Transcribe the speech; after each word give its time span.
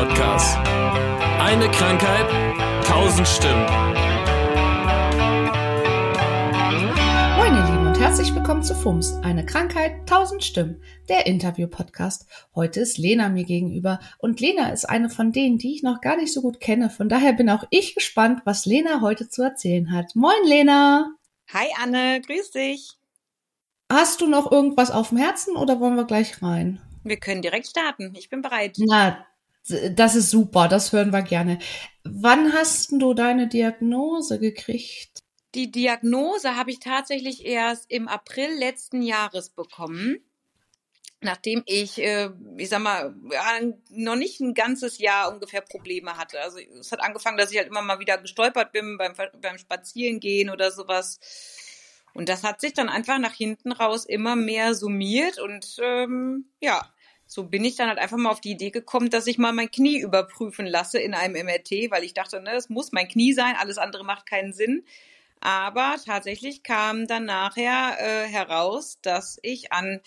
Podcast. 0.00 0.56
Eine 1.40 1.70
Krankheit, 1.72 2.26
tausend 2.86 3.28
Stimmen. 3.28 3.66
Moin 7.36 7.54
ihr 7.54 7.70
Lieben 7.70 7.86
und 7.86 8.00
herzlich 8.00 8.34
willkommen 8.34 8.62
zu 8.62 8.74
FUMS, 8.74 9.16
eine 9.22 9.44
Krankheit, 9.44 10.08
tausend 10.08 10.42
Stimmen, 10.42 10.82
der 11.10 11.26
Interview-Podcast. 11.26 12.26
Heute 12.54 12.80
ist 12.80 12.96
Lena 12.96 13.28
mir 13.28 13.44
gegenüber 13.44 14.00
und 14.16 14.40
Lena 14.40 14.70
ist 14.70 14.86
eine 14.86 15.10
von 15.10 15.32
denen, 15.32 15.58
die 15.58 15.74
ich 15.74 15.82
noch 15.82 16.00
gar 16.00 16.16
nicht 16.16 16.32
so 16.32 16.40
gut 16.40 16.60
kenne. 16.60 16.88
Von 16.88 17.10
daher 17.10 17.34
bin 17.34 17.50
auch 17.50 17.64
ich 17.68 17.94
gespannt, 17.94 18.40
was 18.46 18.64
Lena 18.64 19.02
heute 19.02 19.28
zu 19.28 19.42
erzählen 19.42 19.92
hat. 19.92 20.16
Moin 20.16 20.46
Lena! 20.46 21.10
Hi 21.52 21.66
Anne, 21.82 22.22
grüß 22.22 22.52
dich. 22.52 22.92
Hast 23.92 24.22
du 24.22 24.26
noch 24.26 24.50
irgendwas 24.50 24.90
auf 24.90 25.10
dem 25.10 25.18
Herzen 25.18 25.56
oder 25.56 25.78
wollen 25.78 25.96
wir 25.96 26.06
gleich 26.06 26.42
rein? 26.42 26.80
Wir 27.04 27.18
können 27.18 27.42
direkt 27.42 27.66
starten. 27.66 28.14
Ich 28.14 28.30
bin 28.30 28.40
bereit. 28.40 28.76
Na, 28.78 29.26
das 29.68 30.14
ist 30.14 30.30
super, 30.30 30.68
das 30.68 30.92
hören 30.92 31.12
wir 31.12 31.22
gerne. 31.22 31.58
Wann 32.04 32.52
hast 32.52 32.92
du 32.92 33.14
deine 33.14 33.48
Diagnose 33.48 34.38
gekriegt? 34.38 35.20
Die 35.54 35.70
Diagnose 35.70 36.56
habe 36.56 36.70
ich 36.70 36.80
tatsächlich 36.80 37.44
erst 37.44 37.90
im 37.90 38.08
April 38.08 38.50
letzten 38.58 39.02
Jahres 39.02 39.50
bekommen, 39.50 40.24
nachdem 41.20 41.62
ich, 41.66 41.98
äh, 41.98 42.30
ich 42.56 42.68
sag 42.68 42.80
mal, 42.80 43.14
noch 43.90 44.16
nicht 44.16 44.40
ein 44.40 44.54
ganzes 44.54 44.98
Jahr 44.98 45.32
ungefähr 45.32 45.60
Probleme 45.60 46.16
hatte. 46.16 46.40
Also 46.40 46.58
es 46.58 46.92
hat 46.92 47.02
angefangen, 47.02 47.36
dass 47.36 47.50
ich 47.50 47.58
halt 47.58 47.68
immer 47.68 47.82
mal 47.82 47.98
wieder 47.98 48.18
gestolpert 48.18 48.72
bin 48.72 48.96
beim, 48.96 49.14
beim 49.40 49.58
Spazierengehen 49.58 50.50
oder 50.50 50.70
sowas 50.70 51.18
und 52.12 52.28
das 52.28 52.42
hat 52.42 52.60
sich 52.60 52.74
dann 52.74 52.88
einfach 52.88 53.18
nach 53.18 53.34
hinten 53.34 53.72
raus 53.72 54.04
immer 54.04 54.36
mehr 54.36 54.74
summiert 54.74 55.38
und 55.38 55.76
ähm, 55.80 56.50
ja, 56.60 56.92
so 57.32 57.44
bin 57.44 57.64
ich 57.64 57.76
dann 57.76 57.88
halt 57.88 58.00
einfach 58.00 58.16
mal 58.16 58.30
auf 58.30 58.40
die 58.40 58.50
Idee 58.50 58.70
gekommen, 58.70 59.08
dass 59.08 59.28
ich 59.28 59.38
mal 59.38 59.52
mein 59.52 59.70
Knie 59.70 60.00
überprüfen 60.00 60.66
lasse 60.66 60.98
in 60.98 61.14
einem 61.14 61.46
MRT, 61.46 61.92
weil 61.92 62.02
ich 62.02 62.12
dachte, 62.12 62.40
ne, 62.40 62.56
es 62.56 62.68
muss 62.68 62.90
mein 62.90 63.06
Knie 63.06 63.32
sein, 63.32 63.54
alles 63.56 63.78
andere 63.78 64.04
macht 64.04 64.26
keinen 64.26 64.52
Sinn. 64.52 64.82
Aber 65.38 65.94
tatsächlich 66.04 66.64
kam 66.64 67.06
dann 67.06 67.26
nachher 67.26 67.96
äh, 68.00 68.26
heraus, 68.26 68.98
dass 69.02 69.38
ich 69.42 69.72
an 69.72 70.00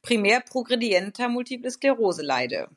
primär 0.00 0.40
progredienter 0.40 1.28
Multiple 1.28 1.70
Sklerose 1.70 2.22
leide. 2.22 2.68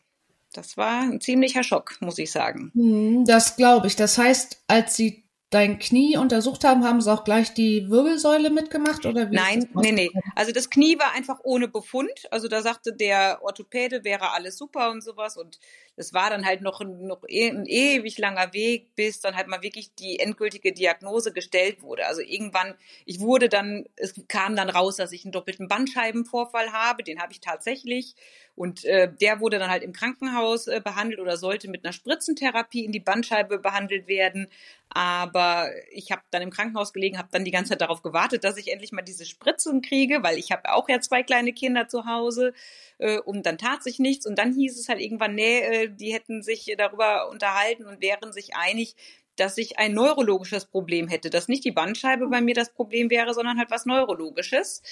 Das 0.51 0.75
war 0.75 1.03
ein 1.03 1.21
ziemlicher 1.21 1.63
Schock, 1.63 1.95
muss 2.01 2.17
ich 2.17 2.29
sagen. 2.29 2.71
Hm, 2.75 3.23
das 3.25 3.55
glaube 3.55 3.87
ich. 3.87 3.95
Das 3.95 4.17
heißt, 4.17 4.63
als 4.67 4.97
Sie 4.97 5.22
dein 5.53 5.79
Knie 5.79 6.17
untersucht 6.17 6.63
haben, 6.63 6.83
haben 6.83 7.01
sie 7.01 7.11
auch 7.11 7.23
gleich 7.23 7.53
die 7.53 7.89
Wirbelsäule 7.89 8.49
mitgemacht 8.49 9.05
oder 9.05 9.29
wie? 9.29 9.35
Nein, 9.35 9.69
nee, 9.75 9.91
nee. 9.91 10.09
Also 10.35 10.51
das 10.51 10.69
Knie 10.69 10.97
war 10.97 11.13
einfach 11.13 11.39
ohne 11.43 11.67
Befund. 11.67 12.11
Also 12.31 12.47
da 12.47 12.61
sagte 12.61 12.93
der 12.93 13.39
Orthopäde, 13.43 14.03
wäre 14.03 14.31
alles 14.31 14.57
super 14.57 14.89
und 14.91 15.03
sowas 15.03 15.37
und 15.37 15.59
es 15.95 16.13
war 16.13 16.29
dann 16.29 16.45
halt 16.45 16.61
noch, 16.61 16.81
noch 16.81 17.23
e, 17.27 17.49
ein 17.49 17.65
ewig 17.67 18.17
langer 18.17 18.53
Weg, 18.53 18.95
bis 18.95 19.19
dann 19.19 19.35
halt 19.35 19.47
mal 19.47 19.61
wirklich 19.61 19.93
die 19.93 20.19
endgültige 20.19 20.73
Diagnose 20.73 21.31
gestellt 21.31 21.83
wurde. 21.83 22.07
Also 22.07 22.21
irgendwann, 22.21 22.73
ich 23.05 23.19
wurde 23.19 23.47
dann, 23.47 23.85
es 23.95 24.15
kam 24.27 24.55
dann 24.55 24.69
raus, 24.69 24.95
dass 24.95 25.11
ich 25.11 25.23
einen 25.23 25.31
doppelten 25.31 25.67
Bandscheibenvorfall 25.67 26.71
habe, 26.71 27.03
den 27.03 27.21
habe 27.21 27.31
ich 27.31 27.41
tatsächlich. 27.41 28.15
Und 28.55 28.85
äh, 28.85 29.11
der 29.11 29.39
wurde 29.39 29.57
dann 29.57 29.71
halt 29.71 29.81
im 29.81 29.93
Krankenhaus 29.93 30.67
äh, 30.67 30.79
behandelt 30.83 31.19
oder 31.19 31.37
sollte 31.37 31.69
mit 31.69 31.83
einer 31.83 31.93
Spritzentherapie 31.93 32.85
in 32.85 32.91
die 32.91 32.99
Bandscheibe 32.99 33.57
behandelt 33.57 34.07
werden. 34.07 34.47
Aber 34.89 35.71
ich 35.91 36.11
habe 36.11 36.21
dann 36.29 36.43
im 36.43 36.51
Krankenhaus 36.51 36.93
gelegen, 36.93 37.17
habe 37.17 37.29
dann 37.31 37.45
die 37.45 37.51
ganze 37.51 37.71
Zeit 37.71 37.81
darauf 37.81 38.03
gewartet, 38.03 38.43
dass 38.43 38.57
ich 38.57 38.71
endlich 38.71 38.91
mal 38.91 39.01
diese 39.01 39.25
Spritzen 39.25 39.81
kriege, 39.81 40.21
weil 40.21 40.37
ich 40.37 40.51
habe 40.51 40.71
auch 40.71 40.87
ja 40.87 40.99
zwei 40.99 41.23
kleine 41.23 41.51
Kinder 41.51 41.87
zu 41.87 42.05
Hause. 42.05 42.53
Äh, 42.99 43.19
und 43.19 43.45
dann 43.45 43.57
tat 43.57 43.81
sich 43.81 43.97
nichts. 43.97 44.27
Und 44.27 44.37
dann 44.37 44.53
hieß 44.53 44.79
es 44.79 44.87
halt 44.87 44.99
irgendwann, 44.99 45.33
nee, 45.33 45.59
äh, 45.59 45.89
die 45.89 46.13
hätten 46.13 46.43
sich 46.43 46.73
darüber 46.77 47.29
unterhalten 47.29 47.85
und 47.87 48.01
wären 48.01 48.31
sich 48.33 48.55
einig, 48.55 48.95
dass 49.35 49.57
ich 49.57 49.79
ein 49.79 49.93
neurologisches 49.93 50.65
Problem 50.65 51.07
hätte, 51.07 51.29
dass 51.29 51.47
nicht 51.47 51.65
die 51.65 51.71
Bandscheibe 51.71 52.27
bei 52.27 52.41
mir 52.41 52.53
das 52.53 52.71
Problem 52.71 53.09
wäre, 53.09 53.33
sondern 53.33 53.57
halt 53.57 53.71
was 53.71 53.85
Neurologisches. 53.85 54.83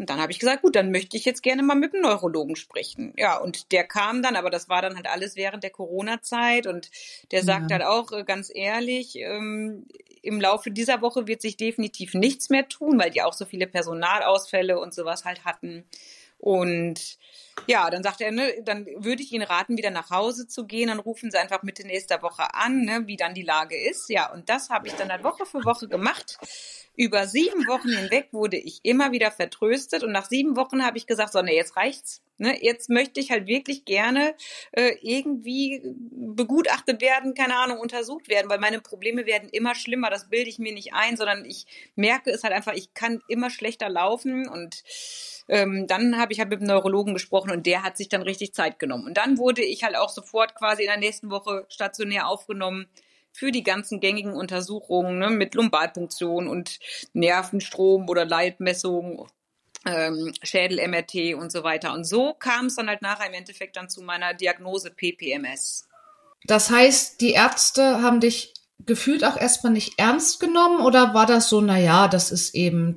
Und 0.00 0.08
dann 0.08 0.18
habe 0.18 0.32
ich 0.32 0.38
gesagt, 0.38 0.62
gut, 0.62 0.76
dann 0.76 0.90
möchte 0.92 1.18
ich 1.18 1.26
jetzt 1.26 1.42
gerne 1.42 1.62
mal 1.62 1.74
mit 1.74 1.92
dem 1.92 2.00
Neurologen 2.00 2.56
sprechen. 2.56 3.12
Ja, 3.18 3.36
und 3.36 3.70
der 3.70 3.84
kam 3.84 4.22
dann, 4.22 4.34
aber 4.34 4.48
das 4.48 4.70
war 4.70 4.80
dann 4.80 4.96
halt 4.96 5.06
alles 5.06 5.36
während 5.36 5.62
der 5.62 5.68
Corona-Zeit 5.68 6.66
und 6.66 6.90
der 7.32 7.44
sagt 7.44 7.70
ja. 7.70 7.76
halt 7.76 7.86
auch 7.86 8.10
äh, 8.12 8.24
ganz 8.24 8.50
ehrlich, 8.52 9.16
ähm, 9.16 9.84
im 10.22 10.40
Laufe 10.40 10.70
dieser 10.70 11.02
Woche 11.02 11.26
wird 11.26 11.42
sich 11.42 11.58
definitiv 11.58 12.14
nichts 12.14 12.48
mehr 12.48 12.66
tun, 12.66 12.98
weil 12.98 13.10
die 13.10 13.20
auch 13.20 13.34
so 13.34 13.44
viele 13.44 13.66
Personalausfälle 13.66 14.80
und 14.80 14.94
sowas 14.94 15.26
halt 15.26 15.44
hatten. 15.44 15.84
Und 16.38 17.18
ja, 17.66 17.90
dann 17.90 18.02
sagt 18.02 18.22
er, 18.22 18.30
ne, 18.30 18.62
dann 18.64 18.86
würde 18.96 19.22
ich 19.22 19.32
Ihnen 19.32 19.44
raten, 19.44 19.76
wieder 19.76 19.90
nach 19.90 20.08
Hause 20.08 20.48
zu 20.48 20.66
gehen. 20.66 20.88
Dann 20.88 20.98
rufen 20.98 21.30
Sie 21.30 21.38
einfach 21.38 21.62
Mitte 21.62 21.86
nächster 21.86 22.22
Woche 22.22 22.54
an, 22.54 22.86
ne, 22.86 23.02
wie 23.06 23.16
dann 23.16 23.34
die 23.34 23.42
Lage 23.42 23.76
ist. 23.76 24.08
Ja, 24.08 24.32
und 24.32 24.48
das 24.48 24.70
habe 24.70 24.88
ich 24.88 24.94
dann 24.94 25.10
halt 25.10 25.24
Woche 25.24 25.44
für 25.44 25.62
Woche 25.64 25.88
gemacht. 25.88 26.38
Über 26.96 27.26
sieben 27.26 27.66
Wochen 27.66 27.88
hinweg 27.88 28.28
wurde 28.32 28.56
ich 28.56 28.80
immer 28.82 29.12
wieder 29.12 29.30
vertröstet 29.30 30.02
und 30.02 30.12
nach 30.12 30.28
sieben 30.28 30.56
Wochen 30.56 30.84
habe 30.84 30.98
ich 30.98 31.06
gesagt, 31.06 31.32
so, 31.32 31.40
ne, 31.42 31.54
jetzt 31.54 31.76
reicht's. 31.76 32.22
Ne, 32.42 32.56
jetzt 32.64 32.88
möchte 32.88 33.20
ich 33.20 33.30
halt 33.30 33.46
wirklich 33.46 33.84
gerne 33.84 34.34
äh, 34.72 34.96
irgendwie 35.02 35.82
begutachtet 35.84 37.02
werden, 37.02 37.34
keine 37.34 37.54
Ahnung, 37.56 37.78
untersucht 37.78 38.30
werden, 38.30 38.48
weil 38.48 38.58
meine 38.58 38.80
Probleme 38.80 39.26
werden 39.26 39.50
immer 39.50 39.74
schlimmer. 39.74 40.08
Das 40.08 40.30
bilde 40.30 40.48
ich 40.48 40.58
mir 40.58 40.72
nicht 40.72 40.94
ein, 40.94 41.18
sondern 41.18 41.44
ich 41.44 41.66
merke 41.96 42.30
es 42.30 42.42
halt 42.42 42.54
einfach, 42.54 42.72
ich 42.72 42.94
kann 42.94 43.20
immer 43.28 43.50
schlechter 43.50 43.90
laufen 43.90 44.48
und 44.48 44.82
ähm, 45.48 45.86
dann 45.86 46.16
habe 46.18 46.32
ich 46.32 46.38
halt 46.38 46.48
mit 46.48 46.60
dem 46.60 46.68
Neurologen 46.68 47.12
gesprochen 47.12 47.50
und 47.50 47.66
der 47.66 47.82
hat 47.82 47.98
sich 47.98 48.08
dann 48.08 48.22
richtig 48.22 48.54
Zeit 48.54 48.78
genommen. 48.78 49.04
Und 49.04 49.18
dann 49.18 49.36
wurde 49.36 49.62
ich 49.62 49.84
halt 49.84 49.96
auch 49.96 50.08
sofort 50.08 50.54
quasi 50.54 50.84
in 50.84 50.88
der 50.88 50.96
nächsten 50.96 51.30
Woche 51.30 51.66
stationär 51.68 52.26
aufgenommen 52.26 52.88
für 53.32 53.52
die 53.52 53.62
ganzen 53.62 54.00
gängigen 54.00 54.32
Untersuchungen 54.32 55.18
ne, 55.18 55.30
mit 55.30 55.54
Lumbalpunktion 55.54 56.48
und 56.48 56.78
Nervenstrom 57.12 58.08
oder 58.08 58.24
Leitmessung, 58.24 59.28
ähm, 59.86 60.32
Schädel-MRT 60.42 61.34
und 61.34 61.50
so 61.50 61.62
weiter. 61.64 61.92
Und 61.92 62.04
so 62.04 62.34
kam 62.34 62.66
es 62.66 62.76
dann 62.76 62.88
halt 62.88 63.02
nachher 63.02 63.28
im 63.28 63.34
Endeffekt 63.34 63.76
dann 63.76 63.88
zu 63.88 64.02
meiner 64.02 64.34
Diagnose 64.34 64.90
PPMS. 64.90 65.88
Das 66.44 66.70
heißt, 66.70 67.20
die 67.20 67.32
Ärzte 67.32 68.02
haben 68.02 68.20
dich 68.20 68.54
gefühlt 68.86 69.24
auch 69.24 69.36
erstmal 69.36 69.72
nicht 69.72 69.98
ernst 69.98 70.40
genommen 70.40 70.80
oder 70.80 71.14
war 71.14 71.26
das 71.26 71.48
so, 71.48 71.60
naja, 71.60 72.08
das 72.08 72.30
ist 72.30 72.54
eben 72.54 72.96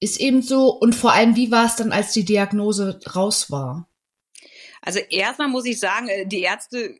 ist 0.00 0.18
eben 0.18 0.42
so. 0.42 0.70
Und 0.70 0.94
vor 0.94 1.12
allem, 1.12 1.36
wie 1.36 1.50
war 1.50 1.66
es 1.66 1.76
dann, 1.76 1.92
als 1.92 2.12
die 2.12 2.24
Diagnose 2.24 2.98
raus 3.14 3.50
war? 3.50 3.86
Also 4.80 4.98
erstmal 4.98 5.48
muss 5.48 5.66
ich 5.66 5.78
sagen, 5.78 6.08
äh, 6.08 6.26
die 6.26 6.40
Ärzte 6.40 6.98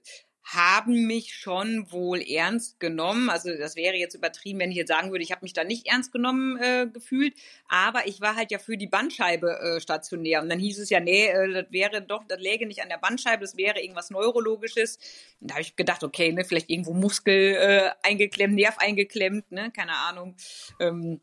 haben 0.52 1.06
mich 1.06 1.34
schon 1.34 1.90
wohl 1.92 2.20
ernst 2.20 2.80
genommen. 2.80 3.30
Also 3.30 3.56
das 3.56 3.76
wäre 3.76 3.94
jetzt 3.94 4.14
übertrieben, 4.14 4.58
wenn 4.58 4.70
ich 4.70 4.76
jetzt 4.76 4.88
sagen 4.88 5.10
würde, 5.10 5.22
ich 5.22 5.30
habe 5.30 5.44
mich 5.44 5.52
da 5.52 5.62
nicht 5.62 5.86
ernst 5.86 6.12
genommen 6.12 6.56
äh, 6.56 6.88
gefühlt. 6.92 7.34
Aber 7.68 8.06
ich 8.06 8.20
war 8.20 8.34
halt 8.34 8.50
ja 8.50 8.58
für 8.58 8.76
die 8.76 8.88
Bandscheibe 8.88 9.58
äh, 9.60 9.80
stationär. 9.80 10.42
Und 10.42 10.48
dann 10.48 10.58
hieß 10.58 10.80
es 10.80 10.90
ja, 10.90 10.98
nee, 10.98 11.26
äh, 11.26 11.52
das 11.52 11.70
wäre 11.70 12.02
doch, 12.02 12.24
das 12.26 12.40
läge 12.40 12.66
nicht 12.66 12.82
an 12.82 12.88
der 12.88 12.98
Bandscheibe, 12.98 13.42
das 13.42 13.56
wäre 13.56 13.80
irgendwas 13.80 14.10
Neurologisches. 14.10 14.98
Und 15.40 15.50
da 15.50 15.54
habe 15.54 15.62
ich 15.62 15.76
gedacht, 15.76 16.02
okay, 16.02 16.32
ne, 16.32 16.44
vielleicht 16.44 16.68
irgendwo 16.68 16.94
Muskel 16.94 17.54
äh, 17.54 17.90
eingeklemmt, 18.02 18.54
Nerv 18.54 18.78
eingeklemmt, 18.78 19.52
ne, 19.52 19.70
keine 19.70 19.94
Ahnung. 19.94 20.34
Ähm, 20.80 21.20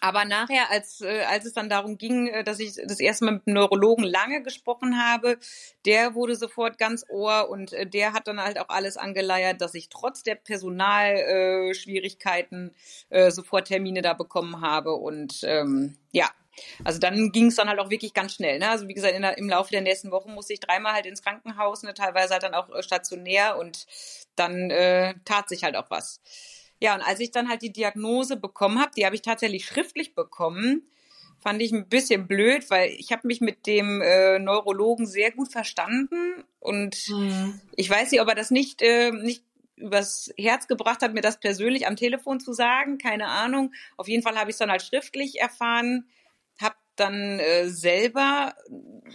aber 0.00 0.24
nachher, 0.24 0.70
als, 0.70 1.00
äh, 1.00 1.24
als 1.28 1.44
es 1.44 1.52
dann 1.52 1.68
darum 1.68 1.98
ging, 1.98 2.28
äh, 2.28 2.44
dass 2.44 2.60
ich 2.60 2.76
das 2.86 3.00
erste 3.00 3.24
Mal 3.24 3.32
mit 3.32 3.46
dem 3.46 3.54
Neurologen 3.54 4.04
lange 4.04 4.42
gesprochen 4.42 5.02
habe, 5.02 5.38
der 5.84 6.14
wurde 6.14 6.36
sofort 6.36 6.78
ganz 6.78 7.04
ohr 7.08 7.50
und 7.50 7.72
äh, 7.72 7.84
der 7.86 8.12
hat 8.12 8.28
dann 8.28 8.40
halt 8.40 8.58
auch 8.58 8.68
alles 8.68 8.96
angeleiert, 8.96 9.60
dass 9.60 9.74
ich 9.74 9.88
trotz 9.88 10.22
der 10.22 10.36
Personalschwierigkeiten 10.36 12.74
äh, 13.10 13.26
äh, 13.26 13.30
sofort 13.30 13.68
Termine 13.68 14.02
da 14.02 14.14
bekommen 14.14 14.60
habe. 14.60 14.94
Und 14.94 15.40
ähm, 15.44 15.96
ja, 16.12 16.28
also 16.84 16.98
dann 16.98 17.32
ging 17.32 17.46
es 17.46 17.56
dann 17.56 17.68
halt 17.68 17.80
auch 17.80 17.90
wirklich 17.90 18.14
ganz 18.14 18.34
schnell. 18.34 18.58
Ne? 18.58 18.68
Also 18.68 18.88
wie 18.88 18.94
gesagt, 18.94 19.14
der, 19.14 19.38
im 19.38 19.48
Laufe 19.48 19.70
der 19.70 19.80
nächsten 19.80 20.10
Wochen 20.10 20.32
musste 20.32 20.52
ich 20.52 20.60
dreimal 20.60 20.92
halt 20.92 21.06
ins 21.06 21.22
Krankenhaus, 21.22 21.82
ne? 21.82 21.94
teilweise 21.94 22.34
halt 22.34 22.42
dann 22.42 22.54
auch 22.54 22.70
äh, 22.70 22.82
stationär 22.82 23.58
und 23.58 23.86
dann 24.36 24.70
äh, 24.70 25.14
tat 25.24 25.48
sich 25.48 25.64
halt 25.64 25.76
auch 25.76 25.90
was. 25.90 26.20
Ja, 26.80 26.94
und 26.94 27.02
als 27.02 27.20
ich 27.20 27.30
dann 27.30 27.48
halt 27.48 27.62
die 27.62 27.72
Diagnose 27.72 28.36
bekommen 28.36 28.80
habe, 28.80 28.92
die 28.96 29.04
habe 29.04 29.14
ich 29.14 29.22
tatsächlich 29.22 29.64
schriftlich 29.64 30.14
bekommen, 30.14 30.82
fand 31.40 31.62
ich 31.62 31.72
ein 31.72 31.88
bisschen 31.88 32.26
blöd, 32.26 32.68
weil 32.70 32.90
ich 32.90 33.12
habe 33.12 33.26
mich 33.26 33.40
mit 33.40 33.66
dem 33.66 34.00
äh, 34.00 34.38
Neurologen 34.38 35.06
sehr 35.06 35.30
gut 35.30 35.50
verstanden 35.50 36.44
und 36.60 37.08
mhm. 37.08 37.60
ich 37.76 37.88
weiß 37.88 38.10
nicht, 38.10 38.20
ob 38.20 38.28
er 38.28 38.34
das 38.34 38.50
nicht 38.50 38.82
äh, 38.82 39.12
nicht 39.12 39.44
übers 39.76 40.32
Herz 40.36 40.66
gebracht 40.66 41.02
hat, 41.02 41.14
mir 41.14 41.20
das 41.20 41.38
persönlich 41.38 41.86
am 41.86 41.94
Telefon 41.96 42.40
zu 42.40 42.52
sagen, 42.52 42.98
keine 42.98 43.28
Ahnung. 43.28 43.72
Auf 43.96 44.08
jeden 44.08 44.24
Fall 44.24 44.36
habe 44.36 44.50
ich 44.50 44.54
es 44.54 44.58
dann 44.58 44.72
halt 44.72 44.82
schriftlich 44.82 45.40
erfahren 45.40 46.04
dann 47.00 47.38
äh, 47.38 47.68
selber 47.68 48.54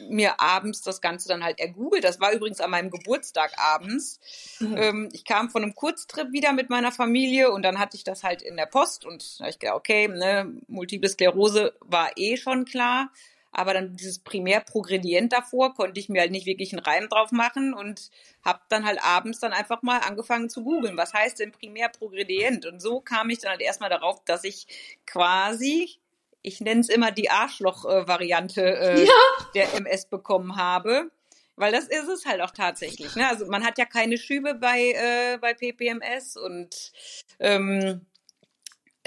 mir 0.09 0.39
abends 0.39 0.81
das 0.81 1.01
Ganze 1.01 1.27
dann 1.27 1.43
halt 1.43 1.59
ergoogelt. 1.59 2.03
Das 2.03 2.19
war 2.19 2.31
übrigens 2.31 2.61
an 2.61 2.71
meinem 2.71 2.89
Geburtstag 2.89 3.53
abends. 3.57 4.19
Mhm. 4.59 4.77
Ähm, 4.77 5.09
ich 5.13 5.25
kam 5.25 5.49
von 5.49 5.63
einem 5.63 5.75
Kurztrip 5.75 6.31
wieder 6.31 6.53
mit 6.53 6.69
meiner 6.69 6.91
Familie 6.91 7.51
und 7.51 7.63
dann 7.63 7.79
hatte 7.79 7.97
ich 7.97 8.03
das 8.03 8.23
halt 8.23 8.41
in 8.41 8.57
der 8.57 8.65
Post 8.65 9.05
und 9.05 9.39
da 9.39 9.47
ich 9.47 9.59
gedacht, 9.59 9.77
okay, 9.77 10.07
ne, 10.07 10.53
Multiple 10.67 11.09
Sklerose 11.09 11.73
war 11.81 12.11
eh 12.15 12.37
schon 12.37 12.65
klar. 12.65 13.11
Aber 13.55 13.75
dann 13.75 13.95
dieses 13.95 14.17
Primärprogredient 14.17 15.31
davor 15.31 15.75
konnte 15.75 15.99
ich 15.99 16.09
mir 16.09 16.21
halt 16.21 16.31
nicht 16.31 16.47
wirklich 16.47 16.73
einen 16.73 16.83
Reim 16.83 17.07
drauf 17.07 17.31
machen 17.31 17.75
und 17.75 18.09
habe 18.43 18.61
dann 18.67 18.83
halt 18.83 19.03
abends 19.03 19.39
dann 19.39 19.53
einfach 19.53 19.83
mal 19.83 19.99
angefangen 19.99 20.49
zu 20.49 20.63
googeln, 20.63 20.97
was 20.97 21.13
heißt 21.13 21.39
denn 21.39 21.51
Primärprogredient? 21.51 22.65
Und 22.65 22.81
so 22.81 22.99
kam 22.99 23.29
ich 23.29 23.37
dann 23.39 23.51
halt 23.51 23.61
erstmal 23.61 23.91
darauf, 23.91 24.23
dass 24.25 24.43
ich 24.43 24.65
quasi 25.05 25.99
ich 26.43 26.61
nenne 26.61 26.81
es 26.81 26.89
immer 26.89 27.11
die 27.11 27.29
Arschloch-Variante 27.29 28.61
äh, 28.61 29.03
ja. 29.05 29.11
der 29.55 29.73
MS 29.73 30.05
bekommen 30.05 30.57
habe. 30.57 31.09
Weil 31.55 31.71
das 31.71 31.85
ist 31.85 32.07
es 32.07 32.25
halt 32.25 32.41
auch 32.41 32.51
tatsächlich. 32.51 33.15
Ne? 33.15 33.27
Also 33.27 33.45
man 33.45 33.63
hat 33.63 33.77
ja 33.77 33.85
keine 33.85 34.17
Schübe 34.17 34.55
bei, 34.55 34.91
äh, 34.91 35.37
bei 35.37 35.53
PPMS 35.53 36.35
und 36.35 36.91
ähm, 37.39 38.01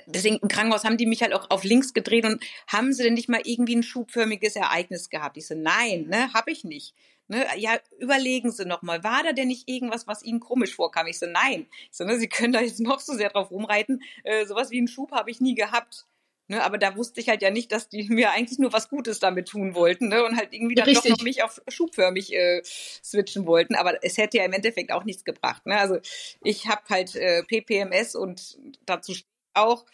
deswegen 0.06 0.36
im 0.36 0.48
Krankenhaus 0.48 0.84
haben 0.84 0.96
die 0.96 1.06
mich 1.06 1.22
halt 1.22 1.34
auch 1.34 1.50
auf 1.50 1.64
links 1.64 1.92
gedreht 1.92 2.24
und 2.24 2.42
haben 2.68 2.92
sie 2.92 3.02
denn 3.02 3.14
nicht 3.14 3.28
mal 3.28 3.40
irgendwie 3.44 3.74
ein 3.74 3.82
schubförmiges 3.82 4.54
Ereignis 4.54 5.10
gehabt? 5.10 5.36
Ich 5.36 5.46
so, 5.48 5.54
nein, 5.56 6.06
ne, 6.06 6.32
habe 6.34 6.52
ich 6.52 6.62
nicht. 6.62 6.94
Ne, 7.28 7.44
ja, 7.56 7.76
überlegen 7.98 8.52
Sie 8.52 8.64
noch 8.64 8.82
mal, 8.82 9.02
war 9.02 9.24
da 9.24 9.32
denn 9.32 9.48
nicht 9.48 9.68
irgendwas, 9.68 10.06
was 10.06 10.22
Ihnen 10.22 10.38
komisch 10.38 10.76
vorkam? 10.76 11.08
Ich 11.08 11.18
so, 11.18 11.26
nein. 11.26 11.66
Ich 11.90 11.96
so, 11.96 12.04
ne, 12.04 12.18
Sie 12.18 12.28
können 12.28 12.52
da 12.52 12.60
jetzt 12.60 12.78
noch 12.78 13.00
so 13.00 13.14
sehr 13.14 13.30
drauf 13.30 13.50
rumreiten. 13.50 14.00
Äh, 14.22 14.46
sowas 14.46 14.70
wie 14.70 14.78
einen 14.78 14.86
Schub 14.86 15.10
habe 15.10 15.32
ich 15.32 15.40
nie 15.40 15.56
gehabt. 15.56 16.06
Ne, 16.48 16.62
aber 16.62 16.78
da 16.78 16.96
wusste 16.96 17.20
ich 17.20 17.28
halt 17.28 17.43
ja 17.43 17.50
nicht, 17.50 17.72
dass 17.72 17.88
die 17.88 18.04
mir 18.08 18.31
eigentlich 18.31 18.58
nur 18.58 18.72
was 18.72 18.88
Gutes 18.88 19.19
damit 19.19 19.48
tun 19.48 19.75
wollten 19.75 20.08
ne, 20.08 20.25
und 20.25 20.37
halt 20.37 20.52
irgendwie 20.52 20.76
dann 20.76 20.84
Richtig. 20.84 21.10
doch 21.10 21.19
noch 21.19 21.25
mich 21.25 21.43
auf 21.43 21.60
schubförmig 21.69 22.32
äh, 22.32 22.62
switchen 22.64 23.46
wollten. 23.46 23.75
Aber 23.75 24.02
es 24.04 24.16
hätte 24.16 24.38
ja 24.38 24.44
im 24.44 24.52
Endeffekt 24.52 24.93
auch 24.93 25.04
nichts 25.04 25.25
gebracht. 25.25 25.66
Ne? 25.66 25.78
Also 25.78 25.98
ich 26.43 26.69
habe 26.69 26.82
halt 26.88 27.16
äh, 27.16 27.43
PPMS 27.43 28.14
und 28.14 28.58
dazu 28.84 29.14
auch 29.54 29.87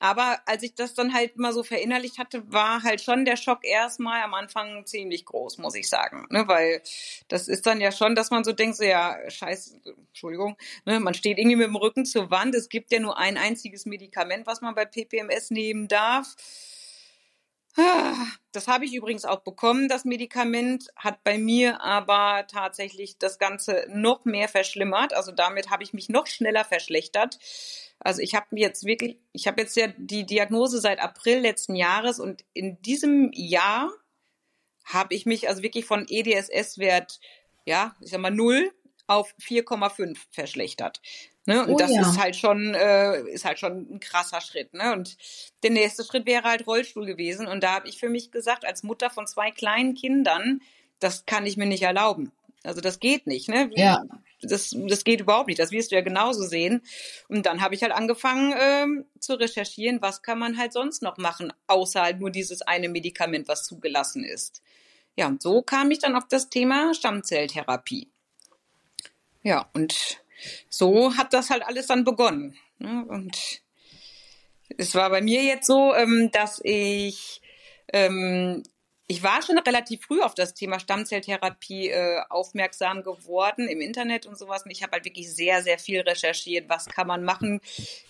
aber 0.00 0.40
als 0.46 0.62
ich 0.62 0.74
das 0.74 0.94
dann 0.94 1.12
halt 1.12 1.36
mal 1.36 1.52
so 1.52 1.62
verinnerlicht 1.62 2.18
hatte, 2.18 2.42
war 2.50 2.82
halt 2.82 3.02
schon 3.02 3.26
der 3.26 3.36
Schock 3.36 3.64
erstmal 3.64 4.22
am 4.22 4.32
Anfang 4.32 4.86
ziemlich 4.86 5.26
groß, 5.26 5.58
muss 5.58 5.74
ich 5.74 5.90
sagen. 5.90 6.26
Ne? 6.30 6.48
Weil 6.48 6.82
das 7.28 7.48
ist 7.48 7.66
dann 7.66 7.82
ja 7.82 7.92
schon, 7.92 8.14
dass 8.14 8.30
man 8.30 8.42
so 8.42 8.52
denkt, 8.52 8.76
so 8.76 8.84
ja, 8.84 9.18
scheiß, 9.28 9.78
Entschuldigung, 10.08 10.56
ne? 10.86 11.00
man 11.00 11.12
steht 11.12 11.38
irgendwie 11.38 11.56
mit 11.56 11.66
dem 11.66 11.76
Rücken 11.76 12.06
zur 12.06 12.30
Wand. 12.30 12.54
Es 12.54 12.70
gibt 12.70 12.92
ja 12.92 12.98
nur 12.98 13.18
ein 13.18 13.36
einziges 13.36 13.84
Medikament, 13.84 14.46
was 14.46 14.62
man 14.62 14.74
bei 14.74 14.86
PPMS 14.86 15.50
nehmen 15.50 15.86
darf. 15.86 16.34
Das 18.52 18.66
habe 18.66 18.84
ich 18.84 18.94
übrigens 18.94 19.24
auch 19.24 19.40
bekommen, 19.40 19.88
das 19.88 20.04
Medikament, 20.04 20.88
hat 20.96 21.22
bei 21.22 21.38
mir 21.38 21.80
aber 21.80 22.46
tatsächlich 22.48 23.18
das 23.18 23.38
Ganze 23.38 23.86
noch 23.88 24.24
mehr 24.24 24.48
verschlimmert. 24.48 25.14
Also 25.14 25.30
damit 25.32 25.70
habe 25.70 25.82
ich 25.84 25.92
mich 25.92 26.08
noch 26.08 26.26
schneller 26.26 26.64
verschlechtert. 26.64 27.38
Also 28.00 28.22
ich 28.22 28.34
habe 28.34 28.46
jetzt 28.52 28.84
wirklich, 28.84 29.18
ich 29.32 29.46
habe 29.46 29.60
jetzt 29.60 29.76
ja 29.76 29.88
die 29.96 30.26
Diagnose 30.26 30.80
seit 30.80 31.00
April 31.00 31.38
letzten 31.38 31.76
Jahres 31.76 32.18
und 32.18 32.44
in 32.54 32.80
diesem 32.82 33.30
Jahr 33.32 33.90
habe 34.84 35.14
ich 35.14 35.26
mich 35.26 35.48
also 35.48 35.62
wirklich 35.62 35.84
von 35.84 36.06
EDSS-Wert, 36.08 37.20
ja, 37.66 37.94
ich 38.00 38.10
sag 38.10 38.20
mal 38.20 38.30
null 38.30 38.72
auf 39.06 39.34
4,5 39.40 40.16
verschlechtert. 40.30 41.00
Ne? 41.46 41.64
Und 41.66 41.74
oh, 41.74 41.76
das 41.76 41.90
ja. 41.90 42.02
ist 42.02 42.18
halt 42.18 42.36
schon, 42.36 42.74
äh, 42.74 43.22
ist 43.30 43.44
halt 43.44 43.58
schon 43.58 43.86
ein 43.90 44.00
krasser 44.00 44.40
Schritt. 44.40 44.74
Ne? 44.74 44.92
Und 44.92 45.16
der 45.62 45.70
nächste 45.70 46.04
Schritt 46.04 46.26
wäre 46.26 46.44
halt 46.44 46.66
Rollstuhl 46.66 47.06
gewesen. 47.06 47.46
Und 47.46 47.62
da 47.62 47.72
habe 47.74 47.88
ich 47.88 47.98
für 47.98 48.08
mich 48.08 48.30
gesagt, 48.30 48.64
als 48.64 48.82
Mutter 48.82 49.10
von 49.10 49.26
zwei 49.26 49.50
kleinen 49.50 49.94
Kindern, 49.94 50.60
das 50.98 51.24
kann 51.26 51.46
ich 51.46 51.56
mir 51.56 51.66
nicht 51.66 51.82
erlauben. 51.82 52.32
Also 52.62 52.80
das 52.80 53.00
geht 53.00 53.26
nicht, 53.26 53.48
ne? 53.48 53.70
Ja. 53.74 54.04
Das, 54.42 54.74
das 54.74 55.04
geht 55.04 55.20
überhaupt 55.20 55.48
nicht. 55.48 55.58
Das 55.58 55.70
wirst 55.70 55.90
du 55.90 55.96
ja 55.96 56.02
genauso 56.02 56.42
sehen. 56.42 56.82
Und 57.28 57.46
dann 57.46 57.60
habe 57.60 57.74
ich 57.74 57.82
halt 57.82 57.92
angefangen 57.92 58.54
ähm, 58.58 59.04
zu 59.18 59.34
recherchieren, 59.34 60.00
was 60.02 60.22
kann 60.22 60.38
man 60.38 60.58
halt 60.58 60.72
sonst 60.72 61.02
noch 61.02 61.16
machen, 61.16 61.52
außer 61.66 62.02
halt 62.02 62.20
nur 62.20 62.30
dieses 62.30 62.62
eine 62.62 62.88
Medikament, 62.88 63.48
was 63.48 63.64
zugelassen 63.64 64.24
ist. 64.24 64.62
Ja, 65.16 65.26
und 65.26 65.42
so 65.42 65.62
kam 65.62 65.90
ich 65.90 65.98
dann 65.98 66.16
auf 66.16 66.28
das 66.28 66.48
Thema 66.48 66.94
Stammzelltherapie. 66.94 68.08
Ja, 69.42 69.68
und 69.72 70.19
so 70.68 71.16
hat 71.16 71.32
das 71.32 71.50
halt 71.50 71.64
alles 71.64 71.86
dann 71.86 72.04
begonnen. 72.04 72.56
Ne? 72.78 73.04
Und 73.08 73.36
es 74.76 74.94
war 74.94 75.10
bei 75.10 75.20
mir 75.20 75.42
jetzt 75.42 75.66
so, 75.66 75.94
ähm, 75.94 76.30
dass 76.32 76.60
ich 76.62 77.40
ähm, 77.92 78.62
ich 79.10 79.24
war 79.24 79.42
schon 79.42 79.58
relativ 79.58 80.02
früh 80.02 80.20
auf 80.22 80.34
das 80.34 80.54
Thema 80.54 80.78
Stammzelltherapie 80.78 81.88
äh, 81.88 82.20
aufmerksam 82.28 83.02
geworden 83.02 83.66
im 83.66 83.80
Internet 83.80 84.24
und 84.24 84.38
sowas. 84.38 84.62
Und 84.64 84.70
ich 84.70 84.84
habe 84.84 84.92
halt 84.92 85.04
wirklich 85.04 85.34
sehr, 85.34 85.64
sehr 85.64 85.80
viel 85.80 86.00
recherchiert, 86.02 86.68
was 86.68 86.86
kann 86.86 87.08
man 87.08 87.24
machen. 87.24 87.60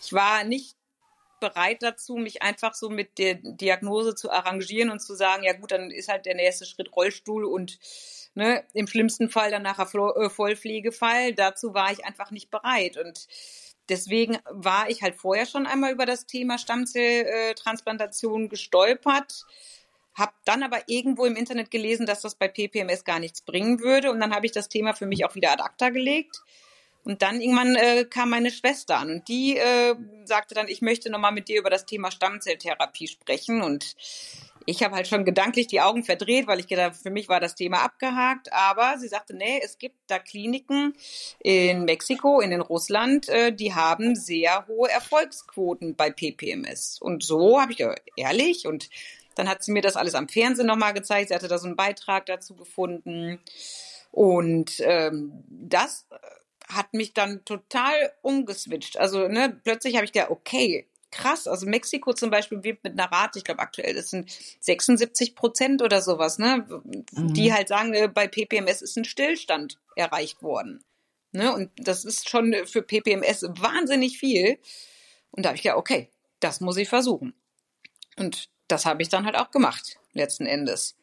Ich 0.03 0.13
war 0.13 0.45
nicht 0.45 0.77
bereit 1.41 1.83
dazu, 1.83 2.17
mich 2.17 2.43
einfach 2.43 2.75
so 2.75 2.91
mit 2.91 3.17
der 3.17 3.37
Diagnose 3.37 4.15
zu 4.15 4.31
arrangieren 4.31 4.91
und 4.91 5.01
zu 5.01 5.15
sagen, 5.15 5.43
ja 5.43 5.55
gut, 5.55 5.73
dann 5.73 5.91
ist 5.91 6.11
halt 6.11 6.27
der 6.27 6.35
nächste 6.35 6.67
Schritt 6.67 6.95
Rollstuhl 6.95 7.47
und 7.47 7.79
ne, 8.35 8.65
im 8.75 8.87
schlimmsten 8.87 9.29
Fall 9.29 9.51
dann 9.51 9.63
nachher 9.63 9.89
äh, 9.95 10.31
Vollpflegefall. 10.31 11.35
Dazu 11.35 11.75
war 11.75 11.93
ich 11.93 12.05
einfach 12.05 12.31
nicht 12.31 12.51
bereit. 12.51 12.97
Und 12.97 13.27
deswegen 13.89 14.39
war 14.49 14.89
ich 14.89 15.03
halt 15.03 15.17
vorher 15.17 15.47
schon 15.47 15.67
einmal 15.67 15.93
über 15.93 16.07
das 16.07 16.27
Thema 16.27 16.59
Stammzelltransplantation 16.59 18.49
gestolpert 18.49 19.45
habe 20.15 20.33
dann 20.45 20.63
aber 20.63 20.83
irgendwo 20.87 21.25
im 21.25 21.37
Internet 21.37 21.71
gelesen, 21.71 22.07
dass 22.07 22.21
das 22.21 22.35
bei 22.35 22.49
PPMS 22.49 23.05
gar 23.05 23.19
nichts 23.19 23.43
bringen 23.43 23.81
würde. 23.81 24.11
Und 24.11 24.21
dann 24.21 24.35
habe 24.35 24.47
ich 24.47 24.53
das 24.53 24.69
Thema 24.69 24.93
für 24.93 25.07
mich 25.07 25.25
auch 25.25 25.35
wieder 25.35 25.53
ad 25.53 25.63
acta 25.63 25.91
gelegt. 25.91 26.43
Und 27.03 27.23
dann 27.23 27.41
irgendwann 27.41 27.77
äh, 27.77 28.05
kam 28.05 28.31
meine 28.31 28.51
Schwester 28.51 28.99
an 28.99 29.11
und 29.11 29.29
die 29.29 29.57
äh, 29.57 29.95
sagte 30.25 30.55
dann, 30.55 30.69
ich 30.69 30.83
möchte 30.83 31.09
nochmal 31.11 31.33
mit 31.33 31.49
dir 31.49 31.59
über 31.59 31.71
das 31.71 31.87
Thema 31.87 32.11
Stammzelltherapie 32.11 33.09
sprechen. 33.09 33.63
Und 33.63 33.97
ich 34.71 34.85
habe 34.85 34.95
halt 34.95 35.09
schon 35.09 35.25
gedanklich 35.25 35.67
die 35.67 35.81
Augen 35.81 36.05
verdreht, 36.05 36.47
weil 36.47 36.61
ich 36.61 36.69
gedacht, 36.69 36.95
für 36.95 37.11
mich 37.11 37.29
war 37.29 37.41
das 37.41 37.57
Thema 37.57 37.83
abgehakt. 37.83 38.53
Aber 38.53 38.97
sie 38.99 39.09
sagte, 39.09 39.35
nee, 39.35 39.61
es 39.63 39.79
gibt 39.79 39.97
da 40.07 40.19
Kliniken 40.21 40.95
in 41.41 41.85
Mexiko, 41.85 42.41
in 42.41 42.59
Russland, 42.61 43.29
äh, 43.29 43.53
die 43.53 43.75
haben 43.75 44.15
sehr 44.15 44.67
hohe 44.69 44.89
Erfolgsquoten 44.89 45.97
bei 45.97 46.11
PPMS. 46.11 46.99
Und 47.01 47.25
so 47.25 47.61
habe 47.61 47.73
ich, 47.73 47.85
ehrlich, 48.17 48.67
und 48.67 48.89
dann 49.35 49.49
hat 49.49 49.65
sie 49.65 49.73
mir 49.73 49.83
das 49.83 49.97
alles 49.97 50.15
am 50.15 50.29
Fernsehen 50.29 50.69
nochmal 50.69 50.95
gezeigt. 50.95 51.29
Sie 51.29 51.35
hatte 51.35 51.49
da 51.49 51.59
so 51.59 51.67
einen 51.67 51.77
Beitrag 51.77 52.27
dazu 52.27 52.55
gefunden. 52.55 53.41
Und 54.13 54.81
ähm, 54.81 55.45
das 55.49 56.07
äh, 56.11 56.17
hat 56.73 56.95
mich 56.95 57.13
dann 57.13 57.45
total 57.45 58.13
umgeswitcht. 58.23 58.99
Also 58.99 59.27
ne, 59.27 59.61
plötzlich 59.65 59.97
habe 59.97 60.05
ich 60.05 60.13
gedacht, 60.13 60.31
okay, 60.31 60.87
krass. 61.11 61.47
Also 61.47 61.67
Mexiko 61.67 62.13
zum 62.13 62.31
Beispiel 62.31 62.63
wirbt 62.63 62.85
mit 62.85 62.93
einer 62.93 63.11
Rate, 63.11 63.39
ich 63.39 63.45
glaube 63.45 63.61
aktuell 63.61 63.95
das 63.95 64.11
sind 64.11 64.31
76 64.61 65.35
Prozent 65.35 65.83
oder 65.83 66.03
sowas, 66.03 66.39
ne? 66.39 66.67
Mhm. 67.13 67.35
Die 67.35 67.53
halt 67.53 67.69
sagen, 67.69 67.93
äh, 67.95 68.09
bei 68.09 68.29
PPMS 68.29 68.83
ist 68.83 68.97
ein 68.97 69.05
Stillstand 69.05 69.79
erreicht 69.97 70.43
worden. 70.43 70.85
Ne? 71.33 71.53
Und 71.55 71.71
das 71.77 72.05
ist 72.05 72.29
schon 72.29 72.55
für 72.67 72.83
PPMS 72.83 73.43
wahnsinnig 73.43 74.19
viel. 74.19 74.59
Und 75.31 75.45
da 75.45 75.51
habe 75.51 75.57
ich 75.57 75.63
gedacht, 75.63 75.79
okay, 75.79 76.11
das 76.41 76.61
muss 76.61 76.77
ich 76.77 76.89
versuchen. 76.89 77.35
Und 78.17 78.49
das 78.67 78.87
habe 78.87 79.03
ich 79.03 79.09
dann 79.09 79.25
halt 79.25 79.37
auch 79.37 79.51
gemacht, 79.51 79.99
letzten 80.13 80.47
Endes. 80.47 80.97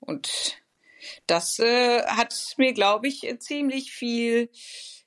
Und 0.00 0.60
das 1.26 1.58
äh, 1.58 2.02
hat 2.06 2.34
mir, 2.56 2.72
glaube 2.72 3.08
ich, 3.08 3.26
ziemlich 3.38 3.92
viel, 3.92 4.50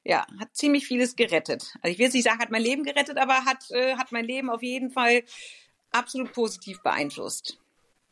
ja, 0.03 0.25
hat 0.39 0.55
ziemlich 0.55 0.87
vieles 0.87 1.15
gerettet. 1.15 1.75
Also 1.81 1.91
ich 1.91 1.99
will 1.99 2.05
jetzt 2.05 2.13
nicht 2.13 2.23
sagen, 2.23 2.39
hat 2.39 2.49
mein 2.51 2.63
Leben 2.63 2.83
gerettet, 2.83 3.17
aber 3.17 3.45
hat, 3.45 3.69
äh, 3.71 3.95
hat 3.95 4.11
mein 4.11 4.25
Leben 4.25 4.49
auf 4.49 4.63
jeden 4.63 4.91
Fall 4.91 5.23
absolut 5.91 6.33
positiv 6.33 6.81
beeinflusst. 6.81 7.57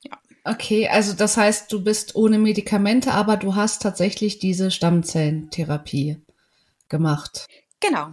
Ja. 0.02 0.18
Okay, 0.44 0.88
also 0.88 1.14
das 1.14 1.38
heißt, 1.38 1.72
du 1.72 1.84
bist 1.84 2.16
ohne 2.16 2.40
Medikamente, 2.40 3.12
aber 3.12 3.38
du 3.38 3.56
hast 3.56 3.82
tatsächlich 3.82 4.40
diese 4.40 4.72
Stammzellentherapie 4.72 6.18
gemacht. 6.88 7.46
Genau, 7.80 8.12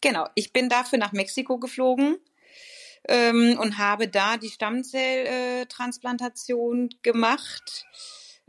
genau. 0.00 0.28
Ich 0.34 0.52
bin 0.52 0.68
dafür 0.68 0.98
nach 0.98 1.12
Mexiko 1.12 1.58
geflogen 1.58 2.18
ähm, 3.08 3.58
und 3.60 3.78
habe 3.78 4.08
da 4.08 4.36
die 4.36 4.50
Stammzelltransplantation 4.50 6.90
gemacht. 7.02 7.86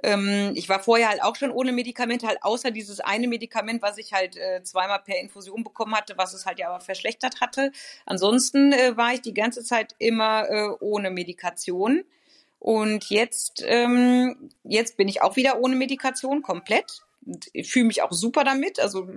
Ähm, 0.03 0.51
ich 0.55 0.69
war 0.69 0.79
vorher 0.79 1.09
halt 1.09 1.23
auch 1.23 1.35
schon 1.35 1.51
ohne 1.51 1.71
Medikamente, 1.71 2.27
halt 2.27 2.43
außer 2.43 2.71
dieses 2.71 2.99
eine 2.99 3.27
Medikament, 3.27 3.81
was 3.81 3.97
ich 3.97 4.13
halt 4.13 4.37
äh, 4.37 4.63
zweimal 4.63 4.99
per 4.99 5.19
Infusion 5.19 5.63
bekommen 5.63 5.95
hatte, 5.95 6.17
was 6.17 6.33
es 6.33 6.45
halt 6.45 6.59
ja 6.59 6.69
aber 6.69 6.81
verschlechtert 6.81 7.41
hatte. 7.41 7.71
Ansonsten 8.05 8.73
äh, 8.73 8.97
war 8.97 9.13
ich 9.13 9.21
die 9.21 9.33
ganze 9.33 9.63
Zeit 9.63 9.95
immer 9.99 10.49
äh, 10.49 10.69
ohne 10.79 11.11
Medikation. 11.11 12.03
Und 12.59 13.09
jetzt, 13.09 13.63
ähm, 13.65 14.51
jetzt 14.63 14.95
bin 14.95 15.07
ich 15.07 15.21
auch 15.21 15.35
wieder 15.35 15.59
ohne 15.59 15.75
Medikation 15.75 16.43
komplett 16.43 17.01
ich 17.53 17.71
fühle 17.71 17.85
mich 17.85 18.01
auch 18.01 18.11
super 18.11 18.43
damit. 18.43 18.79
Also 18.79 19.07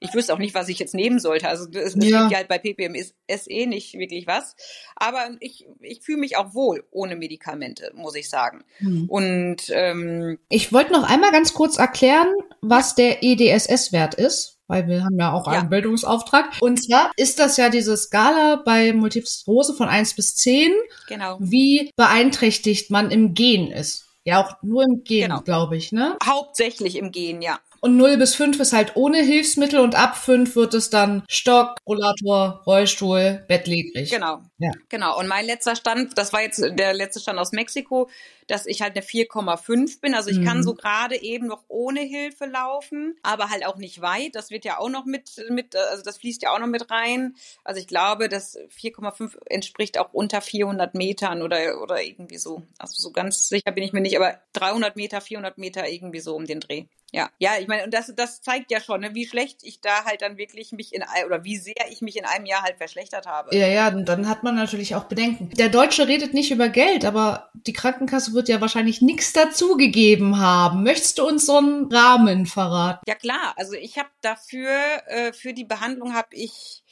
ich 0.00 0.12
wüsste 0.14 0.34
auch 0.34 0.38
nicht, 0.38 0.54
was 0.54 0.68
ich 0.68 0.78
jetzt 0.78 0.94
nehmen 0.94 1.18
sollte. 1.18 1.48
Also 1.48 1.66
es, 1.70 1.96
es 1.96 2.04
ja. 2.04 2.28
ja 2.28 2.36
halt 2.36 2.48
bei 2.48 2.58
PPMS 2.58 3.14
eh 3.48 3.66
nicht 3.66 3.94
wirklich 3.94 4.26
was. 4.26 4.56
Aber 4.94 5.30
ich, 5.40 5.66
ich 5.80 6.02
fühle 6.02 6.18
mich 6.18 6.36
auch 6.36 6.54
wohl 6.54 6.84
ohne 6.90 7.16
Medikamente, 7.16 7.92
muss 7.94 8.14
ich 8.14 8.28
sagen. 8.28 8.64
Mhm. 8.80 9.08
Und 9.08 9.56
ähm, 9.70 10.38
ich 10.48 10.72
wollte 10.72 10.92
noch 10.92 11.08
einmal 11.08 11.32
ganz 11.32 11.54
kurz 11.54 11.78
erklären, 11.78 12.28
was 12.60 12.94
der 12.94 13.22
EDSS-Wert 13.22 14.14
ist 14.14 14.56
weil 14.68 14.88
wir 14.88 15.04
haben 15.04 15.16
ja 15.16 15.32
auch 15.32 15.46
einen 15.46 15.62
ja. 15.62 15.68
Bildungsauftrag. 15.68 16.56
Und 16.60 16.82
zwar 16.82 17.12
ist 17.16 17.38
das 17.38 17.56
ja 17.56 17.68
diese 17.68 17.96
Skala 17.96 18.56
bei 18.64 18.92
Multiple 18.92 19.28
Sklerose 19.28 19.74
von 19.74 19.88
eins 19.88 20.14
bis 20.14 20.34
zehn. 20.34 20.72
Genau. 21.08 21.36
Wie 21.38 21.92
beeinträchtigt 21.96 22.90
man 22.90 23.12
im 23.12 23.34
Gen 23.34 23.70
ist. 23.70 24.05
Ja, 24.26 24.44
auch 24.44 24.60
nur 24.62 24.82
im 24.82 25.04
Gehen, 25.04 25.28
genau. 25.28 25.40
glaube 25.40 25.76
ich, 25.76 25.92
ne? 25.92 26.16
Hauptsächlich 26.24 26.96
im 26.96 27.12
Gehen, 27.12 27.42
ja. 27.42 27.60
Und 27.80 27.96
0 27.96 28.16
bis 28.16 28.34
5 28.34 28.58
ist 28.58 28.72
halt 28.72 28.96
ohne 28.96 29.18
Hilfsmittel 29.18 29.78
und 29.78 29.94
ab 29.94 30.16
5 30.16 30.56
wird 30.56 30.74
es 30.74 30.90
dann 30.90 31.22
Stock, 31.28 31.76
Rollator, 31.86 32.62
Rollstuhl, 32.66 33.44
bettlägerig. 33.46 34.10
Genau. 34.10 34.40
Ja. 34.58 34.72
Genau. 34.88 35.16
Und 35.16 35.28
mein 35.28 35.46
letzter 35.46 35.76
Stand, 35.76 36.18
das 36.18 36.32
war 36.32 36.42
jetzt 36.42 36.58
der 36.60 36.92
letzte 36.94 37.20
Stand 37.20 37.38
aus 37.38 37.52
Mexiko, 37.52 38.10
dass 38.46 38.66
ich 38.66 38.82
halt 38.82 38.96
eine 38.96 39.04
4,5 39.04 40.00
bin. 40.00 40.14
Also 40.14 40.30
ich 40.30 40.38
mhm. 40.38 40.44
kann 40.44 40.62
so 40.62 40.74
gerade 40.74 41.20
eben 41.20 41.46
noch 41.46 41.64
ohne 41.68 42.00
Hilfe 42.00 42.46
laufen, 42.46 43.16
aber 43.22 43.50
halt 43.50 43.66
auch 43.66 43.76
nicht 43.76 44.00
weit. 44.00 44.34
Das 44.34 44.50
wird 44.50 44.64
ja 44.64 44.78
auch 44.78 44.88
noch 44.88 45.04
mit, 45.04 45.30
mit, 45.50 45.74
also 45.76 46.02
das 46.02 46.18
fließt 46.18 46.42
ja 46.42 46.52
auch 46.52 46.58
noch 46.58 46.66
mit 46.66 46.90
rein. 46.90 47.34
Also 47.64 47.80
ich 47.80 47.86
glaube, 47.86 48.28
das 48.28 48.58
4,5 48.80 49.36
entspricht 49.46 49.98
auch 49.98 50.12
unter 50.12 50.40
400 50.40 50.94
Metern 50.94 51.42
oder, 51.42 51.80
oder 51.82 52.02
irgendwie 52.02 52.38
so. 52.38 52.62
Also 52.78 52.94
so 52.96 53.10
ganz 53.10 53.48
sicher 53.48 53.72
bin 53.72 53.84
ich 53.84 53.92
mir 53.92 54.00
nicht, 54.00 54.16
aber 54.16 54.40
300 54.54 54.96
Meter, 54.96 55.20
400 55.20 55.58
Meter 55.58 55.88
irgendwie 55.88 56.20
so 56.20 56.34
um 56.34 56.46
den 56.46 56.60
Dreh. 56.60 56.84
Ja, 57.12 57.30
ja, 57.38 57.52
ich 57.60 57.68
meine, 57.68 57.84
und 57.84 57.94
das, 57.94 58.12
das 58.16 58.42
zeigt 58.42 58.70
ja 58.70 58.80
schon, 58.80 59.00
ne, 59.00 59.14
wie 59.14 59.26
schlecht 59.26 59.60
ich 59.62 59.80
da 59.80 60.04
halt 60.04 60.22
dann 60.22 60.36
wirklich 60.38 60.72
mich 60.72 60.92
in 60.92 61.04
oder 61.24 61.44
wie 61.44 61.56
sehr 61.56 61.88
ich 61.90 62.02
mich 62.02 62.16
in 62.16 62.24
einem 62.24 62.46
Jahr 62.46 62.62
halt 62.62 62.78
verschlechtert 62.78 63.26
habe. 63.26 63.56
Ja, 63.56 63.68
ja, 63.68 63.90
dann 63.90 64.28
hat 64.28 64.42
man 64.42 64.56
natürlich 64.56 64.96
auch 64.96 65.04
Bedenken. 65.04 65.50
Der 65.50 65.68
Deutsche 65.68 66.08
redet 66.08 66.34
nicht 66.34 66.50
über 66.50 66.68
Geld, 66.68 67.04
aber 67.04 67.50
die 67.54 67.72
Krankenkasse 67.72 68.32
wird 68.36 68.48
ja 68.48 68.60
wahrscheinlich 68.60 69.02
nichts 69.02 69.32
dazugegeben 69.32 70.38
haben. 70.38 70.84
Möchtest 70.84 71.18
du 71.18 71.26
uns 71.26 71.46
so 71.46 71.56
einen 71.56 71.92
Rahmen 71.92 72.46
verraten? 72.46 73.02
Ja 73.08 73.16
klar, 73.16 73.54
also 73.56 73.72
ich 73.72 73.98
habe 73.98 74.10
dafür, 74.20 74.70
äh, 75.08 75.32
für 75.32 75.52
die 75.52 75.64
Behandlung 75.64 76.14
habe 76.14 76.28
ich 76.30 76.84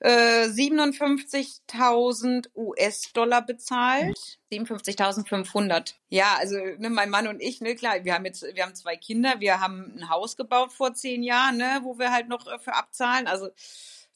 äh, 0.00 0.48
57.000 0.48 2.48
US-Dollar 2.54 3.42
bezahlt. 3.42 4.38
57.500. 4.52 5.94
Ja, 6.08 6.36
also 6.38 6.56
ne, 6.56 6.90
mein 6.90 7.10
Mann 7.10 7.28
und 7.28 7.40
ich, 7.40 7.60
ne, 7.60 7.74
klar, 7.74 8.04
wir 8.04 8.14
haben 8.14 8.24
jetzt, 8.24 8.42
wir 8.42 8.62
haben 8.62 8.74
zwei 8.74 8.96
Kinder, 8.96 9.34
wir 9.38 9.60
haben 9.60 9.94
ein 9.96 10.08
Haus 10.08 10.36
gebaut 10.36 10.72
vor 10.72 10.94
zehn 10.94 11.22
Jahren, 11.22 11.56
ne, 11.56 11.80
wo 11.82 11.98
wir 11.98 12.12
halt 12.12 12.28
noch 12.28 12.46
äh, 12.46 12.58
für 12.58 12.74
abzahlen. 12.74 13.26
Also 13.26 13.48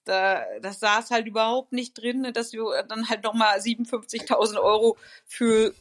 da, 0.05 0.45
das 0.61 0.81
saß 0.81 1.11
halt 1.11 1.27
überhaupt 1.27 1.73
nicht 1.73 1.95
drin, 1.95 2.23
ne, 2.23 2.33
dass 2.33 2.53
wir 2.53 2.83
dann 2.89 3.09
halt 3.09 3.25
nochmal 3.25 3.59
57.000 3.59 4.61
Euro 4.61 4.97
für 5.27 5.75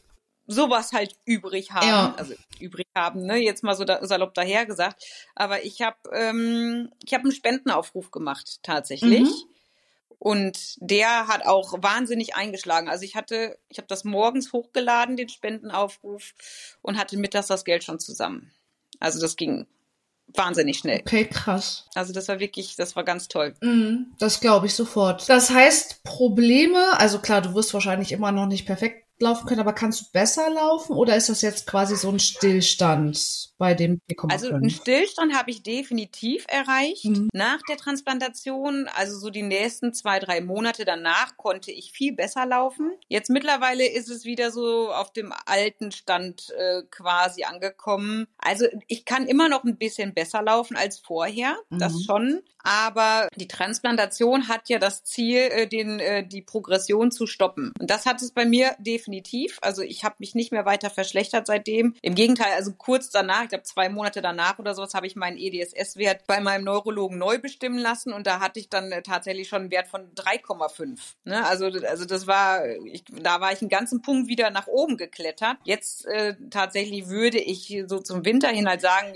sowas 0.50 0.92
halt 0.94 1.16
übrig 1.26 1.72
haben, 1.72 1.88
ja. 1.88 2.14
also 2.18 2.34
übrig 2.60 2.88
haben, 2.98 3.26
ne, 3.26 3.38
jetzt 3.38 3.64
mal 3.64 3.76
so 3.76 3.86
da, 3.86 4.06
salopp 4.06 4.34
daher 4.34 4.66
gesagt. 4.66 5.06
Aber 5.36 5.64
ich 5.64 5.82
habe 5.82 5.98
ähm, 6.12 6.92
ich 7.06 7.14
habe 7.14 7.24
einen 7.24 7.32
Spendenaufruf 7.32 8.12
gemacht 8.12 8.60
tatsächlich. 8.64 9.22
Mhm. 9.22 9.34
Und 10.18 10.76
der 10.78 11.28
hat 11.28 11.46
auch 11.46 11.82
wahnsinnig 11.82 12.36
eingeschlagen. 12.36 12.90
Also 12.90 13.06
ich 13.06 13.16
hatte, 13.16 13.58
ich 13.70 13.78
habe 13.78 13.88
das 13.88 14.04
morgens 14.04 14.52
hochgeladen, 14.52 15.16
den 15.16 15.30
Spendenaufruf, 15.30 16.34
und 16.82 16.98
hatte 16.98 17.18
mittags 17.18 17.48
das 17.48 17.64
Geld 17.64 17.86
schon 17.86 18.00
zusammen. 18.00 18.52
Also 19.00 19.22
das 19.22 19.38
ging 19.38 19.66
wahnsinnig 20.28 20.80
schnell. 20.80 21.00
Okay, 21.00 21.26
krass. 21.26 21.88
Also 21.96 22.12
das 22.12 22.28
war 22.28 22.42
wirklich, 22.42 22.76
das 22.76 22.98
war 22.98 23.06
ganz 23.06 23.30
toll. 23.30 23.54
Mm, 23.62 24.12
das 24.20 24.42
glaube 24.42 24.66
ich 24.66 24.74
sofort. 24.74 25.30
Das 25.30 25.52
heißt, 25.52 26.04
Probleme, 26.04 27.00
also 27.00 27.20
klar, 27.20 27.42
du 27.42 27.54
wirst 27.56 27.74
wahrscheinlich 27.74 28.12
immer 28.12 28.34
noch 28.34 28.46
nicht 28.46 28.66
perfekt 28.66 29.09
laufen 29.22 29.48
können, 29.48 29.60
aber 29.60 29.74
kannst 29.74 30.02
du 30.02 30.06
besser 30.14 30.50
laufen 30.50 30.94
oder 30.96 31.16
ist 31.16 31.30
das 31.30 31.42
jetzt 31.42 31.68
quasi 31.68 31.96
so 31.96 32.10
ein 32.10 32.20
Stillstand 32.20 33.50
bei 33.58 33.74
dem 33.74 34.00
4,5? 34.10 34.32
Also 34.32 34.50
einen 34.50 34.70
Stillstand 34.70 35.36
habe 35.36 35.52
ich 35.52 35.64
definitiv 35.64 36.46
erreicht. 36.48 37.06
Mhm. 37.06 37.30
Nach 37.34 37.62
der 37.68 37.78
Transplantation, 37.78 38.88
also 38.96 39.18
so 39.18 39.30
die 39.30 39.42
nächsten 39.42 39.94
zwei, 39.94 40.20
drei 40.20 40.42
Monate 40.42 40.86
danach, 40.86 41.36
konnte 41.38 41.72
ich 41.72 41.92
viel 41.92 42.14
besser 42.14 42.46
laufen. 42.46 42.92
Jetzt 43.08 43.30
mittlerweile 43.30 43.88
ist 43.88 44.10
es 44.10 44.26
wieder 44.26 44.52
so 44.52 44.92
auf 44.92 45.12
dem 45.12 45.34
alten 45.46 45.92
Stand 45.92 46.50
äh, 46.58 46.84
quasi 46.90 47.44
angekommen. 47.44 48.28
Also 48.38 48.66
ich 48.88 49.06
kann 49.06 49.28
immer 49.28 49.50
noch 49.50 49.64
ein 49.64 49.78
bisschen 49.78 50.14
besser 50.14 50.42
laufen 50.42 50.78
als 50.78 51.00
vorher, 51.00 51.58
mhm. 51.70 51.80
das 51.80 52.04
schon. 52.04 52.42
Aber 52.62 53.30
die 53.36 53.48
Transplantation 53.48 54.48
hat 54.48 54.68
ja 54.70 54.80
das 54.80 55.04
Ziel, 55.04 55.38
äh, 55.38 55.68
den, 55.68 56.00
äh, 56.00 56.28
die 56.28 56.42
Progression 56.42 57.12
zu 57.12 57.26
stoppen. 57.26 57.72
Und 57.80 57.90
das 57.90 58.06
hat 58.06 58.22
es 58.22 58.32
bei 58.32 58.46
mir 58.46 58.76
definitiv. 58.80 59.09
Also 59.62 59.82
ich 59.82 60.04
habe 60.04 60.16
mich 60.20 60.36
nicht 60.36 60.52
mehr 60.52 60.66
weiter 60.66 60.90
verschlechtert 60.90 61.48
seitdem. 61.48 61.96
Im 62.02 62.16
Gegenteil, 62.16 62.54
also 62.54 62.74
kurz 62.74 63.10
danach, 63.10 63.44
ich 63.44 63.50
glaube 63.50 63.64
zwei 63.64 63.90
Monate 63.90 64.22
danach 64.22 64.60
oder 64.60 64.74
sowas, 64.76 64.94
habe 64.94 65.08
ich 65.08 65.16
meinen 65.16 65.38
EDSS-Wert 65.38 66.26
bei 66.28 66.40
meinem 66.40 66.64
Neurologen 66.64 67.18
neu 67.18 67.40
bestimmen 67.40 67.80
lassen 67.80 68.14
und 68.14 68.28
da 68.28 68.40
hatte 68.40 68.60
ich 68.60 68.70
dann 68.70 68.92
äh, 68.92 69.02
tatsächlich 69.02 69.48
schon 69.48 69.64
einen 69.64 69.72
Wert 69.72 69.88
von 69.88 70.14
3,5. 70.16 71.00
Ne? 71.26 71.46
Also, 71.46 71.66
also 71.66 72.06
das 72.06 72.28
war, 72.28 72.66
ich, 72.86 73.04
da 73.06 73.42
war 73.42 73.52
ich 73.52 73.62
einen 73.62 73.70
ganzen 73.70 74.02
Punkt 74.02 74.28
wieder 74.28 74.50
nach 74.50 74.68
oben 74.68 74.98
geklettert. 74.98 75.58
Jetzt 75.64 76.06
äh, 76.06 76.36
tatsächlich 76.50 77.08
würde 77.08 77.40
ich 77.40 77.84
so 77.88 78.00
zum 78.00 78.26
Winter 78.26 78.50
hin 78.50 78.68
halt 78.68 78.82
sagen, 78.82 79.14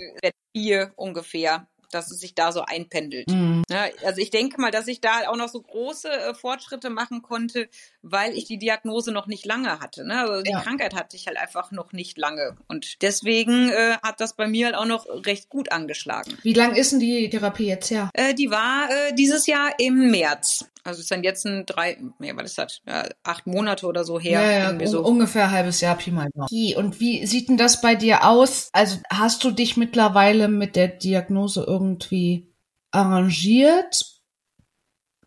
ungefähr 0.96 1.66
dass 1.94 2.10
es 2.10 2.20
sich 2.20 2.34
da 2.34 2.52
so 2.52 2.62
einpendelt. 2.62 3.30
Mhm. 3.30 3.62
Ja, 3.70 3.86
also 4.04 4.20
ich 4.20 4.30
denke 4.30 4.60
mal, 4.60 4.70
dass 4.70 4.88
ich 4.88 5.00
da 5.00 5.28
auch 5.28 5.36
noch 5.36 5.48
so 5.48 5.60
große 5.60 6.08
äh, 6.08 6.34
Fortschritte 6.34 6.90
machen 6.90 7.22
konnte, 7.22 7.68
weil 8.02 8.36
ich 8.36 8.44
die 8.44 8.58
Diagnose 8.58 9.12
noch 9.12 9.26
nicht 9.26 9.46
lange 9.46 9.80
hatte. 9.80 10.04
Ne? 10.06 10.20
Also 10.20 10.42
die 10.42 10.50
ja. 10.50 10.60
Krankheit 10.60 10.94
hatte 10.94 11.16
ich 11.16 11.26
halt 11.26 11.38
einfach 11.38 11.70
noch 11.70 11.92
nicht 11.92 12.18
lange. 12.18 12.56
Und 12.68 13.02
deswegen 13.02 13.70
äh, 13.70 13.96
hat 14.02 14.20
das 14.20 14.34
bei 14.34 14.46
mir 14.46 14.66
halt 14.66 14.76
auch 14.76 14.86
noch 14.86 15.06
recht 15.26 15.48
gut 15.48 15.72
angeschlagen. 15.72 16.36
Wie 16.42 16.52
lang 16.52 16.74
ist 16.74 16.92
denn 16.92 17.00
die 17.00 17.30
Therapie 17.30 17.66
jetzt 17.66 17.90
her? 17.90 18.10
Äh, 18.14 18.34
die 18.34 18.50
war 18.50 18.88
äh, 18.90 19.14
dieses 19.14 19.46
Jahr 19.46 19.72
im 19.78 20.10
März. 20.10 20.66
Also 20.84 20.98
es 20.98 21.04
ist 21.04 21.10
dann 21.10 21.24
jetzt 21.24 21.46
ein 21.46 21.64
drei, 21.64 21.96
nee, 22.18 22.32
was 22.36 22.50
ist 22.50 22.58
das? 22.58 22.82
Ja, 22.86 23.08
acht 23.22 23.46
Monate 23.46 23.86
oder 23.86 24.04
so 24.04 24.20
her. 24.20 24.42
Ja, 24.42 24.72
ja 24.72 24.86
so. 24.86 25.02
ungefähr 25.02 25.44
ein 25.44 25.50
halbes 25.50 25.80
Jahr 25.80 25.96
Pi 25.96 26.10
mal 26.10 26.28
Und 26.76 27.00
wie 27.00 27.26
sieht 27.26 27.48
denn 27.48 27.56
das 27.56 27.80
bei 27.80 27.94
dir 27.94 28.28
aus? 28.28 28.68
Also 28.72 28.98
hast 29.10 29.42
du 29.44 29.50
dich 29.50 29.78
mittlerweile 29.78 30.48
mit 30.48 30.76
der 30.76 30.88
Diagnose 30.88 31.64
irgendwie 31.66 32.52
arrangiert? 32.90 34.04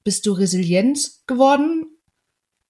Bist 0.04 0.28
du 0.28 0.34
resilient 0.34 1.10
geworden? 1.26 1.88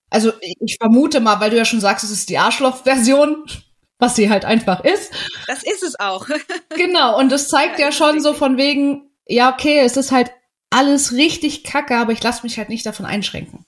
Also 0.09 0.31
ich 0.41 0.77
vermute 0.77 1.19
mal, 1.19 1.41
weil 1.41 1.49
du 1.49 1.57
ja 1.57 1.65
schon 1.65 1.81
sagst, 1.81 2.05
es 2.05 2.11
ist 2.11 2.29
die 2.29 2.37
Arschloch-Version, 2.37 3.43
was 3.99 4.15
sie 4.15 4.29
halt 4.29 4.45
einfach 4.45 4.85
ist. 4.85 5.11
Das 5.47 5.63
ist 5.63 5.83
es 5.83 5.99
auch. 5.99 6.27
genau, 6.77 7.19
und 7.19 7.33
das 7.33 7.49
zeigt 7.49 7.79
ja, 7.79 7.87
ja 7.87 7.91
schon 7.91 8.21
so 8.21 8.33
von 8.33 8.55
wegen, 8.55 9.11
ja, 9.27 9.51
okay, 9.51 9.79
es 9.79 9.97
ist 9.97 10.13
halt 10.13 10.31
alles 10.77 11.13
richtig 11.13 11.63
kacke, 11.63 11.97
aber 11.97 12.11
ich 12.11 12.21
lasse 12.21 12.43
mich 12.43 12.57
halt 12.59 12.69
nicht 12.69 12.85
davon 12.85 13.07
einschränken. 13.07 13.65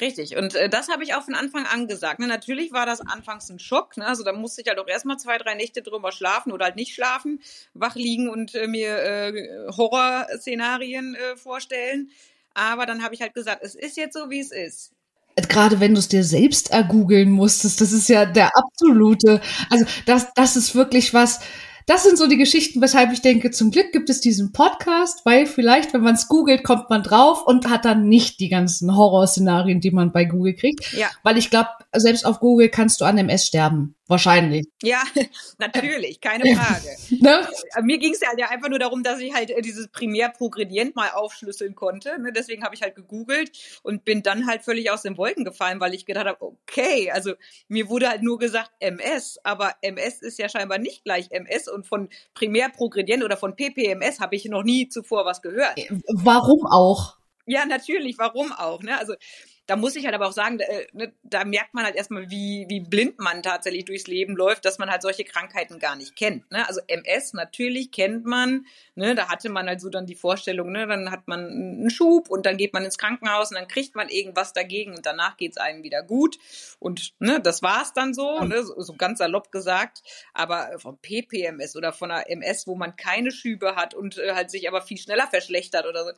Richtig. 0.00 0.36
Und 0.36 0.54
äh, 0.54 0.68
das 0.70 0.88
habe 0.88 1.04
ich 1.04 1.14
auch 1.14 1.24
von 1.24 1.34
Anfang 1.34 1.66
an 1.66 1.88
gesagt. 1.88 2.20
Ne? 2.20 2.26
Natürlich 2.26 2.72
war 2.72 2.86
das 2.86 3.00
anfangs 3.00 3.50
ein 3.50 3.58
Schock. 3.58 3.96
Ne? 3.96 4.06
Also 4.06 4.22
da 4.22 4.32
musste 4.32 4.62
ich 4.62 4.68
halt 4.68 4.78
auch 4.78 4.86
erstmal 4.86 5.18
zwei, 5.18 5.36
drei 5.38 5.54
Nächte 5.54 5.82
drüber 5.82 6.12
schlafen 6.12 6.52
oder 6.52 6.66
halt 6.66 6.76
nicht 6.76 6.94
schlafen, 6.94 7.40
wach 7.74 7.96
liegen 7.96 8.30
und 8.30 8.54
äh, 8.54 8.66
mir 8.66 8.96
äh, 8.96 9.66
Horrorszenarien 9.76 11.16
äh, 11.16 11.36
vorstellen. 11.36 12.10
Aber 12.54 12.86
dann 12.86 13.02
habe 13.02 13.14
ich 13.14 13.20
halt 13.20 13.34
gesagt, 13.34 13.62
es 13.62 13.74
ist 13.74 13.96
jetzt 13.96 14.14
so, 14.14 14.30
wie 14.30 14.40
es 14.40 14.52
ist 14.52 14.92
gerade 15.48 15.78
wenn 15.78 15.94
du 15.94 16.00
es 16.00 16.08
dir 16.08 16.24
selbst 16.24 16.72
ergoogeln 16.72 17.30
musstest, 17.30 17.80
das 17.80 17.92
ist 17.92 18.08
ja 18.08 18.26
der 18.26 18.50
absolute, 18.56 19.40
also 19.70 19.84
das, 20.04 20.34
das 20.34 20.56
ist 20.56 20.74
wirklich 20.74 21.14
was, 21.14 21.38
das 21.88 22.02
sind 22.04 22.18
so 22.18 22.26
die 22.26 22.36
Geschichten, 22.36 22.82
weshalb 22.82 23.12
ich 23.12 23.22
denke, 23.22 23.50
zum 23.50 23.70
Glück 23.70 23.92
gibt 23.92 24.10
es 24.10 24.20
diesen 24.20 24.52
Podcast, 24.52 25.24
weil 25.24 25.46
vielleicht, 25.46 25.94
wenn 25.94 26.02
man 26.02 26.14
es 26.14 26.28
googelt, 26.28 26.62
kommt 26.62 26.90
man 26.90 27.02
drauf 27.02 27.46
und 27.46 27.70
hat 27.70 27.86
dann 27.86 28.08
nicht 28.08 28.40
die 28.40 28.50
ganzen 28.50 28.94
Horrorszenarien, 28.94 29.80
die 29.80 29.90
man 29.90 30.12
bei 30.12 30.26
Google 30.26 30.54
kriegt. 30.54 30.92
Ja. 30.92 31.06
Weil 31.22 31.38
ich 31.38 31.48
glaube, 31.48 31.70
selbst 31.96 32.26
auf 32.26 32.40
Google 32.40 32.68
kannst 32.68 33.00
du 33.00 33.06
an 33.06 33.16
MS 33.16 33.46
sterben. 33.46 33.94
Wahrscheinlich. 34.08 34.66
Ja, 34.82 35.02
natürlich, 35.58 36.22
keine 36.22 36.56
Frage. 36.56 36.96
ne? 37.22 37.46
Mir 37.82 37.98
ging 37.98 38.14
es 38.14 38.20
ja 38.20 38.48
einfach 38.48 38.70
nur 38.70 38.78
darum, 38.78 39.02
dass 39.02 39.20
ich 39.20 39.34
halt 39.34 39.50
äh, 39.50 39.60
dieses 39.60 39.88
Primärprogredient 39.88 40.96
mal 40.96 41.10
aufschlüsseln 41.10 41.74
konnte. 41.74 42.18
Ne? 42.18 42.32
Deswegen 42.32 42.64
habe 42.64 42.74
ich 42.74 42.80
halt 42.80 42.94
gegoogelt 42.94 43.50
und 43.82 44.06
bin 44.06 44.22
dann 44.22 44.46
halt 44.46 44.62
völlig 44.62 44.90
aus 44.90 45.02
den 45.02 45.18
Wolken 45.18 45.44
gefallen, 45.44 45.78
weil 45.78 45.92
ich 45.92 46.06
gedacht 46.06 46.26
habe, 46.26 46.40
okay, 46.40 47.10
also 47.10 47.34
mir 47.68 47.90
wurde 47.90 48.08
halt 48.08 48.22
nur 48.22 48.38
gesagt 48.38 48.70
MS, 48.80 49.40
aber 49.44 49.74
MS 49.82 50.22
ist 50.22 50.38
ja 50.38 50.48
scheinbar 50.48 50.78
nicht 50.78 51.04
gleich 51.04 51.30
MS 51.30 51.68
und 51.68 51.86
von 51.86 52.08
Primärprogredient 52.32 53.22
oder 53.22 53.36
von 53.36 53.56
PPMS 53.56 54.20
habe 54.20 54.36
ich 54.36 54.46
noch 54.46 54.62
nie 54.62 54.88
zuvor 54.88 55.26
was 55.26 55.42
gehört. 55.42 55.78
Warum 56.08 56.66
auch? 56.66 57.18
Ja, 57.44 57.66
natürlich, 57.66 58.18
warum 58.18 58.52
auch? 58.52 58.82
Ne? 58.82 58.98
Also 58.98 59.14
da 59.68 59.76
muss 59.76 59.96
ich 59.96 60.06
halt 60.06 60.14
aber 60.14 60.26
auch 60.26 60.32
sagen, 60.32 60.58
äh, 60.60 60.86
ne, 60.94 61.12
da 61.22 61.44
merkt 61.44 61.74
man 61.74 61.84
halt 61.84 61.94
erstmal, 61.94 62.30
wie, 62.30 62.64
wie 62.70 62.80
blind 62.80 63.18
man 63.18 63.42
tatsächlich 63.42 63.84
durchs 63.84 64.06
Leben 64.06 64.34
läuft, 64.34 64.64
dass 64.64 64.78
man 64.78 64.90
halt 64.90 65.02
solche 65.02 65.24
Krankheiten 65.24 65.78
gar 65.78 65.94
nicht 65.94 66.16
kennt. 66.16 66.50
Ne? 66.50 66.66
Also 66.66 66.80
MS 66.86 67.34
natürlich 67.34 67.92
kennt 67.92 68.24
man, 68.24 68.64
ne? 68.94 69.14
da 69.14 69.28
hatte 69.28 69.50
man 69.50 69.66
halt 69.66 69.82
so 69.82 69.90
dann 69.90 70.06
die 70.06 70.14
Vorstellung, 70.14 70.72
ne? 70.72 70.86
dann 70.86 71.10
hat 71.10 71.28
man 71.28 71.40
einen 71.40 71.90
Schub 71.90 72.30
und 72.30 72.46
dann 72.46 72.56
geht 72.56 72.72
man 72.72 72.82
ins 72.82 72.96
Krankenhaus 72.96 73.50
und 73.50 73.56
dann 73.56 73.68
kriegt 73.68 73.94
man 73.94 74.08
irgendwas 74.08 74.54
dagegen 74.54 74.96
und 74.96 75.04
danach 75.04 75.36
geht's 75.36 75.58
einem 75.58 75.82
wieder 75.82 76.02
gut. 76.02 76.38
Und 76.78 77.12
ne, 77.18 77.38
das 77.38 77.60
war's 77.60 77.92
dann 77.92 78.14
so, 78.14 78.40
ne? 78.40 78.64
so, 78.64 78.80
so 78.80 78.94
ganz 78.94 79.18
salopp 79.18 79.52
gesagt. 79.52 80.02
Aber 80.32 80.78
vom 80.78 80.96
PPMS 80.96 81.76
oder 81.76 81.92
von 81.92 82.10
einer 82.10 82.30
MS, 82.30 82.66
wo 82.66 82.74
man 82.74 82.96
keine 82.96 83.32
Schübe 83.32 83.76
hat 83.76 83.92
und 83.92 84.16
äh, 84.16 84.32
halt 84.32 84.50
sich 84.50 84.66
aber 84.66 84.80
viel 84.80 84.96
schneller 84.96 85.26
verschlechtert 85.26 85.84
oder 85.84 86.04
so, 86.04 86.10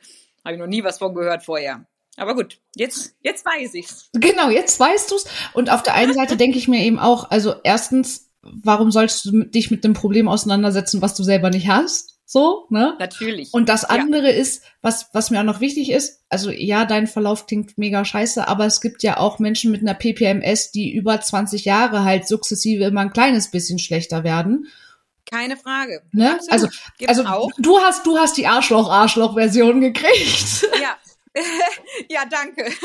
habe 0.45 0.53
ich 0.53 0.59
noch 0.59 0.67
nie 0.67 0.85
was 0.85 0.99
von 0.99 1.13
gehört 1.13 1.43
vorher. 1.43 1.85
Aber 2.17 2.35
gut, 2.35 2.59
jetzt, 2.75 3.15
jetzt 3.21 3.45
weiß 3.45 3.73
ich's. 3.73 4.09
Genau, 4.13 4.49
jetzt 4.49 4.79
weißt 4.79 5.11
du's. 5.11 5.25
Und 5.53 5.69
auf 5.69 5.83
der 5.83 5.95
einen 5.95 6.13
Seite 6.13 6.37
denke 6.37 6.57
ich 6.57 6.67
mir 6.67 6.83
eben 6.83 6.99
auch, 6.99 7.31
also 7.31 7.55
erstens, 7.63 8.29
warum 8.41 8.91
sollst 8.91 9.25
du 9.25 9.43
dich 9.45 9.71
mit 9.71 9.83
dem 9.83 9.93
Problem 9.93 10.27
auseinandersetzen, 10.27 11.01
was 11.01 11.15
du 11.15 11.23
selber 11.23 11.49
nicht 11.49 11.69
hast? 11.69 12.19
So, 12.31 12.65
ne? 12.69 12.95
Natürlich. 12.97 13.53
Und 13.53 13.67
das 13.67 13.83
andere 13.83 14.31
ja. 14.31 14.37
ist, 14.37 14.63
was, 14.81 15.09
was 15.11 15.31
mir 15.31 15.41
auch 15.41 15.45
noch 15.45 15.59
wichtig 15.59 15.91
ist, 15.91 16.21
also 16.29 16.49
ja, 16.49 16.85
dein 16.85 17.07
Verlauf 17.07 17.45
klingt 17.45 17.77
mega 17.77 18.05
scheiße, 18.05 18.47
aber 18.47 18.65
es 18.65 18.79
gibt 18.79 19.03
ja 19.03 19.17
auch 19.17 19.39
Menschen 19.39 19.69
mit 19.69 19.81
einer 19.81 19.95
PPMS, 19.95 20.71
die 20.71 20.93
über 20.93 21.19
20 21.19 21.65
Jahre 21.65 22.05
halt 22.05 22.29
sukzessive 22.29 22.85
immer 22.85 23.01
ein 23.01 23.11
kleines 23.11 23.51
bisschen 23.51 23.79
schlechter 23.79 24.23
werden. 24.23 24.67
Keine 25.29 25.57
Frage. 25.57 26.03
Ne? 26.13 26.39
Also, 26.49 26.67
also 27.05 27.25
auch. 27.25 27.49
du 27.57 27.79
hast, 27.79 28.05
du 28.05 28.17
hast 28.17 28.37
die 28.37 28.47
Arschloch-Arschloch-Version 28.47 29.81
gekriegt. 29.81 30.69
Ja. 30.81 30.95
ja, 32.09 32.25
danke. 32.25 32.65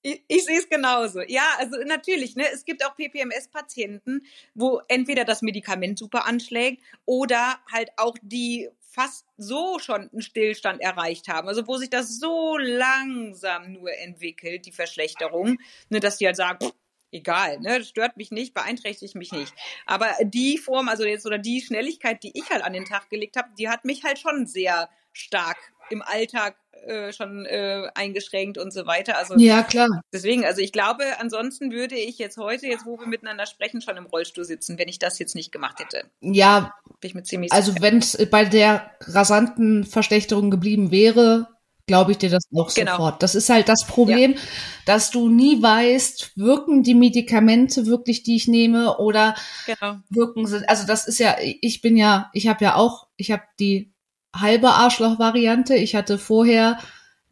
Ich, 0.00 0.22
ich 0.28 0.44
sehe 0.44 0.58
es 0.58 0.68
genauso. 0.68 1.22
Ja, 1.22 1.42
also 1.58 1.76
natürlich, 1.84 2.36
ne, 2.36 2.44
es 2.52 2.64
gibt 2.64 2.84
auch 2.86 2.94
PPMS-Patienten, 2.94 4.22
wo 4.54 4.80
entweder 4.86 5.24
das 5.24 5.42
Medikament 5.42 5.98
super 5.98 6.24
anschlägt 6.24 6.84
oder 7.04 7.58
halt 7.72 7.90
auch 7.96 8.16
die 8.22 8.68
fast 8.80 9.26
so 9.36 9.78
schon 9.80 10.08
einen 10.10 10.22
Stillstand 10.22 10.80
erreicht 10.80 11.28
haben. 11.28 11.48
Also 11.48 11.66
wo 11.66 11.76
sich 11.76 11.90
das 11.90 12.18
so 12.18 12.56
langsam 12.58 13.72
nur 13.72 13.92
entwickelt, 13.98 14.66
die 14.66 14.72
Verschlechterung, 14.72 15.58
ne, 15.88 15.98
dass 16.00 16.18
die 16.18 16.26
halt 16.26 16.36
sagen, 16.36 16.58
pff, 16.64 16.72
egal, 17.12 17.60
ne, 17.60 17.84
stört 17.84 18.16
mich 18.16 18.30
nicht, 18.30 18.54
beeinträchtigt 18.54 19.14
mich 19.14 19.32
nicht. 19.32 19.52
Aber 19.86 20.08
die 20.22 20.58
Form, 20.58 20.88
also 20.88 21.04
jetzt 21.04 21.26
oder 21.26 21.38
die 21.38 21.60
Schnelligkeit, 21.60 22.22
die 22.22 22.32
ich 22.34 22.50
halt 22.50 22.62
an 22.62 22.72
den 22.72 22.84
Tag 22.84 23.10
gelegt 23.10 23.36
habe, 23.36 23.48
die 23.58 23.68
hat 23.68 23.84
mich 23.84 24.04
halt 24.04 24.18
schon 24.18 24.46
sehr 24.46 24.88
stark 25.12 25.56
im 25.90 26.02
Alltag 26.02 26.56
äh, 26.86 27.12
schon 27.12 27.44
äh, 27.46 27.88
eingeschränkt 27.94 28.58
und 28.58 28.72
so 28.72 28.86
weiter. 28.86 29.16
Also 29.16 29.36
ja 29.38 29.62
klar. 29.62 29.88
Deswegen, 30.12 30.44
also 30.44 30.60
ich 30.60 30.72
glaube, 30.72 31.04
ansonsten 31.18 31.72
würde 31.72 31.96
ich 31.96 32.18
jetzt 32.18 32.36
heute, 32.36 32.66
jetzt 32.66 32.86
wo 32.86 32.98
wir 32.98 33.06
miteinander 33.06 33.46
sprechen, 33.46 33.80
schon 33.80 33.96
im 33.96 34.06
Rollstuhl 34.06 34.44
sitzen, 34.44 34.78
wenn 34.78 34.88
ich 34.88 34.98
das 34.98 35.18
jetzt 35.18 35.34
nicht 35.34 35.50
gemacht 35.50 35.80
hätte. 35.80 36.04
Ja, 36.20 36.74
bin 37.00 37.08
ich 37.08 37.14
mir 37.14 37.22
ziemlich. 37.24 37.52
Also 37.52 37.74
wenn 37.80 37.98
es 37.98 38.16
bei 38.30 38.44
der 38.44 38.90
rasanten 39.00 39.84
Verschlechterung 39.84 40.50
geblieben 40.50 40.90
wäre, 40.90 41.48
glaube 41.88 42.12
ich 42.12 42.18
dir 42.18 42.30
das 42.30 42.44
auch 42.54 42.72
genau. 42.72 42.92
sofort. 42.92 43.22
Das 43.24 43.34
ist 43.34 43.48
halt 43.48 43.68
das 43.68 43.84
Problem, 43.84 44.34
ja. 44.34 44.38
dass 44.86 45.10
du 45.10 45.28
nie 45.28 45.60
weißt, 45.60 46.36
wirken 46.36 46.84
die 46.84 46.94
Medikamente 46.94 47.86
wirklich, 47.86 48.22
die 48.22 48.36
ich 48.36 48.46
nehme, 48.46 48.98
oder 48.98 49.34
genau. 49.66 49.96
wirken 50.08 50.46
sie. 50.46 50.68
Also 50.68 50.86
das 50.86 51.08
ist 51.08 51.18
ja, 51.18 51.36
ich 51.40 51.82
bin 51.82 51.96
ja, 51.96 52.30
ich 52.32 52.46
habe 52.46 52.64
ja 52.64 52.76
auch, 52.76 53.08
ich 53.16 53.32
habe 53.32 53.42
die 53.58 53.92
halbe 54.32 54.70
Arschloch-Variante. 54.70 55.74
Ich 55.74 55.96
hatte 55.96 56.18
vorher 56.18 56.78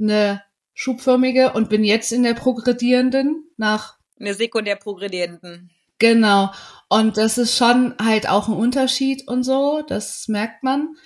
eine 0.00 0.42
schubförmige 0.74 1.52
und 1.52 1.68
bin 1.68 1.84
jetzt 1.84 2.12
in 2.12 2.22
der 2.22 2.34
progredierenden 2.34 3.44
nach. 3.56 3.96
Eine 4.18 4.34
sekundär 4.34 4.76
progredierenden. 4.76 5.70
Genau. 5.98 6.50
Und 6.88 7.16
das 7.16 7.38
ist 7.38 7.56
schon 7.56 7.94
halt 8.02 8.28
auch 8.28 8.48
ein 8.48 8.54
Unterschied 8.54 9.26
und 9.28 9.42
so. 9.42 9.82
Das 9.86 10.28
merkt 10.28 10.62
man. 10.62 10.96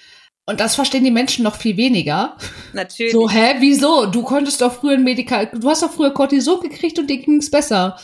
Und 0.50 0.58
das 0.58 0.74
verstehen 0.74 1.04
die 1.04 1.12
Menschen 1.12 1.44
noch 1.44 1.54
viel 1.54 1.76
weniger. 1.76 2.36
Natürlich. 2.72 3.12
So, 3.12 3.30
hä, 3.30 3.54
wieso? 3.60 4.06
Du 4.06 4.24
konntest 4.24 4.60
doch 4.60 4.74
früher 4.74 4.94
ein 4.94 5.04
Medikal, 5.04 5.46
du 5.46 5.70
hast 5.70 5.84
doch 5.84 5.92
früher 5.92 6.12
Cortison 6.12 6.60
gekriegt 6.60 6.98
und 6.98 7.08
dir 7.08 7.18
ging's 7.18 7.52
besser. 7.52 7.96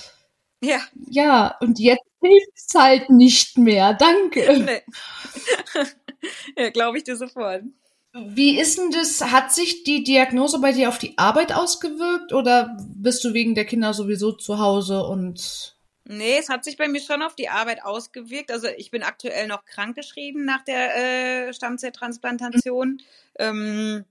Ja. 0.62 0.78
Ja, 1.10 1.56
und 1.60 1.80
jetzt 1.80 2.04
hilft's 2.22 2.72
halt 2.74 3.10
nicht 3.10 3.58
mehr. 3.58 3.94
Danke. 3.94 4.64
Nee. 4.64 4.82
ja, 6.56 6.70
glaube 6.70 6.98
ich 6.98 7.04
dir 7.04 7.16
sofort. 7.16 7.62
Wie 8.12 8.58
ist 8.60 8.78
denn 8.78 8.92
das? 8.92 9.32
Hat 9.32 9.52
sich 9.52 9.82
die 9.82 10.04
Diagnose 10.04 10.60
bei 10.60 10.70
dir 10.70 10.88
auf 10.88 10.98
die 10.98 11.18
Arbeit 11.18 11.52
ausgewirkt 11.52 12.32
oder 12.32 12.76
bist 12.94 13.24
du 13.24 13.34
wegen 13.34 13.56
der 13.56 13.64
Kinder 13.64 13.92
sowieso 13.92 14.30
zu 14.30 14.60
Hause 14.60 15.02
und 15.02 15.75
Nee, 16.08 16.38
es 16.38 16.48
hat 16.48 16.64
sich 16.64 16.76
bei 16.76 16.86
mir 16.86 17.00
schon 17.00 17.20
auf 17.22 17.34
die 17.34 17.48
Arbeit 17.48 17.84
ausgewirkt. 17.84 18.52
Also 18.52 18.68
ich 18.76 18.92
bin 18.92 19.02
aktuell 19.02 19.48
noch 19.48 19.64
krankgeschrieben 19.64 20.44
nach 20.44 20.62
der 20.62 21.48
äh, 21.48 21.52
Stammzelltransplantation. 21.52 22.88
Mhm. 22.88 23.00
Ähm, 23.38 24.04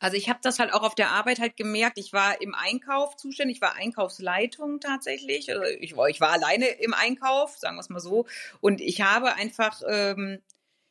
also 0.00 0.16
ich 0.16 0.28
habe 0.28 0.40
das 0.42 0.58
halt 0.58 0.72
auch 0.74 0.82
auf 0.82 0.96
der 0.96 1.10
Arbeit 1.10 1.38
halt 1.38 1.56
gemerkt. 1.56 1.98
Ich 1.98 2.12
war 2.12 2.40
im 2.40 2.52
Einkauf 2.52 3.16
zuständig, 3.16 3.58
ich 3.58 3.62
war 3.62 3.76
Einkaufsleitung 3.76 4.80
tatsächlich. 4.80 5.52
Also 5.52 5.62
ich, 5.78 5.96
war, 5.96 6.08
ich 6.08 6.20
war 6.20 6.30
alleine 6.30 6.66
im 6.66 6.94
Einkauf, 6.94 7.56
sagen 7.56 7.76
wir 7.76 7.80
es 7.80 7.90
mal 7.90 8.00
so. 8.00 8.26
Und 8.60 8.80
ich 8.80 9.00
habe 9.00 9.34
einfach 9.34 9.80
ähm, 9.86 10.40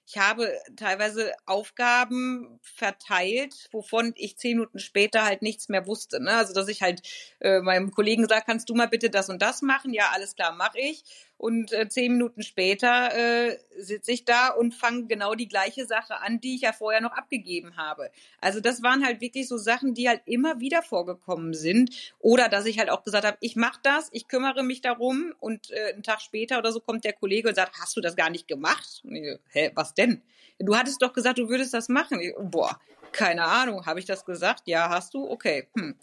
ich 0.07 0.17
habe 0.17 0.57
teilweise 0.77 1.33
Aufgaben 1.45 2.59
verteilt, 2.61 3.67
wovon 3.73 4.13
ich 4.15 4.37
zehn 4.37 4.57
Minuten 4.57 4.79
später 4.79 5.25
halt 5.25 5.41
nichts 5.41 5.67
mehr 5.67 5.85
wusste. 5.85 6.23
Ne? 6.23 6.31
Also 6.31 6.53
dass 6.53 6.69
ich 6.69 6.81
halt 6.81 7.01
äh, 7.41 7.59
meinem 7.59 7.91
Kollegen 7.91 8.21
gesagt, 8.21 8.45
kannst 8.45 8.69
du 8.69 8.73
mal 8.73 8.87
bitte 8.87 9.09
das 9.09 9.29
und 9.29 9.41
das 9.41 9.61
machen? 9.61 9.93
Ja, 9.93 10.11
alles 10.13 10.35
klar, 10.35 10.53
mache 10.53 10.79
ich. 10.79 11.03
Und 11.37 11.71
äh, 11.71 11.87
zehn 11.87 12.13
Minuten 12.13 12.41
später 12.41 13.15
äh, 13.15 13.57
sitze 13.77 14.11
ich 14.11 14.25
da 14.25 14.49
und 14.49 14.73
fange 14.73 15.05
genau 15.05 15.35
die 15.35 15.47
gleiche 15.47 15.85
Sache 15.85 16.19
an, 16.19 16.39
die 16.39 16.55
ich 16.55 16.61
ja 16.61 16.73
vorher 16.73 17.01
noch 17.01 17.11
abgegeben 17.11 17.77
habe. 17.77 18.09
Also 18.41 18.59
das 18.59 18.81
waren 18.81 19.05
halt 19.05 19.21
wirklich 19.21 19.47
so 19.47 19.57
Sachen, 19.57 19.93
die 19.93 20.09
halt 20.09 20.21
immer 20.25 20.59
wieder 20.59 20.81
vorgekommen 20.81 21.53
sind. 21.53 22.13
Oder 22.19 22.49
dass 22.49 22.65
ich 22.65 22.79
halt 22.79 22.89
auch 22.89 23.03
gesagt 23.03 23.25
habe, 23.25 23.37
ich 23.41 23.55
mache 23.55 23.79
das, 23.83 24.09
ich 24.11 24.27
kümmere 24.27 24.63
mich 24.63 24.81
darum 24.81 25.33
und 25.39 25.71
äh, 25.71 25.93
einen 25.93 26.03
Tag 26.03 26.21
später 26.21 26.57
oder 26.57 26.71
so 26.71 26.79
kommt 26.79 27.03
der 27.03 27.13
Kollege 27.13 27.49
und 27.49 27.55
sagt, 27.55 27.79
hast 27.79 27.95
du 27.95 28.01
das 28.01 28.15
gar 28.15 28.29
nicht 28.29 28.47
gemacht? 28.47 29.03
Ich, 29.03 29.39
Hä, 29.49 29.71
was 29.75 29.93
denn? 29.93 30.23
Du 30.59 30.75
hattest 30.75 31.01
doch 31.03 31.13
gesagt, 31.13 31.37
du 31.37 31.49
würdest 31.49 31.73
das 31.73 31.87
machen. 31.87 32.19
Ich, 32.19 32.33
boah, 32.39 32.79
keine 33.11 33.43
Ahnung, 33.45 33.85
habe 33.85 33.99
ich 33.99 34.05
das 34.05 34.25
gesagt? 34.25 34.63
Ja, 34.65 34.89
hast 34.89 35.13
du? 35.13 35.29
Okay. 35.29 35.67
Hm. 35.75 35.95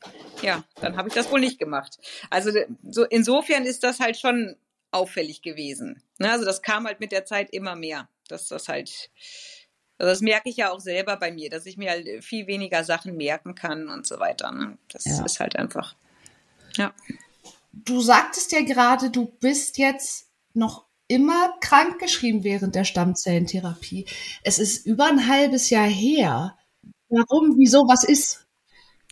Ja, 0.42 0.64
dann 0.80 0.96
habe 0.96 1.08
ich 1.08 1.14
das 1.14 1.30
wohl 1.30 1.40
nicht 1.40 1.58
gemacht. 1.58 1.98
Also 2.30 2.50
so 2.88 3.04
insofern 3.04 3.64
ist 3.64 3.82
das 3.82 4.00
halt 4.00 4.16
schon 4.16 4.56
auffällig 4.94 5.42
gewesen. 5.42 6.02
Ne? 6.18 6.30
Also 6.30 6.44
das 6.44 6.62
kam 6.62 6.86
halt 6.86 7.00
mit 7.00 7.12
der 7.12 7.24
Zeit 7.24 7.50
immer 7.50 7.76
mehr, 7.76 8.08
dass 8.28 8.48
das 8.48 8.68
halt, 8.68 9.10
also 9.98 10.10
das 10.10 10.20
merke 10.20 10.48
ich 10.48 10.56
ja 10.56 10.70
auch 10.70 10.80
selber 10.80 11.16
bei 11.16 11.32
mir, 11.32 11.50
dass 11.50 11.66
ich 11.66 11.76
mir 11.76 11.90
halt 11.90 12.24
viel 12.24 12.46
weniger 12.46 12.84
Sachen 12.84 13.16
merken 13.16 13.54
kann 13.54 13.88
und 13.88 14.06
so 14.06 14.18
weiter. 14.18 14.52
Ne? 14.52 14.78
Das 14.88 15.04
ja. 15.04 15.24
ist 15.24 15.40
halt 15.40 15.56
einfach, 15.56 15.94
ja. 16.76 16.94
Du 17.72 18.00
sagtest 18.00 18.52
ja 18.52 18.62
gerade, 18.62 19.10
du 19.10 19.26
bist 19.26 19.78
jetzt 19.78 20.30
noch 20.52 20.86
immer 21.08 21.54
krankgeschrieben 21.60 22.44
während 22.44 22.74
der 22.74 22.84
Stammzellentherapie. 22.84 24.06
Es 24.42 24.58
ist 24.58 24.86
über 24.86 25.06
ein 25.06 25.28
halbes 25.28 25.70
Jahr 25.70 25.88
her. 25.88 26.56
Warum? 27.08 27.58
Wieso? 27.58 27.80
Was 27.88 28.04
ist? 28.04 28.43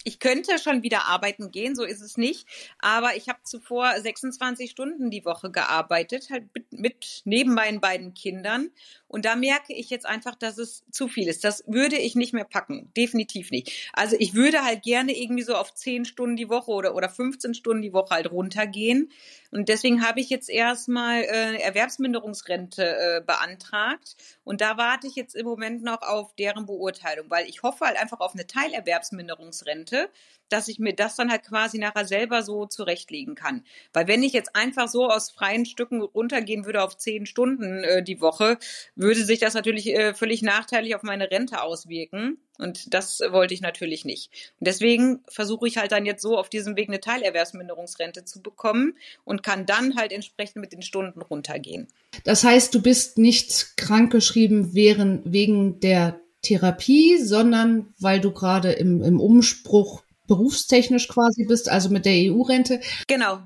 Ich 0.05 0.19
könnte 0.19 0.59
schon 0.59 0.83
wieder 0.83 1.07
arbeiten 1.07 1.51
gehen, 1.51 1.75
so 1.75 1.85
ist 1.85 2.01
es 2.01 2.17
nicht. 2.17 2.47
Aber 2.79 3.17
ich 3.17 3.29
habe 3.29 3.41
zuvor 3.45 3.93
26 4.01 4.71
Stunden 4.71 5.11
die 5.11 5.25
Woche 5.25 5.51
gearbeitet, 5.51 6.31
halt 6.31 6.45
mit, 6.55 6.73
mit, 6.73 7.23
neben 7.25 7.55
meinen 7.55 7.81
beiden 7.81 8.15
Kindern. 8.15 8.71
Und 9.13 9.27
da 9.27 9.37
merke 9.37 9.75
ich 9.75 9.91
jetzt 9.91 10.07
einfach, 10.07 10.35
dass 10.35 10.57
es 10.57 10.85
zu 10.91 11.07
viel 11.07 11.29
ist. 11.29 11.45
Das 11.45 11.65
würde 11.67 11.99
ich 11.99 12.15
nicht 12.15 12.33
mehr 12.33 12.47
packen. 12.47 12.91
Definitiv 12.97 13.51
nicht. 13.51 13.91
Also 13.93 14.17
ich 14.19 14.33
würde 14.33 14.65
halt 14.65 14.83
gerne 14.83 15.15
irgendwie 15.15 15.43
so 15.43 15.55
auf 15.55 15.75
10 15.75 16.07
Stunden 16.07 16.35
die 16.35 16.49
Woche 16.49 16.71
oder, 16.71 16.95
oder 16.95 17.11
15 17.11 17.53
Stunden 17.53 17.83
die 17.83 17.93
Woche 17.93 18.15
halt 18.15 18.31
runtergehen. 18.31 19.13
Und 19.51 19.69
deswegen 19.69 20.03
habe 20.03 20.21
ich 20.21 20.31
jetzt 20.31 20.49
erstmal 20.49 21.25
äh, 21.25 21.61
Erwerbsminderungsrente 21.61 22.83
äh, 22.83 23.21
beantragt. 23.21 24.17
Und 24.45 24.63
da 24.63 24.79
warte 24.79 25.09
ich 25.09 25.15
jetzt 25.15 25.35
im 25.35 25.45
Moment 25.45 25.83
noch 25.83 26.01
auf 26.01 26.35
deren 26.37 26.65
Beurteilung, 26.65 27.27
weil 27.29 27.47
ich 27.47 27.63
hoffe 27.63 27.85
halt 27.85 28.01
einfach 28.01 28.21
auf 28.21 28.33
eine 28.33 28.47
Teilerwerbsminderungsrente, 28.47 30.09
dass 30.53 30.69
ich 30.69 30.79
mir 30.79 30.95
das 30.95 31.17
dann 31.17 31.31
halt 31.31 31.45
quasi 31.45 31.79
nachher 31.79 32.05
selber 32.05 32.43
so 32.43 32.67
zurechtlegen 32.67 33.35
kann. 33.35 33.65
Weil 33.93 34.07
wenn 34.07 34.23
ich 34.23 34.33
jetzt 34.33 34.55
einfach 34.55 34.89
so 34.89 35.09
aus 35.09 35.31
freien 35.31 35.65
Stücken 35.65 36.03
runtergehen 36.03 36.67
würde 36.67 36.83
auf 36.83 36.97
zehn 36.97 37.27
Stunden 37.27 37.85
äh, 37.85 38.03
die 38.03 38.21
Woche, 38.21 38.59
würde 38.95 39.25
sich 39.25 39.39
das 39.39 39.55
natürlich 39.55 39.89
äh, 39.89 40.15
völlig 40.15 40.43
nachteilig 40.43 40.95
auf 40.95 41.03
meine 41.03 41.31
Rente 41.31 41.63
auswirken. 41.63 42.39
Und 42.59 42.93
das 42.95 43.21
wollte 43.31 43.55
ich 43.55 43.61
natürlich 43.61 44.05
nicht. 44.05 44.31
Und 44.61 44.69
deswegen 44.69 45.21
versuche 45.29 45.67
ich 45.67 45.79
halt 45.79 45.91
dann 45.91 46.07
jetzt 46.07 46.23
so 46.23 46.39
auf 46.39 46.49
diesem 46.49 46.77
Weg 46.77 46.89
eine 46.89 47.01
Teilerwerbsminderungsrente 47.01 48.25
zu 48.25 48.43
bekommen 48.43 48.97
und 49.25 49.43
kann 49.43 49.67
dann 49.67 49.97
halt 49.97 50.13
entsprechend 50.13 50.57
mit 50.57 50.73
den 50.73 50.83
Stunden 50.83 51.23
runtergehen. 51.23 51.89
Das 52.25 52.45
heißt, 52.45 52.75
du 52.75 52.83
bist 52.83 53.19
nicht 53.19 53.77
krankgeschrieben 53.77 54.75
wegen 54.75 55.81
der 55.81 56.21
Therapie, 56.43 57.19
sondern 57.19 57.95
weil 57.99 58.21
du 58.21 58.33
gerade 58.33 58.73
im, 58.73 59.03
im 59.03 59.21
Umspruch 59.21 60.03
berufstechnisch 60.27 61.09
quasi 61.09 61.45
bist, 61.47 61.69
also 61.69 61.91
mit 61.91 62.05
der 62.07 62.33
EU-Rente. 62.33 62.81
Genau. 63.07 63.41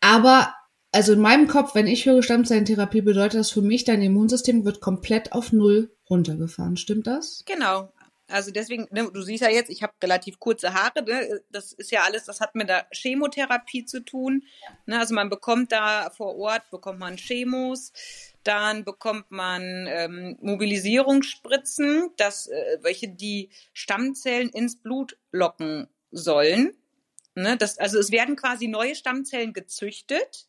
Aber 0.00 0.54
also 0.92 1.12
in 1.12 1.20
meinem 1.20 1.48
Kopf, 1.48 1.74
wenn 1.74 1.86
ich 1.86 2.06
höre 2.06 2.22
Stammzellentherapie, 2.22 3.02
bedeutet 3.02 3.40
das 3.40 3.50
für 3.50 3.62
mich, 3.62 3.84
dein 3.84 4.02
Immunsystem 4.02 4.64
wird 4.64 4.80
komplett 4.80 5.32
auf 5.32 5.52
Null 5.52 5.94
runtergefahren. 6.08 6.76
Stimmt 6.76 7.06
das? 7.06 7.42
Genau. 7.46 7.92
Also 8.30 8.50
deswegen, 8.50 8.86
ne, 8.90 9.10
du 9.10 9.22
siehst 9.22 9.42
ja 9.42 9.48
jetzt, 9.48 9.70
ich 9.70 9.82
habe 9.82 9.94
relativ 10.02 10.38
kurze 10.38 10.74
Haare. 10.74 11.02
Ne? 11.02 11.40
Das 11.50 11.72
ist 11.72 11.90
ja 11.90 12.02
alles, 12.02 12.24
das 12.24 12.40
hat 12.40 12.54
mit 12.54 12.68
der 12.68 12.86
Chemotherapie 12.92 13.86
zu 13.86 14.04
tun. 14.04 14.44
Ne? 14.86 14.98
Also 14.98 15.14
man 15.14 15.30
bekommt 15.30 15.72
da 15.72 16.10
vor 16.10 16.36
Ort, 16.36 16.70
bekommt 16.70 16.98
man 16.98 17.16
Chemos, 17.16 17.92
dann 18.44 18.84
bekommt 18.84 19.30
man 19.30 19.86
ähm, 19.88 20.36
Mobilisierungsspritzen, 20.40 22.10
das, 22.16 22.46
äh, 22.46 22.78
welche 22.82 23.08
die 23.08 23.50
Stammzellen 23.72 24.48
ins 24.48 24.80
Blut 24.80 25.18
locken 25.32 25.88
sollen. 26.10 26.74
Ne, 27.34 27.56
das, 27.56 27.78
also 27.78 27.98
es 27.98 28.10
werden 28.10 28.36
quasi 28.36 28.66
neue 28.66 28.96
Stammzellen 28.96 29.52
gezüchtet, 29.52 30.48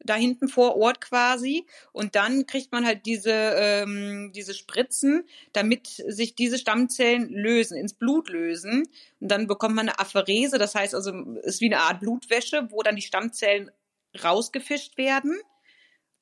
da 0.00 0.14
hinten 0.14 0.48
vor 0.48 0.76
Ort 0.76 1.00
quasi. 1.00 1.66
Und 1.92 2.14
dann 2.14 2.46
kriegt 2.46 2.72
man 2.72 2.84
halt 2.84 3.06
diese, 3.06 3.32
ähm, 3.32 4.32
diese 4.34 4.54
Spritzen, 4.54 5.24
damit 5.52 5.86
sich 5.86 6.34
diese 6.34 6.58
Stammzellen 6.58 7.28
lösen, 7.28 7.76
ins 7.76 7.94
Blut 7.94 8.28
lösen. 8.28 8.88
Und 9.20 9.28
dann 9.28 9.46
bekommt 9.46 9.76
man 9.76 9.88
eine 9.88 9.98
Apherese, 9.98 10.58
das 10.58 10.74
heißt 10.74 10.94
also, 10.94 11.12
es 11.40 11.54
ist 11.54 11.60
wie 11.60 11.66
eine 11.66 11.82
Art 11.82 12.00
Blutwäsche, 12.00 12.68
wo 12.70 12.82
dann 12.82 12.96
die 12.96 13.02
Stammzellen 13.02 13.70
rausgefischt 14.22 14.96
werden. 14.96 15.38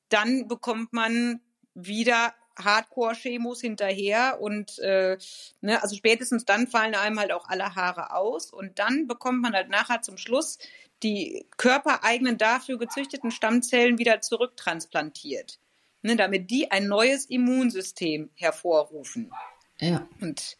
Dann 0.09 0.47
bekommt 0.47 0.93
man 0.93 1.41
wieder 1.73 2.33
Hardcore-Chemos 2.57 3.61
hinterher 3.61 4.39
und 4.41 4.79
äh, 4.79 5.17
ne, 5.61 5.81
also 5.81 5.95
spätestens 5.95 6.45
dann 6.45 6.67
fallen 6.67 6.95
einem 6.95 7.19
halt 7.19 7.31
auch 7.31 7.47
alle 7.47 7.75
Haare 7.75 8.13
aus 8.13 8.51
und 8.51 8.79
dann 8.79 9.07
bekommt 9.07 9.41
man 9.41 9.53
halt 9.53 9.69
nachher 9.69 10.01
zum 10.01 10.17
Schluss 10.17 10.57
die 11.03 11.45
körpereigenen 11.57 12.37
dafür 12.37 12.77
gezüchteten 12.79 13.31
Stammzellen 13.31 13.99
wieder 13.99 14.21
zurücktransplantiert, 14.21 15.59
ne, 16.01 16.15
damit 16.15 16.49
die 16.49 16.71
ein 16.71 16.87
neues 16.87 17.25
Immunsystem 17.25 18.31
hervorrufen. 18.35 19.31
Ja. 19.79 20.07
Und 20.21 20.57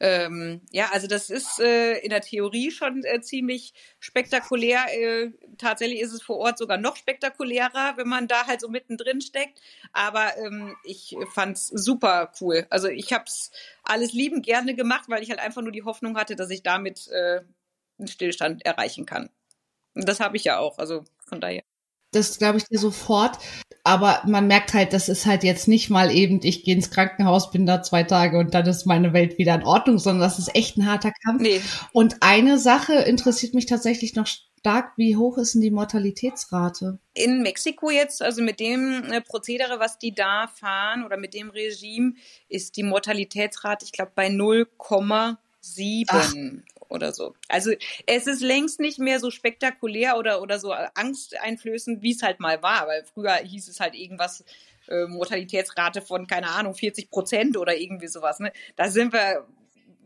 ähm, 0.00 0.62
ja, 0.70 0.88
also 0.92 1.06
das 1.06 1.28
ist 1.28 1.60
äh, 1.60 1.98
in 1.98 2.08
der 2.08 2.22
Theorie 2.22 2.70
schon 2.70 3.04
äh, 3.04 3.20
ziemlich 3.20 3.74
spektakulär. 3.98 4.86
Äh, 4.90 5.32
tatsächlich 5.58 6.00
ist 6.00 6.12
es 6.12 6.22
vor 6.22 6.38
Ort 6.38 6.56
sogar 6.56 6.78
noch 6.78 6.96
spektakulärer, 6.96 7.96
wenn 7.96 8.08
man 8.08 8.26
da 8.26 8.46
halt 8.46 8.62
so 8.62 8.68
mittendrin 8.68 9.20
steckt. 9.20 9.60
Aber 9.92 10.36
ähm, 10.38 10.76
ich 10.84 11.14
fand's 11.34 11.66
super 11.66 12.32
cool. 12.40 12.66
Also 12.70 12.88
ich 12.88 13.12
hab's 13.12 13.50
alles 13.82 14.12
lieben 14.12 14.40
gerne 14.40 14.74
gemacht, 14.74 15.04
weil 15.08 15.22
ich 15.22 15.28
halt 15.28 15.40
einfach 15.40 15.60
nur 15.60 15.72
die 15.72 15.84
Hoffnung 15.84 16.16
hatte, 16.16 16.34
dass 16.34 16.48
ich 16.48 16.62
damit 16.62 17.08
äh, 17.08 17.42
einen 17.98 18.08
Stillstand 18.08 18.64
erreichen 18.64 19.04
kann. 19.04 19.28
Und 19.94 20.08
das 20.08 20.20
habe 20.20 20.38
ich 20.38 20.44
ja 20.44 20.58
auch. 20.58 20.78
Also 20.78 21.04
von 21.26 21.40
daher 21.40 21.62
das 22.14 22.38
glaube 22.38 22.58
ich 22.58 22.64
dir 22.64 22.78
sofort. 22.78 23.38
Aber 23.86 24.22
man 24.26 24.46
merkt 24.46 24.72
halt, 24.72 24.94
das 24.94 25.10
ist 25.10 25.26
halt 25.26 25.44
jetzt 25.44 25.68
nicht 25.68 25.90
mal 25.90 26.10
eben, 26.10 26.40
ich 26.42 26.64
gehe 26.64 26.74
ins 26.74 26.90
Krankenhaus, 26.90 27.50
bin 27.50 27.66
da 27.66 27.82
zwei 27.82 28.02
Tage 28.02 28.38
und 28.38 28.54
dann 28.54 28.66
ist 28.66 28.86
meine 28.86 29.12
Welt 29.12 29.36
wieder 29.36 29.54
in 29.54 29.62
Ordnung, 29.62 29.98
sondern 29.98 30.22
das 30.22 30.38
ist 30.38 30.56
echt 30.56 30.78
ein 30.78 30.90
harter 30.90 31.12
Kampf. 31.22 31.42
Nee. 31.42 31.60
Und 31.92 32.16
eine 32.20 32.58
Sache 32.58 32.94
interessiert 32.94 33.52
mich 33.52 33.66
tatsächlich 33.66 34.14
noch 34.14 34.26
stark, 34.26 34.92
wie 34.96 35.16
hoch 35.16 35.36
ist 35.36 35.52
denn 35.52 35.60
die 35.60 35.70
Mortalitätsrate? 35.70 36.98
In 37.12 37.42
Mexiko 37.42 37.90
jetzt, 37.90 38.22
also 38.22 38.42
mit 38.42 38.58
dem 38.58 39.04
äh, 39.12 39.20
Prozedere, 39.20 39.78
was 39.78 39.98
die 39.98 40.14
da 40.14 40.46
fahren 40.46 41.04
oder 41.04 41.18
mit 41.18 41.34
dem 41.34 41.50
Regime, 41.50 42.14
ist 42.48 42.78
die 42.78 42.84
Mortalitätsrate, 42.84 43.84
ich 43.84 43.92
glaube, 43.92 44.12
bei 44.14 44.28
0,7 44.28 46.62
oder 46.88 47.12
so. 47.12 47.34
Also 47.48 47.72
es 48.06 48.26
ist 48.26 48.40
längst 48.40 48.80
nicht 48.80 48.98
mehr 48.98 49.20
so 49.20 49.30
spektakulär 49.30 50.16
oder, 50.16 50.42
oder 50.42 50.58
so 50.58 50.72
angsteinflößend, 50.72 52.02
wie 52.02 52.12
es 52.12 52.22
halt 52.22 52.40
mal 52.40 52.62
war. 52.62 52.86
Weil 52.86 53.04
früher 53.04 53.34
hieß 53.34 53.68
es 53.68 53.80
halt 53.80 53.94
irgendwas, 53.94 54.44
äh, 54.88 55.06
Mortalitätsrate 55.06 56.02
von, 56.02 56.26
keine 56.26 56.48
Ahnung, 56.48 56.74
40 56.74 57.10
Prozent 57.10 57.56
oder 57.56 57.76
irgendwie 57.76 58.08
sowas. 58.08 58.40
Ne? 58.40 58.52
Da 58.76 58.88
sind 58.88 59.12
wir 59.12 59.46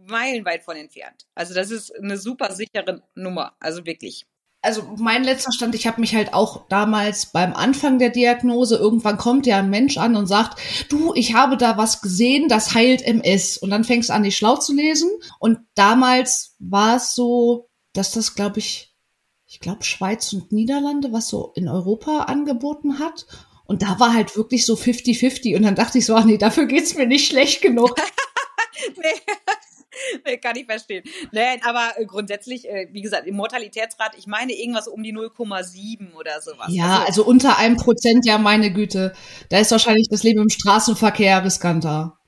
meilenweit 0.07 0.63
von 0.63 0.77
entfernt. 0.77 1.27
Also 1.35 1.55
das 1.55 1.71
ist 1.71 1.95
eine 1.97 2.17
super 2.17 2.53
sichere 2.53 3.03
Nummer. 3.15 3.57
Also 3.61 3.85
wirklich 3.87 4.27
also 4.61 4.83
mein 4.97 5.25
letzter 5.25 5.53
Stand, 5.53 5.75
ich 5.75 5.87
habe 5.87 6.01
mich 6.01 6.15
halt 6.15 6.35
auch 6.35 6.67
damals 6.69 7.27
beim 7.27 7.55
Anfang 7.55 7.99
der 7.99 8.11
Diagnose, 8.11 8.77
irgendwann 8.77 9.17
kommt 9.17 9.47
ja 9.47 9.59
ein 9.59 9.71
Mensch 9.71 9.99
an 9.99 10.17
und 10.17 10.27
sagt, 10.27 10.61
du, 10.89 11.15
ich 11.15 11.35
habe 11.35 11.57
da 11.57 11.77
was 11.77 12.01
gesehen, 12.01 12.49
das 12.49 12.75
heilt 12.75 13.03
MS. 13.03 13.59
Und 13.59 13.71
dann 13.71 13.85
fängst 13.85 14.09
du 14.09 14.15
an, 14.15 14.25
die 14.25 14.33
schlau 14.33 14.57
zu 14.57 14.75
lesen. 14.75 15.11
Und 15.39 15.61
damals 15.75 16.57
war 16.59 16.97
es 16.97 17.15
so, 17.15 17.69
dass 17.93 18.11
das, 18.13 18.35
glaube 18.35 18.59
ich, 18.59 18.95
ich 19.47 19.61
glaube, 19.61 19.85
Schweiz 19.85 20.33
und 20.33 20.53
Niederlande, 20.53 21.13
was 21.13 21.29
so 21.29 21.53
in 21.55 21.69
Europa 21.69 22.25
angeboten 22.25 22.99
hat. 22.99 23.27
Und 23.65 23.83
da 23.83 24.01
war 24.01 24.13
halt 24.13 24.37
wirklich 24.37 24.67
so 24.67 24.75
50-50. 24.75 25.57
Und 25.57 25.63
dann 25.63 25.77
dachte 25.77 25.99
ich 25.99 26.07
so, 26.07 26.17
ach 26.17 26.25
nee, 26.25 26.37
dafür 26.37 26.67
geht's 26.67 26.97
mir 26.97 27.07
nicht 27.07 27.29
schlecht 27.29 27.63
genug. 27.63 27.95
nee. 28.97 29.33
Kann 30.43 30.57
ich 30.57 30.67
verstehen. 30.67 31.05
Nee, 31.33 31.61
aber 31.63 31.93
äh, 31.97 32.07
grundsätzlich, 32.07 32.69
äh, 32.69 32.89
wie 32.93 33.03
gesagt, 33.03 33.27
im 33.27 33.37
Mortalitätsrat, 33.37 34.17
ich 34.17 34.27
meine 34.27 34.53
irgendwas 34.53 34.89
um 34.89 35.03
die 35.03 35.15
0,7 35.15 36.15
oder 36.15 36.41
sowas. 36.41 36.69
Ja, 36.71 37.01
also, 37.01 37.07
also 37.07 37.25
unter 37.27 37.59
einem 37.59 37.77
Prozent, 37.77 38.27
ja, 38.27 38.39
meine 38.39 38.73
Güte. 38.73 39.15
Da 39.51 39.59
ist 39.59 39.71
wahrscheinlich 39.71 40.09
das 40.11 40.23
Leben 40.23 40.43
im 40.43 40.51
Straßenverkehr 40.51 41.45
riskanter. 41.45 42.19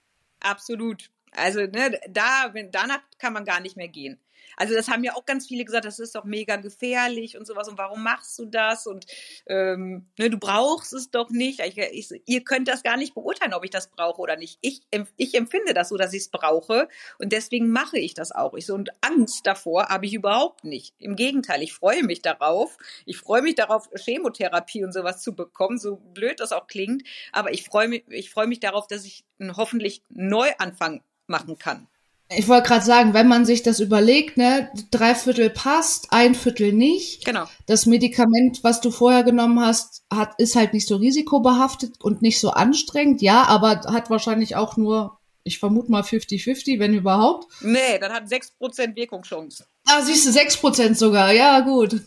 Absolut. 0.41 1.11
Also, 1.33 1.61
ne, 1.61 1.99
da, 2.09 2.51
wenn, 2.53 2.71
danach 2.71 3.01
kann 3.19 3.33
man 3.33 3.45
gar 3.45 3.61
nicht 3.61 3.77
mehr 3.77 3.89
gehen. 3.89 4.19
Also 4.61 4.75
das 4.75 4.89
haben 4.89 5.03
ja 5.05 5.15
auch 5.17 5.25
ganz 5.25 5.47
viele 5.47 5.65
gesagt, 5.65 5.87
das 5.87 5.99
ist 5.99 6.15
doch 6.15 6.25
mega 6.25 6.57
gefährlich 6.57 7.39
und 7.39 7.47
sowas 7.47 7.67
und 7.67 7.79
warum 7.79 8.03
machst 8.03 8.39
du 8.39 8.45
das 8.45 8.87
und 8.87 9.07
ähm, 9.47 10.11
ne, 10.19 10.29
du 10.29 10.37
brauchst 10.37 10.93
es 10.93 11.11
doch 11.11 11.31
nicht. 11.31 11.61
Ich, 11.61 11.79
ich, 11.79 12.23
ihr 12.27 12.45
könnt 12.45 12.69
das 12.69 12.83
gar 12.83 12.99
nicht 12.99 13.15
beurteilen, 13.15 13.55
ob 13.55 13.65
ich 13.65 13.71
das 13.71 13.91
brauche 13.91 14.21
oder 14.21 14.37
nicht. 14.37 14.59
Ich, 14.61 14.83
ich 15.17 15.35
empfinde 15.35 15.73
das 15.73 15.89
so, 15.89 15.97
dass 15.97 16.13
ich 16.13 16.25
es 16.25 16.29
brauche 16.29 16.89
und 17.19 17.33
deswegen 17.33 17.71
mache 17.71 17.99
ich 17.99 18.13
das 18.13 18.33
auch. 18.33 18.53
Ich 18.53 18.67
so 18.67 18.75
und 18.75 18.91
Angst 19.01 19.47
davor 19.47 19.89
habe 19.89 20.05
ich 20.05 20.13
überhaupt 20.13 20.63
nicht. 20.65 20.95
Im 20.99 21.17
Gegenteil, 21.17 21.63
ich 21.63 21.73
freue 21.73 22.03
mich 22.03 22.21
darauf. 22.21 22.77
Ich 23.07 23.17
freue 23.17 23.41
mich 23.41 23.55
darauf, 23.55 23.89
Chemotherapie 23.95 24.85
und 24.85 24.93
sowas 24.93 25.23
zu 25.23 25.35
bekommen, 25.35 25.79
so 25.79 25.97
blöd 25.97 26.39
das 26.39 26.53
auch 26.53 26.67
klingt. 26.67 27.03
Aber 27.33 27.51
ich 27.51 27.65
freue 27.65 27.89
mich, 27.89 28.05
ich 28.09 28.29
freue 28.29 28.47
mich 28.47 28.61
darauf, 28.61 28.87
dass 28.87 29.07
ich 29.07 29.25
einen 29.39 29.57
hoffentlich 29.57 30.03
Neuanfang 30.11 31.03
machen 31.27 31.57
kann. 31.57 31.89
Ich 32.37 32.47
wollte 32.47 32.69
gerade 32.69 32.85
sagen, 32.85 33.13
wenn 33.13 33.27
man 33.27 33.45
sich 33.45 33.65
das 33.65 33.81
überlegt, 33.81 34.37
ne, 34.37 34.71
drei 34.93 35.17
Viertel 35.17 35.51
passt, 35.51 36.09
ein 36.11 36.37
Viertel 36.37 36.73
nicht. 36.73 37.25
Genau. 37.25 37.47
Das 37.67 37.87
Medikament, 37.87 38.63
was 38.63 38.81
du 38.81 38.93
vorher 38.93 39.25
genommen 39.25 39.61
hast, 39.61 40.05
hat, 40.13 40.39
ist 40.39 40.55
halt 40.55 40.73
nicht 40.73 40.87
so 40.87 40.97
risikobehaftet 40.97 42.01
und 42.01 42.23
nicht 42.23 42.39
so 42.39 42.51
anstrengend, 42.51 43.21
ja, 43.21 43.45
aber 43.45 43.81
hat 43.81 44.11
wahrscheinlich 44.11 44.55
auch 44.55 44.77
nur, 44.77 45.19
ich 45.43 45.59
vermute 45.59 45.91
mal 45.91 46.03
50-50, 46.03 46.79
wenn 46.79 46.95
überhaupt. 46.95 47.49
Nee, 47.63 47.99
dann 48.01 48.13
hat 48.13 48.25
6% 48.27 48.95
Wirkungschance. 48.95 49.67
Ah, 49.87 50.03
siehst 50.03 50.27
du, 50.27 50.31
6% 50.31 50.95
sogar, 50.95 51.33
ja, 51.33 51.61
gut. 51.61 52.01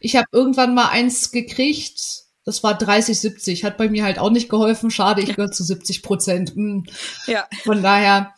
Ich 0.00 0.16
habe 0.16 0.26
irgendwann 0.32 0.74
mal 0.74 0.88
eins 0.88 1.30
gekriegt, 1.30 2.24
das 2.48 2.64
war 2.64 2.76
30, 2.76 3.20
70, 3.20 3.64
hat 3.64 3.76
bei 3.76 3.90
mir 3.90 4.04
halt 4.04 4.18
auch 4.18 4.30
nicht 4.30 4.48
geholfen. 4.48 4.90
Schade, 4.90 5.20
ich 5.20 5.36
gehöre 5.36 5.52
zu 5.52 5.62
70 5.62 6.02
Prozent. 6.02 6.54
Hm. 6.54 6.86
Ja. 7.26 7.46
Von 7.62 7.82
daher, 7.82 8.32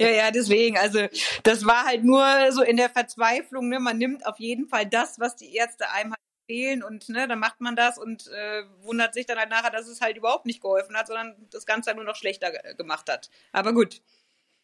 ja, 0.00 0.08
ja, 0.08 0.30
deswegen. 0.30 0.78
Also 0.78 1.06
das 1.42 1.66
war 1.66 1.84
halt 1.84 2.04
nur 2.04 2.24
so 2.52 2.62
in 2.62 2.76
der 2.76 2.88
Verzweiflung. 2.88 3.68
Ne? 3.68 3.80
Man 3.80 3.98
nimmt 3.98 4.26
auf 4.26 4.38
jeden 4.38 4.66
Fall 4.68 4.86
das, 4.86 5.20
was 5.20 5.36
die 5.36 5.54
Ärzte 5.54 5.90
einem 5.90 6.12
halt 6.12 6.20
empfehlen 6.50 6.82
und 6.82 7.08
ne, 7.08 7.28
dann 7.28 7.38
macht 7.38 7.60
man 7.60 7.76
das 7.76 7.98
und 7.98 8.26
äh, 8.28 8.64
wundert 8.82 9.14
sich 9.14 9.26
dann 9.26 9.38
halt 9.38 9.50
nachher, 9.50 9.70
dass 9.70 9.86
es 9.86 10.00
halt 10.00 10.16
überhaupt 10.16 10.46
nicht 10.46 10.60
geholfen 10.60 10.96
hat, 10.96 11.06
sondern 11.06 11.36
das 11.50 11.66
Ganze 11.66 11.88
halt 11.88 11.96
nur 11.96 12.06
noch 12.06 12.16
schlechter 12.16 12.50
gemacht 12.74 13.08
hat. 13.08 13.30
Aber 13.52 13.72
gut. 13.72 14.02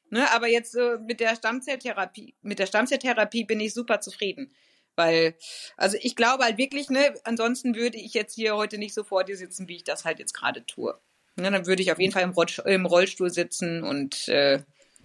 Ne, 0.08 0.30
aber 0.32 0.46
jetzt 0.46 0.76
äh, 0.76 0.98
mit 0.98 1.20
der 1.20 1.34
Stammzelltherapie, 1.34 2.34
mit 2.42 2.58
der 2.58 2.66
Stammzelltherapie 2.66 3.44
bin 3.44 3.60
ich 3.60 3.74
super 3.74 4.00
zufrieden. 4.00 4.54
Weil, 4.94 5.36
also 5.76 5.98
ich 6.00 6.16
glaube 6.16 6.44
halt 6.44 6.58
wirklich, 6.58 6.88
ne, 6.90 7.14
ansonsten 7.24 7.74
würde 7.74 7.98
ich 7.98 8.14
jetzt 8.14 8.34
hier 8.34 8.56
heute 8.56 8.78
nicht 8.78 8.94
so 8.94 9.04
vor 9.04 9.24
dir 9.24 9.36
sitzen, 9.36 9.68
wie 9.68 9.76
ich 9.76 9.84
das 9.84 10.04
halt 10.04 10.18
jetzt 10.18 10.32
gerade 10.32 10.64
tue. 10.64 10.98
Ne, 11.36 11.50
dann 11.50 11.66
würde 11.66 11.82
ich 11.82 11.92
auf 11.92 11.98
jeden 11.98 12.12
Fall 12.12 12.22
im, 12.22 12.34
im 12.64 12.86
Rollstuhl 12.86 13.30
sitzen 13.30 13.82
und 13.82 14.28
äh, 14.28 14.62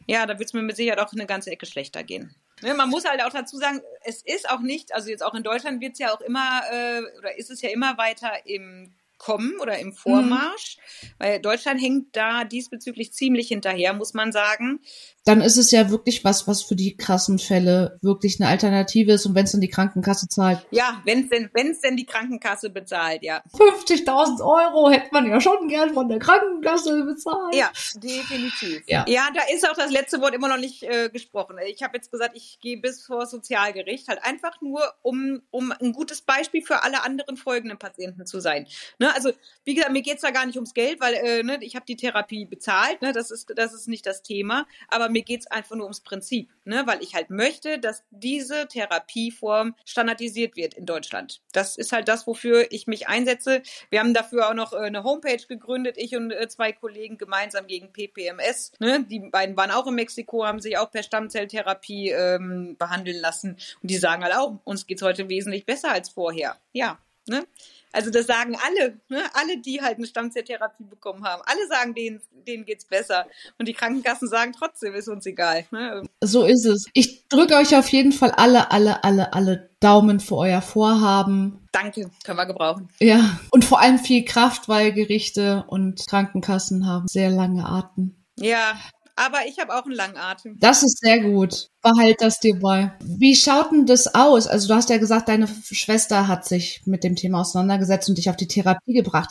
ja, 0.08 0.26
da 0.26 0.38
wird 0.40 0.48
es 0.48 0.54
mir 0.54 0.62
mit 0.62 0.76
Sicherheit 0.76 1.00
auch 1.00 1.12
eine 1.14 1.26
ganze 1.26 1.52
Ecke 1.52 1.66
schlechter 1.66 2.04
gehen. 2.04 2.36
Ne, 2.62 2.74
man 2.74 2.90
muss 2.90 3.06
halt 3.06 3.24
auch 3.24 3.32
dazu 3.32 3.58
sagen, 3.58 3.82
es 4.04 4.22
ist 4.22 4.50
auch 4.50 4.60
nicht, 4.60 4.94
also 4.94 5.10
jetzt 5.10 5.24
auch 5.24 5.34
in 5.34 5.44
Deutschland 5.44 5.82
wird 5.82 5.94
es 5.94 6.00
ja 6.00 6.14
auch 6.14 6.22
immer, 6.22 6.62
äh, 6.72 7.02
oder 7.18 7.38
ist 7.38 7.50
es 7.50 7.62
ja 7.62 7.70
immer 7.70 7.98
weiter 7.98 8.32
im 8.46 8.94
Kommen 9.22 9.54
oder 9.62 9.78
im 9.78 9.94
Vormarsch, 9.94 10.78
mhm. 10.78 11.08
weil 11.20 11.40
Deutschland 11.40 11.80
hängt 11.80 12.16
da 12.16 12.44
diesbezüglich 12.44 13.14
ziemlich 13.14 13.50
hinterher, 13.50 13.94
muss 13.94 14.16
man 14.16 14.32
sagen 14.32 14.80
dann 15.24 15.42
ist 15.42 15.58
es 15.58 15.70
ja 15.70 15.92
wirklich 15.92 16.24
was, 16.24 16.48
was 16.48 16.64
für 16.64 16.76
die 16.76 16.98
krassen 16.98 17.38
Fälle 17.38 18.00
wirklich 18.02 18.40
eine 18.40 18.50
Alternative 18.50 19.14
ist 19.14 19.28
und 19.28 19.36
wenn 19.36 19.46
es 19.46 19.52
dann 19.52 19.62
die 19.62 19.70
Krankenkasse 19.70 20.28
zahlt. 20.28 20.66
Ja, 20.72 21.02
wenn 21.06 21.24
es 21.24 21.30
denn, 21.30 21.50
wenn's 21.54 21.80
denn 21.80 21.96
die 21.96 22.08
Krankenkasse 22.08 22.72
bezahlt, 22.72 23.22
ja. 23.22 23.44
50.000 23.54 24.42
Euro 24.42 24.90
hätte 24.90 25.10
man 25.12 25.30
ja 25.30 25.40
schon 25.40 25.68
gern 25.68 25.94
von 25.94 26.10
der 26.10 26.18
Krankenkasse 26.18 27.04
bezahlt. 27.04 27.54
Ja, 27.54 27.72
definitiv. 27.96 28.82
Ja, 28.88 29.06
ja 29.08 29.28
da 29.34 29.42
ist 29.54 29.70
auch 29.70 29.76
das 29.76 29.92
letzte 29.92 30.22
Wort 30.22 30.34
immer 30.34 30.48
noch 30.48 30.58
nicht 30.58 30.82
äh, 30.84 31.10
gesprochen. 31.10 31.58
Ich 31.68 31.84
habe 31.84 31.98
jetzt 31.98 32.12
gesagt, 32.12 32.36
ich 32.36 32.58
gehe 32.60 32.78
bis 32.78 33.06
vor 33.06 33.28
Sozialgericht, 33.28 34.08
halt 34.08 34.24
einfach 34.24 34.60
nur, 34.62 34.82
um, 35.04 35.42
um 35.52 35.72
ein 35.72 35.92
gutes 35.92 36.22
Beispiel 36.22 36.64
für 36.64 36.82
alle 36.82 37.04
anderen 37.04 37.38
folgenden 37.38 37.78
Patienten 37.78 38.26
zu 38.26 38.40
sein. 38.40 38.66
Ne? 38.98 39.11
Also 39.14 39.32
wie 39.64 39.76
gesagt, 39.76 39.94
mir 39.94 40.02
geht's 40.02 40.22
da 40.22 40.32
gar 40.32 40.46
nicht 40.46 40.56
ums 40.56 40.74
Geld, 40.74 41.00
weil 41.00 41.14
äh, 41.14 41.44
ne, 41.44 41.60
ich 41.62 41.76
habe 41.76 41.86
die 41.86 41.96
Therapie 41.96 42.46
bezahlt, 42.46 43.02
ne? 43.02 43.12
das, 43.12 43.32
ist, 43.32 43.54
das 43.56 43.74
ist 43.74 43.88
nicht 43.88 44.06
das 44.06 44.24
Thema, 44.24 44.66
aber 44.88 45.10
mir 45.10 45.22
geht's 45.22 45.48
einfach 45.48 45.76
nur 45.76 45.86
ums 45.86 46.02
Prinzip, 46.02 46.50
ne? 46.66 46.84
weil 46.86 47.04
ich 47.04 47.14
halt 47.14 47.30
möchte, 47.30 47.80
dass 47.80 48.04
diese 48.10 48.68
Therapieform 48.68 49.76
standardisiert 49.86 50.56
wird 50.56 50.74
in 50.74 50.86
Deutschland. 50.86 51.42
Das 51.52 51.78
ist 51.78 51.92
halt 51.92 52.08
das, 52.08 52.26
wofür 52.26 52.72
ich 52.72 52.88
mich 52.88 53.08
einsetze. 53.08 53.62
Wir 53.90 54.00
haben 54.00 54.14
dafür 54.14 54.50
auch 54.50 54.54
noch 54.54 54.74
äh, 54.74 54.78
eine 54.78 55.04
Homepage 55.04 55.46
gegründet, 55.48 55.96
ich 55.98 56.16
und 56.16 56.32
äh, 56.32 56.48
zwei 56.48 56.72
Kollegen 56.72 57.18
gemeinsam 57.18 57.68
gegen 57.68 57.94
PPMS. 57.94 58.72
Ne? 58.80 59.04
Die 59.04 59.20
beiden 59.20 59.56
waren 59.58 59.72
auch 59.72 59.88
in 59.88 59.96
Mexiko, 59.96 60.46
haben 60.46 60.60
sich 60.60 60.78
auch 60.78 60.92
per 60.92 61.04
Stammzelltherapie 61.04 62.10
ähm, 62.10 62.76
behandeln 62.78 63.20
lassen 63.20 63.58
und 63.82 63.92
die 63.92 63.98
sagen 63.98 64.24
halt 64.24 64.36
auch, 64.36 64.60
uns 64.64 64.88
geht's 64.88 65.02
heute 65.02 65.30
wesentlich 65.30 65.66
besser 65.66 65.92
als 65.92 66.10
vorher. 66.10 66.58
Ja, 66.74 67.00
ne? 67.28 67.46
Also 67.94 68.10
das 68.10 68.28
sagen 68.28 68.58
alle, 68.66 69.00
ne? 69.10 69.24
alle, 69.34 69.58
die 69.58 69.82
halt 69.82 69.98
eine 69.98 70.08
Stammzelltherapie 70.08 70.84
bekommen 70.84 71.24
haben. 71.24 71.42
Alle 71.46 71.68
sagen, 71.68 71.94
denen, 71.94 72.22
denen 72.48 72.66
geht's 72.66 72.86
besser. 72.86 73.26
Und 73.58 73.68
die 73.68 73.74
Krankenkassen 73.74 74.28
sagen 74.28 74.54
trotzdem, 74.58 74.94
ist 74.94 75.08
uns 75.08 75.26
egal. 75.26 75.66
Ne? 75.72 76.04
So 76.22 76.46
ist 76.46 76.66
es. 76.66 76.86
Ich 76.94 77.28
drücke 77.28 77.56
euch 77.56 77.76
auf 77.76 77.90
jeden 77.90 78.12
Fall 78.12 78.32
alle, 78.32 78.72
alle, 78.72 79.04
alle, 79.04 79.34
alle 79.34 79.70
Daumen 79.80 80.20
für 80.20 80.36
euer 80.36 80.62
Vorhaben. 80.62 81.68
Danke, 81.72 82.10
können 82.24 82.38
wir 82.38 82.46
gebrauchen. 82.46 82.90
Ja, 83.00 83.40
und 83.52 83.66
vor 83.66 83.80
allem 83.80 83.98
viel 83.98 84.26
Kraft, 84.26 84.70
weil 84.70 84.94
Gerichte 84.94 85.66
und 85.68 86.06
Krankenkassen 86.08 86.86
haben 86.86 87.08
sehr 87.08 87.30
lange 87.30 87.66
Atem. 87.66 88.16
Ja, 88.38 88.80
aber 89.16 89.40
ich 89.48 89.60
habe 89.60 89.74
auch 89.74 89.86
einen 89.86 89.96
langen 89.96 90.18
Atem. 90.18 90.58
Das 90.60 90.84
ist 90.84 91.00
sehr 91.00 91.20
gut. 91.20 91.70
Behalt 91.82 92.18
das 92.20 92.40
dir 92.40 92.60
bei. 92.60 92.94
Wie 93.04 93.36
schaut 93.36 93.72
denn 93.72 93.86
das 93.86 94.14
aus? 94.14 94.48
Also 94.48 94.68
du 94.68 94.76
hast 94.76 94.90
ja 94.90 94.98
gesagt, 94.98 95.30
deine 95.30 95.48
Schwester 95.48 96.28
hat 96.28 96.46
sich 96.46 96.82
mit 96.86 97.04
dem 97.04 97.16
Thema 97.16 97.42
auseinandergesetzt 97.42 98.10
und 98.10 98.18
dich 98.18 98.30
auf 98.30 98.36
die 98.36 98.48
Therapie 98.48 98.94
gebracht. 98.94 99.30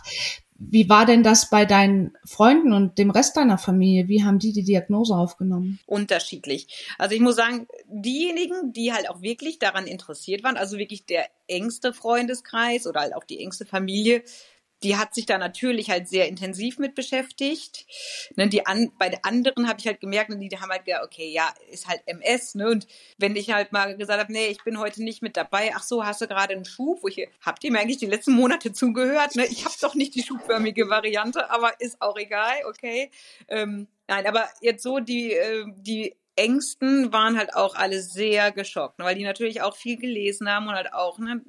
Wie 0.62 0.90
war 0.90 1.06
denn 1.06 1.22
das 1.22 1.48
bei 1.48 1.64
deinen 1.64 2.12
Freunden 2.26 2.74
und 2.74 2.98
dem 2.98 3.10
Rest 3.10 3.38
deiner 3.38 3.56
Familie? 3.56 4.08
Wie 4.08 4.24
haben 4.24 4.38
die 4.38 4.52
die 4.52 4.62
Diagnose 4.62 5.14
aufgenommen? 5.14 5.78
Unterschiedlich. 5.86 6.86
Also 6.98 7.14
ich 7.14 7.22
muss 7.22 7.36
sagen, 7.36 7.66
diejenigen, 7.86 8.74
die 8.74 8.92
halt 8.92 9.08
auch 9.08 9.22
wirklich 9.22 9.58
daran 9.58 9.86
interessiert 9.86 10.44
waren, 10.44 10.58
also 10.58 10.76
wirklich 10.76 11.06
der 11.06 11.26
engste 11.48 11.94
Freundeskreis 11.94 12.86
oder 12.86 13.00
halt 13.00 13.14
auch 13.14 13.24
die 13.24 13.40
engste 13.40 13.64
Familie, 13.64 14.22
die 14.82 14.96
hat 14.96 15.14
sich 15.14 15.26
da 15.26 15.38
natürlich 15.38 15.90
halt 15.90 16.08
sehr 16.08 16.28
intensiv 16.28 16.78
mit 16.78 16.94
beschäftigt. 16.94 17.86
Ne, 18.36 18.48
die 18.48 18.66
an, 18.66 18.92
bei 18.98 19.08
den 19.08 19.22
anderen 19.22 19.68
habe 19.68 19.78
ich 19.78 19.86
halt 19.86 20.00
gemerkt, 20.00 20.30
ne, 20.30 20.48
die 20.48 20.58
haben 20.58 20.70
halt 20.70 20.84
gesagt, 20.84 21.04
okay, 21.04 21.30
ja, 21.30 21.52
ist 21.70 21.86
halt 21.86 22.02
MS, 22.06 22.54
ne? 22.54 22.68
Und 22.68 22.86
wenn 23.18 23.36
ich 23.36 23.50
halt 23.50 23.72
mal 23.72 23.96
gesagt 23.96 24.20
habe, 24.20 24.32
nee, 24.32 24.46
ich 24.46 24.62
bin 24.64 24.78
heute 24.78 25.02
nicht 25.02 25.22
mit 25.22 25.36
dabei, 25.36 25.72
ach 25.74 25.82
so, 25.82 26.04
hast 26.04 26.20
du 26.20 26.26
gerade 26.26 26.54
einen 26.54 26.64
Schub? 26.64 27.02
Wo 27.02 27.08
ich, 27.08 27.28
habt 27.42 27.62
ihr 27.64 27.72
mir 27.72 27.80
eigentlich 27.80 27.98
die 27.98 28.06
letzten 28.06 28.32
Monate 28.32 28.72
zugehört? 28.72 29.36
Ne? 29.36 29.46
Ich 29.46 29.64
habe 29.64 29.74
doch 29.80 29.94
nicht 29.94 30.14
die 30.14 30.22
schubförmige 30.22 30.88
Variante, 30.88 31.50
aber 31.50 31.80
ist 31.80 32.00
auch 32.00 32.16
egal, 32.16 32.54
okay. 32.68 33.10
Ähm, 33.48 33.86
nein, 34.08 34.26
aber 34.26 34.48
jetzt 34.60 34.82
so 34.82 34.98
die, 34.98 35.32
äh, 35.32 35.64
die 35.76 36.16
Ängsten 36.36 37.12
waren 37.12 37.36
halt 37.36 37.54
auch 37.54 37.74
alle 37.74 38.00
sehr 38.00 38.50
geschockt, 38.50 38.98
ne, 38.98 39.04
weil 39.04 39.14
die 39.14 39.24
natürlich 39.24 39.60
auch 39.60 39.76
viel 39.76 39.98
gelesen 39.98 40.48
haben 40.48 40.68
und 40.68 40.74
halt 40.74 40.92
auch, 40.94 41.18
ne, 41.18 41.42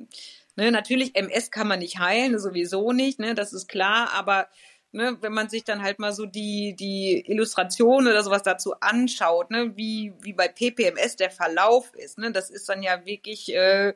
Ne, 0.56 0.72
natürlich, 0.72 1.16
MS 1.16 1.50
kann 1.52 1.68
man 1.68 1.80
nicht 1.80 2.00
heilen, 2.00 2.38
sowieso 2.38 2.92
nicht, 2.92 3.20
ne, 3.20 3.36
das 3.36 3.54
ist 3.54 3.68
klar, 3.68 4.12
aber 4.14 4.48
ne, 4.92 5.18
wenn 5.22 5.34
man 5.34 5.50
sich 5.50 5.64
dann 5.64 5.82
halt 5.82 6.00
mal 6.00 6.14
so 6.14 6.26
die, 6.26 6.76
die 6.78 7.24
Illustration 7.26 8.08
oder 8.08 8.24
sowas 8.24 8.44
dazu 8.44 8.74
anschaut, 8.82 9.50
ne, 9.50 9.76
wie, 9.78 10.14
wie 10.22 10.34
bei 10.34 10.48
PPMS 10.48 11.16
der 11.16 11.32
Verlauf 11.32 11.94
ist, 11.96 12.18
ne, 12.18 12.32
das 12.32 12.50
ist 12.50 12.68
dann 12.68 12.84
ja 12.84 13.06
wirklich 13.06 13.54
äh, 13.54 13.94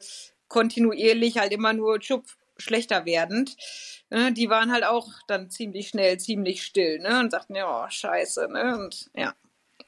kontinuierlich 0.48 1.38
halt 1.38 1.52
immer 1.52 1.74
nur 1.74 2.02
schupf, 2.02 2.38
schlechter 2.58 3.06
werdend. 3.06 3.58
Ne, 4.10 4.32
die 4.32 4.50
waren 4.50 4.72
halt 4.72 4.86
auch 4.86 5.10
dann 5.28 5.50
ziemlich 5.50 5.89
schnell, 5.89 6.20
ziemlich 6.20 6.63
still, 6.63 7.00
ne, 7.00 7.20
und 7.20 7.32
sagten, 7.32 7.56
ja, 7.56 7.86
oh, 7.86 7.89
scheiße, 7.89 8.48
ne, 8.50 8.78
und 8.78 9.10
ja. 9.15 9.34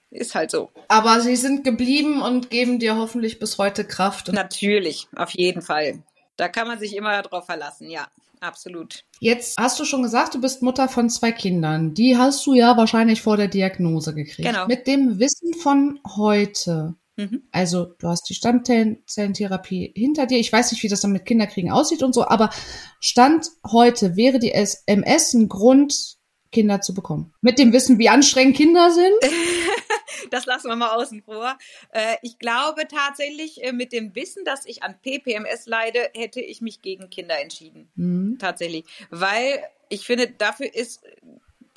Ist 0.10 0.36
halt 0.36 0.52
so. 0.52 0.72
Aber 0.88 1.20
sie 1.20 1.36
sind 1.36 1.66
geblieben 1.66 2.22
und 2.22 2.50
geben 2.50 2.80
dir 2.80 2.96
hoffentlich 2.96 3.40
bis 3.40 3.58
heute 3.58 3.84
Kraft. 3.84 4.32
Natürlich, 4.32 5.10
auf 5.14 5.32
jeden 5.32 5.62
Fall. 5.62 6.02
Da 6.38 6.48
kann 6.48 6.68
man 6.68 6.80
sich 6.80 6.96
immer 6.96 7.22
drauf 7.24 7.46
verlassen, 7.46 7.90
ja, 7.90 8.08
absolut. 8.40 9.04
Jetzt 9.20 9.58
hast 9.60 9.80
du 9.80 9.86
schon 9.86 10.04
gesagt, 10.04 10.36
du 10.36 10.42
bist 10.42 10.62
Mutter 10.62 10.88
von 10.88 11.10
zwei 11.10 11.32
Kindern. 11.32 11.96
Die 11.96 12.18
hast 12.18 12.46
du 12.46 12.54
ja 12.54 12.78
wahrscheinlich 12.78 13.22
vor 13.22 13.38
der 13.38 13.48
Diagnose 13.48 14.14
gekriegt. 14.14 14.48
Genau. 14.48 14.68
Mit 14.68 14.86
dem 14.88 15.20
Wissen 15.20 15.56
von 15.56 16.00
heute. 16.16 16.96
Mhm. 17.16 17.42
Also 17.52 17.86
du 17.98 18.08
hast 18.08 18.30
die 18.30 18.36
Stammzellentherapie 18.36 19.92
hinter 19.96 20.28
dir. 20.28 20.38
Ich 20.38 20.54
weiß 20.54 20.72
nicht, 20.72 20.84
wie 20.84 20.88
das 20.88 21.02
dann 21.02 21.12
mit 21.12 21.26
Kinderkriegen 21.26 21.72
aussieht 21.72 22.04
und 22.04 22.14
so, 22.14 22.28
aber 22.28 22.52
Stand 23.00 23.48
heute 23.66 24.16
wäre 24.16 24.38
die 24.38 24.52
MS 24.52 25.34
ein 25.34 25.50
Grund, 25.50 26.18
Kinder 26.52 26.80
zu 26.80 26.94
bekommen. 26.94 27.34
Mit 27.42 27.60
dem 27.60 27.74
Wissen, 27.74 27.98
wie 27.98 28.10
anstrengend 28.10 28.56
Kinder 28.56 28.92
sind. 28.92 29.16
das 30.32 30.46
lassen 30.46 30.70
wir 30.70 30.76
mal 30.76 30.96
außen 30.96 31.24
vor. 31.24 31.58
Äh, 31.92 32.16
ich 32.22 32.40
glaube 32.40 32.88
tatsächlich, 32.88 33.64
äh, 33.64 33.72
mit 33.72 33.92
dem 33.92 34.16
Wissen, 34.16 34.46
dass 34.46 34.66
ich 34.66 34.84
an 34.84 34.96
PPMS 35.02 35.66
leide, 35.66 36.10
hätte 36.16 36.42
ich 36.42 36.62
mich 36.62 36.82
gegen 36.82 37.10
Kinder 37.10 37.40
entschieden. 37.40 37.90
Mhm. 37.96 38.38
Tatsächlich. 38.40 38.86
Weil 39.10 39.64
ich 39.90 40.06
finde, 40.06 40.30
dafür 40.30 40.74
ist 40.74 41.04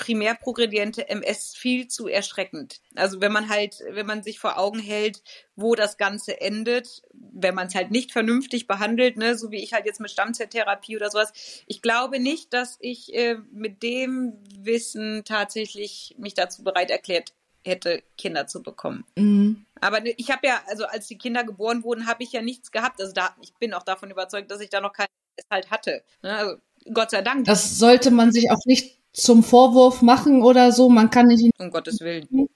primär 0.01 0.35
progrediente 0.35 1.11
MS 1.11 1.55
viel 1.55 1.87
zu 1.87 2.09
erschreckend. 2.09 2.81
Also 2.97 3.21
wenn 3.21 3.33
man 3.33 3.51
halt, 3.51 3.85
wenn 3.91 4.07
man 4.07 4.23
sich 4.23 4.41
vor 4.41 4.59
Augen 4.59 4.79
hält, 4.79 5.23
wo 5.57 5.75
das 5.75 5.99
Ganze 5.99 6.41
endet, 6.41 7.03
wenn 7.13 7.55
man 7.55 7.67
es 7.67 7.75
halt 7.75 7.91
nicht 7.91 8.11
vernünftig 8.11 8.67
behandelt, 8.67 9.19
ne, 9.19 9.37
so 9.37 9.51
wie 9.51 9.63
ich 9.63 9.75
halt 9.75 9.85
jetzt 9.85 10.01
mit 10.01 10.11
Stammzelltherapie 10.11 10.97
oder 10.97 11.11
sowas. 11.11 11.35
Ich 11.67 11.83
glaube 11.83 12.19
nicht, 12.19 12.55
dass 12.55 12.79
ich 12.81 13.15
äh, 13.15 13.37
mit 13.53 13.83
dem 13.83 14.39
Wissen 14.59 15.23
tatsächlich 15.27 16.15
mich 16.19 16.33
dazu 16.33 16.65
bereit 16.65 16.91
erklärt 16.91 17.35
hätte, 17.65 18.03
Kinder 18.17 18.47
zu 18.47 18.63
bekommen. 18.63 19.05
Mhm. 19.17 19.65
Aber 19.81 20.01
ne, 20.01 20.15
ich 20.17 20.31
habe 20.31 20.47
ja, 20.47 20.61
also 20.67 20.85
als 20.85 21.07
die 21.07 21.19
Kinder 21.19 21.45
geboren 21.45 21.83
wurden, 21.83 22.07
habe 22.07 22.23
ich 22.23 22.33
ja 22.33 22.43
nichts 22.43 22.71
gehabt. 22.71 23.01
Also 23.01 23.13
da, 23.13 23.35
ich 23.41 23.55
bin 23.55 23.75
auch 23.75 23.83
davon 23.83 24.11
überzeugt, 24.11 24.51
dass 24.51 24.61
ich 24.61 24.71
da 24.71 24.81
noch 24.81 24.93
kein 24.93 25.07
halt 25.51 25.71
hatte. 25.71 26.03
Ne? 26.23 26.37
Also, 26.37 26.57
Gott 26.93 27.11
sei 27.11 27.23
Dank. 27.23 27.45
Das 27.45 27.79
sollte 27.79 28.11
man 28.11 28.33
sich 28.33 28.51
auch 28.51 28.65
nicht 28.67 28.99
zum 29.13 29.43
Vorwurf 29.43 30.03
machen 30.03 30.43
oder 30.43 30.73
so. 30.73 30.89
Man 30.89 31.11
kann 31.11 31.27
nicht. 31.27 31.51
Um 31.59 31.71
Gottes 31.71 32.01
Willen. 32.01 32.49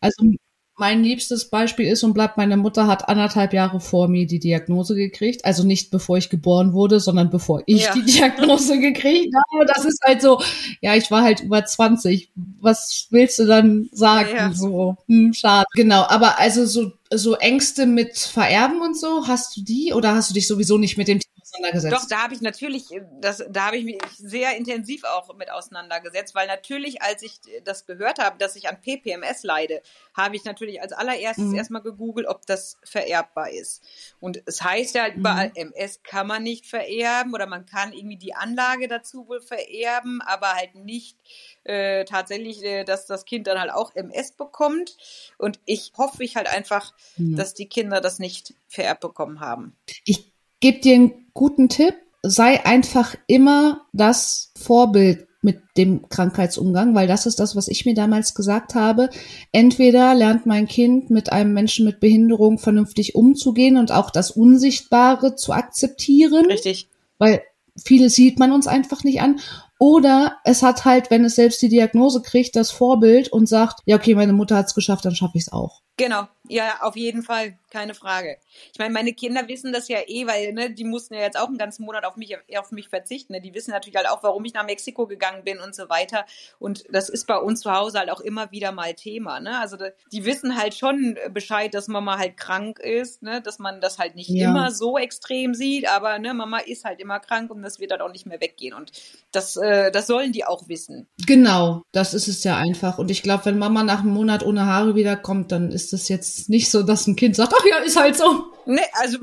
Also 0.00 0.32
mein 0.78 1.04
liebstes 1.04 1.50
Beispiel 1.50 1.86
ist 1.86 2.02
und 2.02 2.14
bleibt, 2.14 2.38
meine 2.38 2.56
Mutter 2.56 2.86
hat 2.86 3.08
anderthalb 3.08 3.52
Jahre 3.52 3.78
vor 3.78 4.08
mir 4.08 4.26
die 4.26 4.38
Diagnose 4.38 4.94
gekriegt. 4.94 5.44
Also 5.44 5.64
nicht 5.64 5.90
bevor 5.90 6.16
ich 6.16 6.30
geboren 6.30 6.72
wurde, 6.72 6.98
sondern 6.98 7.30
bevor 7.30 7.62
ich 7.66 7.84
ja. 7.84 7.94
die 7.94 8.02
Diagnose 8.12 8.78
gekriegt 8.78 9.34
habe. 9.52 9.66
Das 9.66 9.84
ist 9.84 10.00
halt 10.02 10.22
so, 10.22 10.40
ja, 10.80 10.94
ich 10.94 11.10
war 11.10 11.22
halt 11.22 11.40
über 11.40 11.64
20. 11.64 12.32
Was 12.60 13.06
willst 13.10 13.38
du 13.38 13.46
dann 13.46 13.88
sagen? 13.92 14.30
Ja, 14.30 14.48
ja. 14.48 14.52
So, 14.54 14.96
hm, 15.08 15.32
schade. 15.34 15.66
Genau, 15.74 16.04
aber 16.08 16.38
also 16.38 16.64
so, 16.64 16.92
so 17.14 17.36
Ängste 17.36 17.86
mit 17.86 18.18
Vererben 18.18 18.80
und 18.80 18.98
so, 18.98 19.26
hast 19.26 19.56
du 19.56 19.62
die 19.62 19.92
oder 19.92 20.14
hast 20.14 20.30
du 20.30 20.34
dich 20.34 20.46
sowieso 20.46 20.78
nicht 20.78 20.96
mit 20.96 21.08
dem 21.08 21.20
auseinandergesetzt? 21.52 21.94
Doch, 21.94 22.08
da 22.08 22.22
habe 22.22 22.34
ich 22.34 22.40
natürlich, 22.40 22.84
das, 23.20 23.44
da 23.48 23.66
habe 23.66 23.76
ich 23.76 23.84
mich 23.84 23.98
sehr 24.16 24.56
intensiv 24.56 25.04
auch 25.04 25.34
mit 25.36 25.50
auseinandergesetzt, 25.50 26.34
weil 26.34 26.46
natürlich, 26.46 27.02
als 27.02 27.22
ich 27.22 27.40
das 27.64 27.86
gehört 27.86 28.18
habe, 28.18 28.38
dass 28.38 28.56
ich 28.56 28.68
an 28.68 28.80
PPMS 28.80 29.42
leide, 29.42 29.82
habe 30.14 30.36
ich 30.36 30.44
natürlich 30.44 30.80
als 30.80 30.92
allererstes 30.92 31.46
mhm. 31.46 31.54
erstmal 31.54 31.82
gegoogelt, 31.82 32.26
ob 32.26 32.46
das 32.46 32.78
vererbbar 32.84 33.50
ist. 33.50 33.82
Und 34.20 34.42
es 34.46 34.62
heißt 34.62 34.94
ja 34.94 35.02
halt 35.02 35.16
überall, 35.16 35.48
mhm. 35.48 35.72
MS 35.72 36.02
kann 36.02 36.26
man 36.26 36.42
nicht 36.42 36.66
vererben 36.66 37.34
oder 37.34 37.46
man 37.46 37.66
kann 37.66 37.92
irgendwie 37.92 38.16
die 38.16 38.34
Anlage 38.34 38.88
dazu 38.88 39.28
wohl 39.28 39.40
vererben, 39.40 40.20
aber 40.22 40.54
halt 40.54 40.74
nicht 40.74 41.16
äh, 41.64 42.04
tatsächlich, 42.04 42.62
äh, 42.62 42.84
dass 42.84 43.06
das 43.06 43.24
Kind 43.24 43.46
dann 43.46 43.58
halt 43.58 43.72
auch 43.72 43.94
MS 43.94 44.32
bekommt. 44.32 44.96
Und 45.38 45.60
ich 45.64 45.92
hoffe 45.96 46.24
ich 46.24 46.36
halt 46.36 46.52
einfach, 46.52 46.92
mhm. 47.16 47.36
dass 47.36 47.54
die 47.54 47.66
Kinder 47.66 48.00
das 48.00 48.18
nicht 48.18 48.54
vererbt 48.68 49.00
bekommen 49.00 49.40
haben. 49.40 49.76
Ich 50.04 50.32
gebe 50.60 50.80
dir 50.80 50.94
einen 50.94 51.26
guten 51.34 51.68
Tipp. 51.68 51.94
Sei 52.22 52.64
einfach 52.64 53.16
immer 53.26 53.86
das 53.92 54.52
Vorbild 54.56 55.26
mit 55.42 55.60
dem 55.76 56.08
Krankheitsumgang, 56.08 56.94
weil 56.94 57.08
das 57.08 57.26
ist 57.26 57.40
das, 57.40 57.56
was 57.56 57.66
ich 57.66 57.84
mir 57.84 57.94
damals 57.94 58.34
gesagt 58.34 58.76
habe. 58.76 59.10
Entweder 59.50 60.14
lernt 60.14 60.46
mein 60.46 60.68
Kind 60.68 61.10
mit 61.10 61.32
einem 61.32 61.52
Menschen 61.52 61.84
mit 61.84 61.98
Behinderung 61.98 62.58
vernünftig 62.58 63.16
umzugehen 63.16 63.76
und 63.76 63.90
auch 63.90 64.10
das 64.10 64.30
Unsichtbare 64.30 65.34
zu 65.34 65.52
akzeptieren. 65.52 66.46
Richtig. 66.46 66.88
Weil 67.18 67.42
viele 67.76 68.08
sieht 68.08 68.38
man 68.38 68.52
uns 68.52 68.68
einfach 68.68 69.02
nicht 69.02 69.20
an. 69.20 69.40
Oder 69.78 70.36
es 70.44 70.62
hat 70.62 70.84
halt, 70.84 71.10
wenn 71.10 71.24
es 71.24 71.34
selbst 71.34 71.60
die 71.60 71.68
Diagnose 71.68 72.22
kriegt, 72.22 72.54
das 72.54 72.70
Vorbild 72.70 73.32
und 73.32 73.48
sagt, 73.48 73.80
ja, 73.84 73.96
okay, 73.96 74.14
meine 74.14 74.32
Mutter 74.32 74.56
hat 74.56 74.66
es 74.66 74.74
geschafft, 74.74 75.04
dann 75.04 75.16
schaffe 75.16 75.38
ich 75.38 75.42
es 75.42 75.52
auch. 75.52 75.82
Genau, 75.96 76.28
ja, 76.52 76.82
auf 76.82 76.96
jeden 76.96 77.22
Fall. 77.22 77.58
Keine 77.72 77.94
Frage. 77.94 78.36
Ich 78.72 78.78
meine, 78.78 78.92
meine 78.92 79.14
Kinder 79.14 79.48
wissen 79.48 79.72
das 79.72 79.88
ja 79.88 79.98
eh, 80.06 80.26
weil 80.26 80.52
ne, 80.52 80.70
die 80.70 80.84
mussten 80.84 81.14
ja 81.14 81.20
jetzt 81.20 81.38
auch 81.38 81.48
einen 81.48 81.56
ganzen 81.56 81.84
Monat 81.84 82.04
auf 82.04 82.16
mich, 82.16 82.36
auf 82.58 82.70
mich 82.70 82.88
verzichten. 82.88 83.32
Ne? 83.32 83.40
Die 83.40 83.54
wissen 83.54 83.70
natürlich 83.70 83.96
halt 83.96 84.08
auch, 84.08 84.22
warum 84.22 84.44
ich 84.44 84.52
nach 84.52 84.66
Mexiko 84.66 85.06
gegangen 85.06 85.42
bin 85.42 85.58
und 85.58 85.74
so 85.74 85.88
weiter. 85.88 86.26
Und 86.58 86.84
das 86.90 87.08
ist 87.08 87.26
bei 87.26 87.38
uns 87.38 87.60
zu 87.60 87.72
Hause 87.72 87.98
halt 87.98 88.10
auch 88.10 88.20
immer 88.20 88.52
wieder 88.52 88.72
mal 88.72 88.92
Thema. 88.92 89.40
Ne? 89.40 89.58
Also 89.58 89.78
die 90.12 90.24
wissen 90.26 90.56
halt 90.56 90.74
schon 90.74 91.16
Bescheid, 91.30 91.72
dass 91.72 91.88
Mama 91.88 92.18
halt 92.18 92.36
krank 92.36 92.78
ist, 92.78 93.22
ne? 93.22 93.40
dass 93.40 93.58
man 93.58 93.80
das 93.80 93.98
halt 93.98 94.16
nicht 94.16 94.28
ja. 94.28 94.50
immer 94.50 94.70
so 94.70 94.98
extrem 94.98 95.54
sieht, 95.54 95.88
aber 95.88 96.18
ne, 96.18 96.34
Mama 96.34 96.58
ist 96.58 96.84
halt 96.84 97.00
immer 97.00 97.20
krank 97.20 97.50
und 97.50 97.62
das 97.62 97.80
wird 97.80 97.90
dann 97.90 98.02
auch 98.02 98.12
nicht 98.12 98.26
mehr 98.26 98.40
weggehen. 98.40 98.74
Und 98.74 98.92
das, 99.32 99.56
äh, 99.56 99.90
das 99.90 100.06
sollen 100.06 100.32
die 100.32 100.44
auch 100.44 100.68
wissen. 100.68 101.06
Genau, 101.26 101.82
das 101.92 102.12
ist 102.12 102.28
es 102.28 102.44
ja 102.44 102.58
einfach. 102.58 102.98
Und 102.98 103.10
ich 103.10 103.22
glaube, 103.22 103.46
wenn 103.46 103.58
Mama 103.58 103.82
nach 103.82 104.00
einem 104.00 104.12
Monat 104.12 104.44
ohne 104.44 104.66
Haare 104.66 104.94
wiederkommt, 104.94 105.52
dann 105.52 105.70
ist 105.70 105.94
das 105.94 106.10
jetzt 106.10 106.50
nicht 106.50 106.70
so, 106.70 106.82
dass 106.82 107.06
ein 107.06 107.16
Kind 107.16 107.34
sagt, 107.34 107.54
ja, 107.68 107.78
ist 107.78 107.96
halt 107.96 108.16
so. 108.16 108.51
Nee, 108.64 108.80
also, 108.92 109.18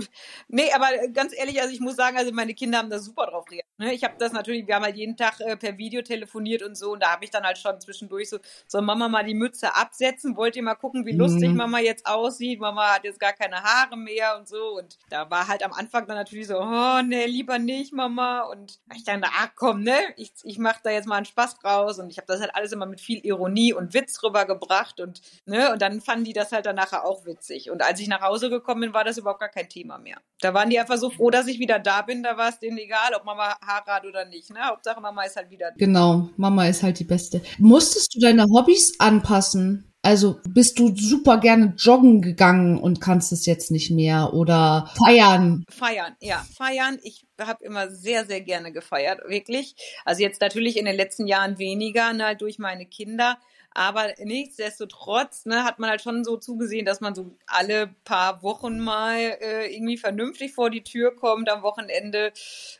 nee, 0.47 0.71
aber 0.73 0.87
ganz 1.13 1.33
ehrlich, 1.37 1.61
also 1.61 1.73
ich 1.73 1.79
muss 1.79 1.95
sagen, 1.95 2.17
also 2.17 2.31
meine 2.31 2.53
Kinder 2.53 2.79
haben 2.79 2.89
da 2.89 2.99
super 2.99 3.27
drauf 3.27 3.45
reagiert. 3.49 3.65
Ne? 3.77 3.93
Ich 3.93 4.03
habe 4.03 4.15
das 4.19 4.33
natürlich, 4.33 4.67
wir 4.67 4.75
haben 4.75 4.83
halt 4.83 4.97
jeden 4.97 5.15
Tag 5.15 5.39
äh, 5.39 5.55
per 5.55 5.77
Video 5.77 6.01
telefoniert 6.01 6.63
und 6.63 6.75
so 6.75 6.91
und 6.91 7.01
da 7.01 7.13
habe 7.13 7.23
ich 7.23 7.31
dann 7.31 7.43
halt 7.43 7.57
schon 7.57 7.79
zwischendurch 7.79 8.29
so, 8.29 8.39
soll 8.67 8.81
Mama 8.81 9.07
mal 9.07 9.23
die 9.23 9.33
Mütze 9.33 9.75
absetzen? 9.75 10.35
Wollt 10.35 10.55
ihr 10.55 10.63
mal 10.63 10.75
gucken, 10.75 11.05
wie 11.05 11.13
lustig 11.13 11.49
mhm. 11.49 11.57
Mama 11.57 11.79
jetzt 11.79 12.05
aussieht? 12.05 12.59
Mama 12.59 12.95
hat 12.95 13.05
jetzt 13.05 13.19
gar 13.19 13.33
keine 13.33 13.63
Haare 13.63 13.95
mehr 13.95 14.37
und 14.37 14.47
so 14.47 14.77
und 14.77 14.97
da 15.09 15.29
war 15.29 15.47
halt 15.47 15.63
am 15.63 15.71
Anfang 15.71 16.07
dann 16.07 16.17
natürlich 16.17 16.47
so, 16.47 16.59
oh 16.59 17.01
nee, 17.03 17.25
lieber 17.25 17.57
nicht, 17.57 17.93
Mama 17.93 18.41
und 18.41 18.79
ich 18.95 19.03
dachte, 19.05 19.21
ach 19.23 19.51
komm, 19.55 19.83
ne, 19.83 19.97
ich, 20.17 20.31
ich 20.43 20.59
mache 20.59 20.79
da 20.83 20.89
jetzt 20.89 21.07
mal 21.07 21.15
einen 21.15 21.25
Spaß 21.25 21.63
raus 21.63 21.99
und 21.99 22.09
ich 22.09 22.17
habe 22.17 22.27
das 22.27 22.41
halt 22.41 22.53
alles 22.55 22.71
immer 22.71 22.85
mit 22.85 22.99
viel 22.99 23.25
Ironie 23.25 23.73
und 23.73 23.93
Witz 23.93 24.21
rübergebracht 24.23 24.99
und 24.99 25.21
ne, 25.45 25.71
und 25.71 25.81
dann 25.81 26.01
fanden 26.01 26.25
die 26.25 26.33
das 26.33 26.51
halt 26.51 26.65
dann 26.65 26.75
nachher 26.75 27.05
auch 27.05 27.25
witzig 27.25 27.71
und 27.71 27.81
als 27.81 27.99
ich 27.99 28.09
nach 28.09 28.21
Hause 28.21 28.49
gekommen 28.49 28.81
bin, 28.81 28.93
war 28.93 29.03
das 29.03 29.17
überhaupt 29.29 29.39
gar 29.39 29.49
kein 29.49 29.69
Thema 29.69 29.97
mehr. 29.97 30.17
Da 30.41 30.53
waren 30.53 30.69
die 30.69 30.79
einfach 30.79 30.97
so 30.97 31.09
froh, 31.09 31.29
dass 31.29 31.47
ich 31.47 31.59
wieder 31.59 31.79
da 31.79 32.01
bin, 32.01 32.23
da 32.23 32.37
war 32.37 32.49
es 32.49 32.59
denen 32.59 32.77
egal, 32.77 33.13
ob 33.15 33.25
Mama 33.25 33.55
Haare 33.65 33.91
hat 33.91 34.05
oder 34.05 34.25
nicht. 34.25 34.49
Ne? 34.51 34.59
Hauptsache 34.61 35.01
Mama 35.01 35.23
ist 35.23 35.35
halt 35.35 35.49
wieder. 35.49 35.71
Genau, 35.77 36.29
Mama 36.37 36.67
ist 36.67 36.83
halt 36.83 36.99
die 36.99 37.03
Beste. 37.03 37.41
Musstest 37.57 38.15
du 38.15 38.19
deine 38.19 38.45
Hobbys 38.45 38.99
anpassen? 38.99 39.85
Also 40.01 40.39
bist 40.47 40.79
du 40.79 40.95
super 40.95 41.39
gerne 41.39 41.73
joggen 41.77 42.21
gegangen 42.21 42.79
und 42.79 43.01
kannst 43.01 43.33
es 43.33 43.45
jetzt 43.45 43.69
nicht 43.69 43.91
mehr 43.91 44.33
oder 44.33 44.89
feiern? 45.05 45.65
Feiern, 45.69 46.15
ja, 46.21 46.45
feiern. 46.55 46.99
Ich 47.03 47.27
habe 47.37 47.65
immer 47.65 47.89
sehr, 47.89 48.25
sehr 48.25 48.39
gerne 48.39 48.71
gefeiert, 48.71 49.19
wirklich. 49.27 49.75
Also 50.05 50.21
jetzt 50.21 50.39
natürlich 50.39 50.77
in 50.77 50.85
den 50.85 50.95
letzten 50.95 51.27
Jahren 51.27 51.59
weniger, 51.59 52.13
ne, 52.13 52.37
durch 52.37 52.59
meine 52.59 52.85
Kinder. 52.85 53.37
Aber 53.79 54.07
nichtsdestotrotz 54.17 55.45
ne, 55.45 55.63
hat 55.63 55.79
man 55.79 55.89
halt 55.89 56.01
schon 56.01 56.25
so 56.25 56.35
zugesehen, 56.35 56.85
dass 56.85 56.99
man 56.99 57.15
so 57.15 57.37
alle 57.47 57.87
paar 58.03 58.43
Wochen 58.43 58.77
mal 58.77 59.15
äh, 59.15 59.73
irgendwie 59.73 59.95
vernünftig 59.95 60.51
vor 60.53 60.69
die 60.69 60.83
Tür 60.83 61.15
kommt 61.15 61.49
am 61.49 61.61
Wochenende. 61.61 62.33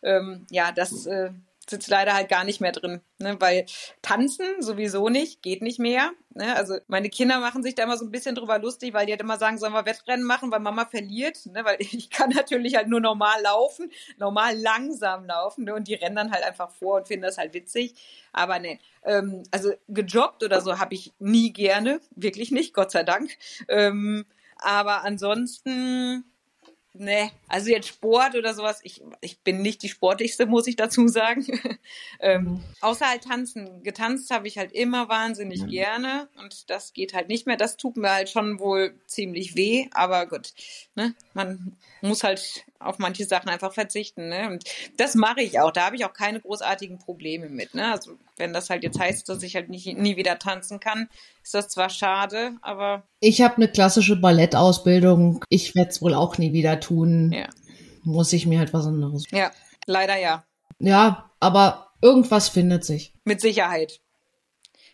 Ähm, 0.04 0.46
ja, 0.52 0.74
das 0.74 1.06
äh, 1.06 1.30
sitzt 1.70 1.90
leider 1.90 2.14
halt 2.14 2.30
gar 2.30 2.44
nicht 2.44 2.62
mehr 2.62 2.72
drin, 2.72 3.02
ne? 3.18 3.36
weil 3.40 3.66
tanzen 4.02 4.62
sowieso 4.62 5.10
nicht, 5.10 5.42
geht 5.42 5.62
nicht 5.62 5.80
mehr. 5.80 6.12
Ne? 6.34 6.56
Also 6.56 6.78
meine 6.88 7.10
Kinder 7.10 7.40
machen 7.40 7.64
sich 7.64 7.76
da 7.76 7.84
immer 7.84 7.98
so 7.98 8.06
ein 8.06 8.12
bisschen 8.12 8.36
drüber 8.36 8.60
lustig, 8.60 8.94
weil 8.94 9.06
die 9.06 9.12
halt 9.12 9.22
immer 9.22 9.38
sagen, 9.38 9.58
sollen 9.58 9.74
wir 9.74 9.86
Wettrennen 9.86 10.26
machen, 10.26 10.52
weil 10.52 10.60
Mama 10.60 10.86
verliert, 10.86 11.46
ne? 11.46 11.64
weil 11.66 11.78
ich 11.80 12.10
kann 12.10 12.30
natürlich 12.32 12.76
halt 12.76 12.88
nur 12.88 13.00
normal 13.00 13.42
laufen, 13.42 13.92
normal 14.18 14.58
langsam 14.58 15.26
laufen 15.26 15.66
ne? 15.66 15.74
und 15.74 15.88
die 15.88 15.96
rennen 15.96 16.16
dann 16.16 16.32
halt 16.32 16.44
einfach 16.44 16.72
vor 16.72 16.98
und 16.98 17.08
finden 17.08 17.24
das 17.24 17.38
halt 17.38 17.54
witzig. 17.54 17.94
Aber 18.34 18.60
ne, 18.60 18.80
ähm, 19.04 19.44
also 19.52 19.72
gejoggt 19.88 20.44
oder 20.44 20.62
so 20.62 20.80
habe 20.80 20.94
ich 20.94 21.14
nie 21.20 21.52
gerne, 21.52 22.00
wirklich 22.16 22.52
nicht, 22.52 22.74
Gott 22.74 22.92
sei 22.92 23.04
Dank. 23.04 23.32
Ähm, 23.68 24.26
aber 24.58 25.04
ansonsten 25.04 26.26
Nee, 27.02 27.32
also 27.48 27.70
jetzt 27.70 27.88
Sport 27.88 28.36
oder 28.36 28.54
sowas, 28.54 28.82
ich, 28.84 29.02
ich 29.22 29.40
bin 29.40 29.62
nicht 29.62 29.82
die 29.84 29.88
sportlichste, 29.88 30.46
muss 30.46 30.68
ich 30.68 30.76
dazu 30.76 31.08
sagen. 31.08 31.46
ähm, 32.20 32.62
außer 32.82 33.08
halt 33.08 33.24
tanzen. 33.24 33.84
Getanzt 33.84 34.30
habe 34.32 34.50
ich 34.50 34.58
halt 34.58 34.74
immer 34.74 35.08
wahnsinnig 35.08 35.62
mhm. 35.62 35.68
gerne 35.70 36.28
und 36.38 36.70
das 36.70 36.92
geht 36.92 37.14
halt 37.14 37.30
nicht 37.30 37.48
mehr. 37.48 37.56
Das 37.56 37.78
tut 37.78 37.96
mir 37.96 38.12
halt 38.12 38.30
schon 38.30 38.60
wohl 38.60 39.00
ziemlich 39.08 39.56
weh, 39.56 39.88
aber 39.92 40.28
gut, 40.28 40.54
ne? 40.96 41.16
Man 41.34 41.78
muss 42.02 42.26
halt 42.26 42.66
auf 42.80 42.98
manche 42.98 43.26
Sachen 43.26 43.50
einfach 43.50 43.74
verzichten. 43.74 44.30
Ne? 44.30 44.50
Und 44.50 44.64
das 44.98 45.16
mache 45.16 45.42
ich 45.42 45.60
auch. 45.60 45.72
Da 45.72 45.86
habe 45.86 45.96
ich 45.96 46.06
auch 46.06 46.14
keine 46.14 46.40
großartigen 46.40 46.98
Probleme 47.00 47.50
mit. 47.50 47.74
Ne? 47.74 47.92
Also 47.92 48.12
wenn 48.38 48.54
das 48.54 48.70
halt 48.70 48.84
jetzt 48.84 49.00
heißt, 49.00 49.28
dass 49.28 49.44
ich 49.44 49.56
halt 49.56 49.70
nicht, 49.70 49.86
nie 49.98 50.16
wieder 50.16 50.40
tanzen 50.40 50.80
kann, 50.80 51.10
ist 51.44 51.54
das 51.54 51.68
zwar 51.68 51.90
schade, 51.90 52.54
aber. 52.62 53.04
Ich 53.20 53.42
habe 53.42 53.58
eine 53.58 53.68
klassische 53.68 54.16
Ballettausbildung. 54.16 55.44
Ich 55.50 55.76
werde 55.76 55.90
es 55.90 56.02
wohl 56.02 56.14
auch 56.14 56.38
nie 56.38 56.54
wieder 56.54 56.80
tun. 56.80 57.32
Ja. 57.34 57.48
Muss 58.04 58.34
ich 58.34 58.46
mir 58.46 58.60
halt 58.60 58.74
was 58.74 58.86
anderes. 58.86 59.26
Ja, 59.32 59.52
leider 59.86 60.18
ja. 60.18 60.46
Ja, 60.80 61.32
aber 61.40 61.92
irgendwas 62.02 62.50
findet 62.50 62.86
sich. 62.86 63.14
Mit 63.26 63.42
Sicherheit. 63.42 64.00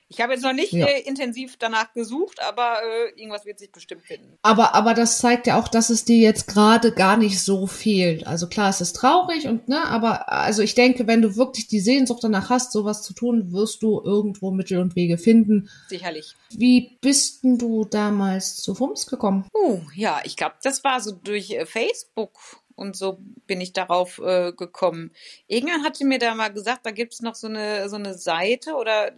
Ich 0.07 0.21
habe 0.21 0.33
jetzt 0.33 0.43
noch 0.43 0.53
nicht 0.53 0.71
ja. 0.71 0.85
äh, 0.85 1.01
intensiv 1.01 1.57
danach 1.57 1.93
gesucht, 1.93 2.39
aber 2.41 2.77
äh, 2.83 3.19
irgendwas 3.19 3.45
wird 3.45 3.57
sich 3.57 3.71
bestimmt 3.71 4.03
finden. 4.03 4.37
Aber, 4.43 4.75
aber 4.75 4.93
das 4.93 5.17
zeigt 5.17 5.47
ja 5.47 5.59
auch, 5.59 5.67
dass 5.67 5.89
es 5.89 6.05
dir 6.05 6.17
jetzt 6.17 6.47
gerade 6.47 6.91
gar 6.91 7.17
nicht 7.17 7.41
so 7.41 7.65
fehlt. 7.65 8.27
Also 8.27 8.47
klar, 8.47 8.69
es 8.69 8.81
ist 8.81 8.95
traurig 8.95 9.47
und 9.47 9.67
ne, 9.67 9.83
aber 9.87 10.31
also 10.31 10.61
ich 10.61 10.75
denke, 10.75 11.07
wenn 11.07 11.23
du 11.23 11.35
wirklich 11.35 11.67
die 11.67 11.79
Sehnsucht 11.79 12.23
danach 12.23 12.49
hast, 12.49 12.71
sowas 12.71 13.01
zu 13.01 13.13
tun, 13.13 13.51
wirst 13.51 13.81
du 13.81 13.99
irgendwo 14.03 14.51
Mittel 14.51 14.79
und 14.79 14.95
Wege 14.95 15.17
finden. 15.17 15.69
Sicherlich. 15.87 16.35
Wie 16.51 16.97
bist 17.01 17.43
denn 17.43 17.57
du 17.57 17.85
damals 17.85 18.57
zu 18.57 18.75
FUMS 18.75 19.07
gekommen? 19.07 19.47
Uh, 19.53 19.81
ja, 19.95 20.21
ich 20.23 20.35
glaube, 20.37 20.55
das 20.61 20.83
war 20.83 21.01
so 21.01 21.11
durch 21.11 21.51
äh, 21.51 21.65
Facebook 21.65 22.31
und 22.75 22.95
so 22.95 23.19
bin 23.47 23.61
ich 23.61 23.73
darauf 23.73 24.19
äh, 24.19 24.51
gekommen. 24.51 25.11
Irgendwann 25.47 25.83
hatte 25.83 26.05
mir 26.05 26.19
da 26.19 26.35
mal 26.35 26.51
gesagt, 26.51 26.85
da 26.85 26.91
gibt 26.91 27.13
es 27.13 27.21
noch 27.21 27.35
so 27.35 27.47
eine, 27.47 27.89
so 27.89 27.95
eine 27.95 28.13
Seite 28.13 28.75
oder 28.75 29.13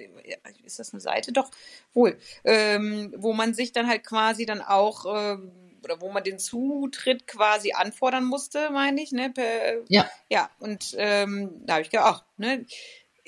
ist 0.63 0.80
das 0.80 0.93
eine 0.93 1.02
Seite? 1.02 1.32
Doch, 1.32 1.50
wohl, 1.93 2.17
ähm, 2.43 3.13
wo 3.17 3.34
man 3.34 3.54
sich 3.54 3.72
dann 3.72 3.88
halt 3.88 4.04
quasi 4.04 4.46
dann 4.46 4.62
auch 4.62 5.06
äh, 5.06 5.38
oder 5.84 6.02
wo 6.02 6.12
man 6.12 6.24
den 6.24 6.39
Zutritt 6.39 7.28
quasi 7.28 7.72
anfordern 7.74 8.26
musste, 8.26 8.70
meine 8.72 9.02
ich, 9.02 9.12
ne? 9.12 9.30
Per, 9.30 9.84
ja. 9.88 10.10
Ja, 10.30 10.50
und 10.60 10.96
ähm, 10.98 11.62
da 11.65 11.74
habe 11.74 11.84
ich 11.84 11.89
gedacht, 11.89 12.08
ach, 12.08 12.24
ne, 12.38 12.65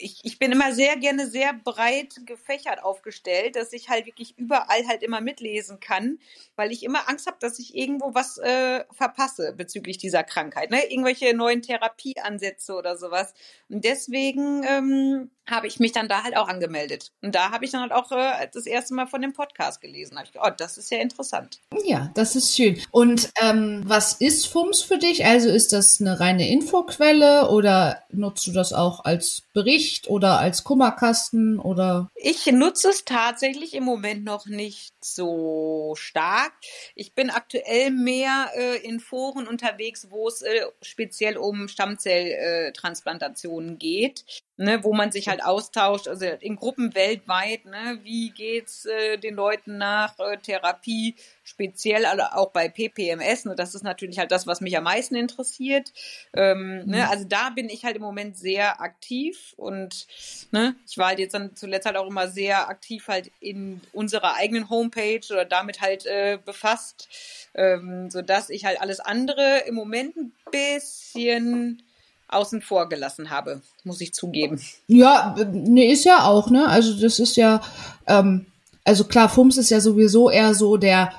ich, 0.02 0.20
ich 0.24 0.40
bin 0.40 0.52
immer 0.52 0.74
sehr 0.74 0.98
gerne 0.98 1.28
sehr 1.30 1.54
breit 1.54 2.22
gefächert 2.26 2.84
aufgestellt, 2.84 3.56
dass 3.56 3.74
ich 3.74 3.90
halt 3.90 4.06
wirklich 4.06 4.38
überall 4.38 4.88
halt 4.88 5.04
immer 5.04 5.22
mitlesen 5.22 5.80
kann, 5.80 6.20
weil 6.56 6.72
ich 6.72 6.84
immer 6.84 7.10
Angst 7.10 7.28
habe, 7.28 7.38
dass 7.40 7.60
ich 7.60 7.76
irgendwo 7.76 8.14
was 8.14 8.38
äh, 8.38 8.84
verpasse 8.92 9.54
bezüglich 9.54 9.98
dieser 9.98 10.24
Krankheit, 10.24 10.72
ne? 10.72 10.90
Irgendwelche 10.90 11.36
neuen 11.36 11.62
Therapieansätze 11.62 12.74
oder 12.74 12.98
sowas. 12.98 13.34
Und 13.70 13.84
deswegen 13.86 14.64
ähm, 14.64 15.30
habe 15.50 15.68
ich 15.68 15.80
mich 15.80 15.92
dann 15.92 16.08
da 16.08 16.24
halt 16.24 16.38
auch 16.38 16.48
angemeldet. 16.48 17.12
Und 17.22 17.36
da 17.36 17.52
habe 17.52 17.66
ich 17.66 17.72
dann 17.72 17.82
halt 17.82 17.92
auch 17.92 18.12
äh, 18.12 18.48
das 18.54 18.66
erste 18.66 18.94
Mal 18.94 19.08
von 19.08 19.22
dem 19.22 19.34
Podcast 19.34 19.82
gelesen. 19.82 20.12
Da 20.12 20.18
habe 20.18 20.26
ich 20.28 20.34
gedacht, 20.34 20.52
oh, 20.52 20.56
das 20.58 20.78
ist 20.78 20.92
ja 20.92 21.00
interessant. 21.00 21.60
Ja, 21.86 22.12
das 22.14 22.36
ist 22.36 22.56
schön. 22.56 22.80
Und 22.92 23.32
ähm, 23.42 23.84
was 23.86 24.14
ist 24.14 24.48
FUMS 24.48 24.82
für 24.82 24.98
dich? 24.98 25.26
Also 25.26 25.50
ist 25.50 25.74
das 25.74 26.00
eine 26.00 26.20
reine 26.20 26.50
Infoquelle 26.50 27.50
oder 27.50 28.04
nutzt 28.12 28.46
du 28.48 28.52
das 28.52 28.74
auch 28.74 29.06
als 29.06 29.44
Bericht 29.54 29.89
oder 30.08 30.40
als 30.40 30.64
Kummerkasten 30.64 31.60
oder? 31.60 32.10
Ich 32.16 32.46
nutze 32.48 32.90
es 32.90 33.06
tatsächlich 33.06 33.74
im 33.74 33.84
Moment 33.84 34.24
noch 34.24 34.46
nicht 34.46 34.94
so 35.04 35.94
stark. 35.98 36.54
Ich 36.96 37.14
bin 37.14 37.30
aktuell 37.30 37.92
mehr 37.92 38.50
äh, 38.56 38.78
in 38.78 39.00
Foren 39.00 39.48
unterwegs, 39.48 40.08
wo 40.10 40.28
es 40.28 40.42
äh, 40.42 40.66
speziell 40.82 41.38
um 41.38 41.68
Stammzelltransplantationen 41.68 43.78
geht 43.78 44.26
ne, 44.60 44.84
wo 44.84 44.94
man 44.94 45.12
sich 45.12 45.30
halt 45.30 45.44
austauscht, 45.44 46.10
also 46.10 46.26
in 46.26 46.58
Gruppen 46.58 46.94
weltweit, 46.94 47.64
ne, 47.64 48.00
wie 48.04 48.30
geht's 48.32 48.86
äh, 48.86 49.18
den 49.18 49.36
Leuten 49.36 49.78
nach 49.78 50.20
äh, 50.20 50.38
Therapie, 50.38 51.16
speziell 51.44 52.06
also 52.06 52.24
auch 52.24 52.52
bei 52.52 52.68
PPMS, 52.68 53.46
ne, 53.46 53.56
das 53.56 53.74
ist 53.74 53.84
natürlich 53.84 54.20
halt 54.20 54.34
das, 54.34 54.48
was 54.48 54.60
mich 54.60 54.78
am 54.78 54.84
meisten 54.84 55.16
interessiert. 55.16 55.94
Ähm, 56.34 56.80
ne, 56.80 56.84
mhm. 56.84 56.92
ne, 56.92 57.10
also 57.10 57.24
da 57.24 57.52
bin 57.52 57.70
ich 57.70 57.86
halt 57.86 57.96
im 57.96 58.02
Moment 58.02 58.38
sehr 58.38 58.82
aktiv 58.82 59.54
und 59.56 60.08
ne, 60.52 60.76
ich 60.86 60.98
war 60.98 61.08
halt 61.08 61.20
jetzt 61.20 61.34
dann 61.34 61.56
zuletzt 61.56 61.86
halt 61.86 61.96
auch 61.96 62.08
immer 62.08 62.28
sehr 62.28 62.68
aktiv 62.68 63.08
halt 63.08 63.32
in 63.40 63.80
unserer 63.94 64.36
eigenen 64.36 64.70
Homepage 64.70 65.22
oder 65.32 65.46
damit 65.46 65.80
halt 65.80 66.06
äh, 66.06 66.38
befasst, 66.44 67.08
ähm, 67.56 68.10
so 68.10 68.22
dass 68.22 68.50
ich 68.50 68.66
halt 68.66 68.82
alles 68.82 69.00
andere 69.00 69.60
im 69.66 69.76
Moment 69.76 70.18
ein 70.18 70.34
bisschen 70.52 71.82
außen 72.30 72.62
vor 72.62 72.90
gelassen 72.90 73.30
habe, 73.30 73.62
muss 73.84 74.02
ich 74.02 74.14
zugeben. 74.14 74.62
Ja, 74.88 75.36
ne, 75.52 75.92
ist 75.92 76.06
ja 76.06 76.26
auch, 76.26 76.50
ne? 76.50 76.68
Also 76.68 77.00
das 77.00 77.20
ist 77.20 77.36
ja, 77.36 77.62
ähm, 78.08 78.46
also 78.84 79.04
klar, 79.04 79.30
FUMS 79.30 79.58
ist 79.58 79.70
ja 79.70 79.82
sowieso 79.82 80.30
eher 80.30 80.54
so 80.54 80.78
der 80.78 81.12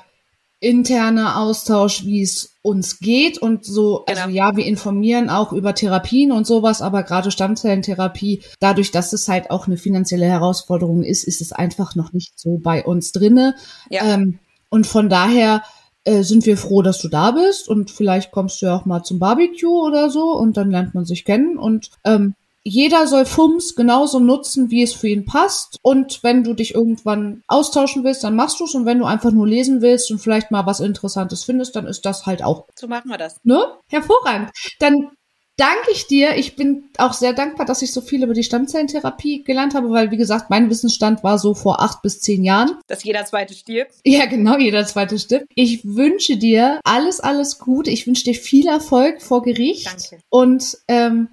interne 0.59 1.37
Austausch, 1.37 2.05
wie 2.05 2.21
es 2.21 2.55
uns 2.61 2.99
geht 2.99 3.39
und 3.39 3.65
so, 3.65 4.05
also 4.05 4.21
genau. 4.27 4.35
ja, 4.35 4.55
wir 4.55 4.65
informieren 4.65 5.29
auch 5.29 5.51
über 5.51 5.73
Therapien 5.73 6.31
und 6.31 6.45
sowas, 6.45 6.83
aber 6.83 7.01
gerade 7.01 7.31
Stammzellentherapie, 7.31 8.43
dadurch, 8.59 8.91
dass 8.91 9.11
es 9.13 9.27
halt 9.27 9.49
auch 9.49 9.65
eine 9.65 9.77
finanzielle 9.77 10.27
Herausforderung 10.27 11.01
ist, 11.03 11.23
ist 11.23 11.41
es 11.41 11.51
einfach 11.51 11.95
noch 11.95 12.13
nicht 12.13 12.39
so 12.39 12.59
bei 12.59 12.85
uns 12.85 13.11
drinne. 13.11 13.55
Ja. 13.89 14.03
Ähm, 14.05 14.37
und 14.69 14.85
von 14.85 15.09
daher 15.09 15.63
äh, 16.03 16.23
sind 16.23 16.45
wir 16.45 16.57
froh, 16.57 16.81
dass 16.81 16.99
du 16.99 17.07
da 17.07 17.31
bist 17.31 17.69
und 17.69 17.91
vielleicht 17.91 18.31
kommst 18.31 18.61
du 18.61 18.67
ja 18.67 18.75
auch 18.75 18.85
mal 18.85 19.03
zum 19.03 19.19
Barbecue 19.19 19.81
oder 19.81 20.09
so 20.09 20.33
und 20.33 20.57
dann 20.57 20.71
lernt 20.71 20.95
man 20.95 21.05
sich 21.05 21.25
kennen 21.25 21.57
und 21.57 21.91
ähm, 22.05 22.35
jeder 22.63 23.07
soll 23.07 23.25
FUMS 23.25 23.75
genauso 23.75 24.19
nutzen, 24.19 24.69
wie 24.69 24.83
es 24.83 24.93
für 24.93 25.07
ihn 25.07 25.25
passt. 25.25 25.79
Und 25.81 26.21
wenn 26.21 26.43
du 26.43 26.53
dich 26.53 26.75
irgendwann 26.75 27.41
austauschen 27.47 28.03
willst, 28.03 28.23
dann 28.23 28.35
machst 28.35 28.59
du 28.59 28.65
es. 28.65 28.75
Und 28.75 28.85
wenn 28.85 28.99
du 28.99 29.05
einfach 29.05 29.31
nur 29.31 29.47
lesen 29.47 29.81
willst 29.81 30.11
und 30.11 30.19
vielleicht 30.19 30.51
mal 30.51 30.65
was 30.67 30.79
Interessantes 30.79 31.43
findest, 31.43 31.75
dann 31.75 31.87
ist 31.87 32.05
das 32.05 32.27
halt 32.27 32.43
auch. 32.43 32.67
So 32.75 32.87
machen 32.87 33.09
wir 33.09 33.17
das. 33.17 33.37
Ne? 33.43 33.59
Hervorragend. 33.87 34.51
Dann 34.79 35.09
danke 35.61 35.91
ich 35.91 36.07
dir. 36.07 36.35
Ich 36.37 36.55
bin 36.55 36.89
auch 36.97 37.13
sehr 37.13 37.33
dankbar, 37.33 37.67
dass 37.67 37.83
ich 37.83 37.93
so 37.93 38.01
viel 38.01 38.23
über 38.23 38.33
die 38.33 38.43
Stammzellentherapie 38.43 39.43
gelernt 39.43 39.75
habe, 39.75 39.91
weil, 39.91 40.09
wie 40.09 40.17
gesagt, 40.17 40.49
mein 40.49 40.69
Wissensstand 40.69 41.23
war 41.23 41.37
so 41.37 41.53
vor 41.53 41.81
acht 41.81 42.01
bis 42.01 42.19
zehn 42.19 42.43
Jahren. 42.43 42.79
Dass 42.87 43.03
jeder 43.03 43.25
zweite 43.25 43.53
stirbt. 43.53 43.93
Ja, 44.03 44.25
genau, 44.25 44.57
jeder 44.57 44.85
zweite 44.85 45.19
stirbt. 45.19 45.45
Ich 45.53 45.85
wünsche 45.85 46.37
dir 46.37 46.79
alles, 46.83 47.19
alles 47.19 47.59
Gute. 47.59 47.91
Ich 47.91 48.07
wünsche 48.07 48.23
dir 48.23 48.33
viel 48.33 48.67
Erfolg 48.67 49.21
vor 49.21 49.43
Gericht. 49.43 49.85
Danke. 49.85 50.23
Und 50.29 50.79
ähm, 50.87 51.27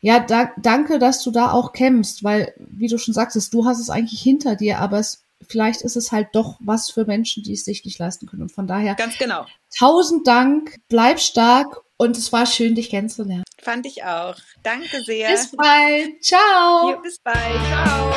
ja, 0.00 0.20
da, 0.20 0.52
danke, 0.62 1.00
dass 1.00 1.22
du 1.24 1.32
da 1.32 1.50
auch 1.50 1.72
kämpfst, 1.72 2.22
weil, 2.22 2.54
wie 2.58 2.86
du 2.86 2.98
schon 2.98 3.14
sagtest, 3.14 3.52
du 3.52 3.64
hast 3.64 3.80
es 3.80 3.90
eigentlich 3.90 4.20
hinter 4.20 4.54
dir, 4.54 4.78
aber 4.78 5.00
es, 5.00 5.24
vielleicht 5.48 5.82
ist 5.82 5.96
es 5.96 6.12
halt 6.12 6.28
doch 6.32 6.56
was 6.60 6.90
für 6.90 7.04
Menschen, 7.04 7.42
die 7.42 7.54
es 7.54 7.64
sich 7.64 7.84
nicht 7.84 7.98
leisten 7.98 8.26
können. 8.26 8.42
Und 8.42 8.52
von 8.52 8.68
daher. 8.68 8.94
Ganz 8.94 9.18
genau. 9.18 9.46
Tausend 9.76 10.26
Dank, 10.28 10.78
bleib 10.88 11.18
stark 11.18 11.80
und 11.96 12.16
es 12.16 12.32
war 12.32 12.46
schön, 12.46 12.76
dich 12.76 12.90
kennenzulernen. 12.90 13.42
Fand 13.66 13.84
ich 13.84 14.04
auch. 14.04 14.36
Danke 14.62 15.02
sehr. 15.02 15.28
Bis 15.28 15.50
bald. 15.50 16.22
Ciao. 16.22 16.86
Hier, 16.86 16.98
bis 17.02 17.18
bald. 17.18 17.36
Ciao. 17.66 18.12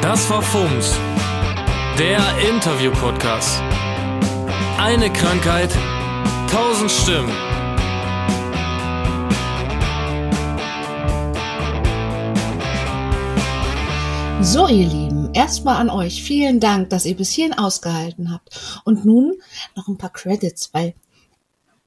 Das 0.00 0.30
war 0.30 0.40
FUMS, 0.40 0.98
der 1.98 2.18
Interview-Podcast. 2.48 3.60
Eine 4.78 5.12
Krankheit, 5.12 5.68
tausend 6.50 6.90
Stimmen. 6.90 7.30
So, 14.40 14.68
ihr 14.68 14.86
Lieben, 14.86 15.34
erstmal 15.34 15.76
an 15.76 15.90
euch 15.90 16.22
vielen 16.22 16.60
Dank, 16.60 16.88
dass 16.88 17.04
ihr 17.04 17.14
bis 17.14 17.28
hierhin 17.28 17.58
ausgehalten 17.58 18.32
habt. 18.32 18.80
Und 18.86 19.04
nun 19.04 19.34
noch 19.76 19.88
ein 19.88 19.98
paar 19.98 20.14
Credits, 20.14 20.70
weil 20.72 20.94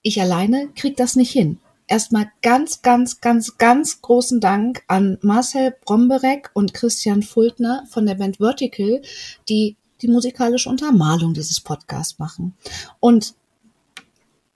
ich 0.03 0.21
alleine 0.21 0.69
krieg 0.75 0.97
das 0.97 1.15
nicht 1.15 1.31
hin. 1.31 1.59
Erstmal 1.87 2.31
ganz, 2.41 2.81
ganz, 2.81 3.21
ganz, 3.21 3.57
ganz 3.57 4.01
großen 4.01 4.39
Dank 4.39 4.83
an 4.87 5.17
Marcel 5.21 5.75
Bromberek 5.85 6.49
und 6.53 6.73
Christian 6.73 7.21
Fultner 7.21 7.83
von 7.89 8.05
der 8.05 8.15
Band 8.15 8.37
Vertical, 8.37 9.01
die 9.47 9.77
die 10.01 10.07
musikalische 10.07 10.69
Untermalung 10.69 11.33
dieses 11.33 11.61
Podcasts 11.61 12.19
machen. 12.19 12.55
Und 12.99 13.35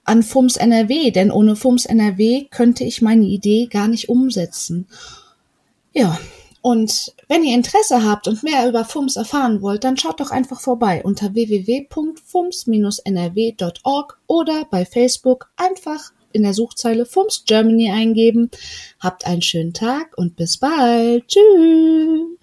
an 0.04 0.24
FUMS 0.24 0.58
NRW, 0.58 1.12
denn 1.12 1.30
ohne 1.30 1.56
FUMS 1.56 1.86
NRW 1.86 2.46
könnte 2.46 2.84
ich 2.84 3.04
meine 3.04 3.26
Idee 3.26 3.68
gar 3.68 3.88
nicht 3.88 4.10
umsetzen. 4.10 4.88
Ja, 5.94 6.18
und 6.62 7.14
wenn 7.28 7.44
ihr 7.44 7.56
Interesse 7.56 8.04
habt 8.04 8.28
und 8.28 8.44
mehr 8.44 8.68
über 8.68 8.84
FUMS 8.86 9.16
erfahren 9.16 9.62
wollt, 9.62 9.84
dann 9.84 9.98
schaut 9.98 10.20
doch 10.20 10.32
einfach 10.32 10.62
vorbei 10.62 11.04
unter 11.04 11.36
www.fums-nrw.org 11.36 14.20
oder 14.28 14.66
bei 14.66 14.86
Facebook 14.86 15.52
einfach 15.56 16.12
in 16.32 16.44
der 16.44 16.54
Suchzeile 16.54 17.06
FUMS 17.06 17.44
Germany 17.46 17.92
eingeben. 17.92 18.50
Habt 19.00 19.26
einen 19.26 19.42
schönen 19.42 19.74
Tag 19.74 20.18
und 20.18 20.36
bis 20.36 20.58
bald. 20.58 21.28
Tschüss. 21.28 22.39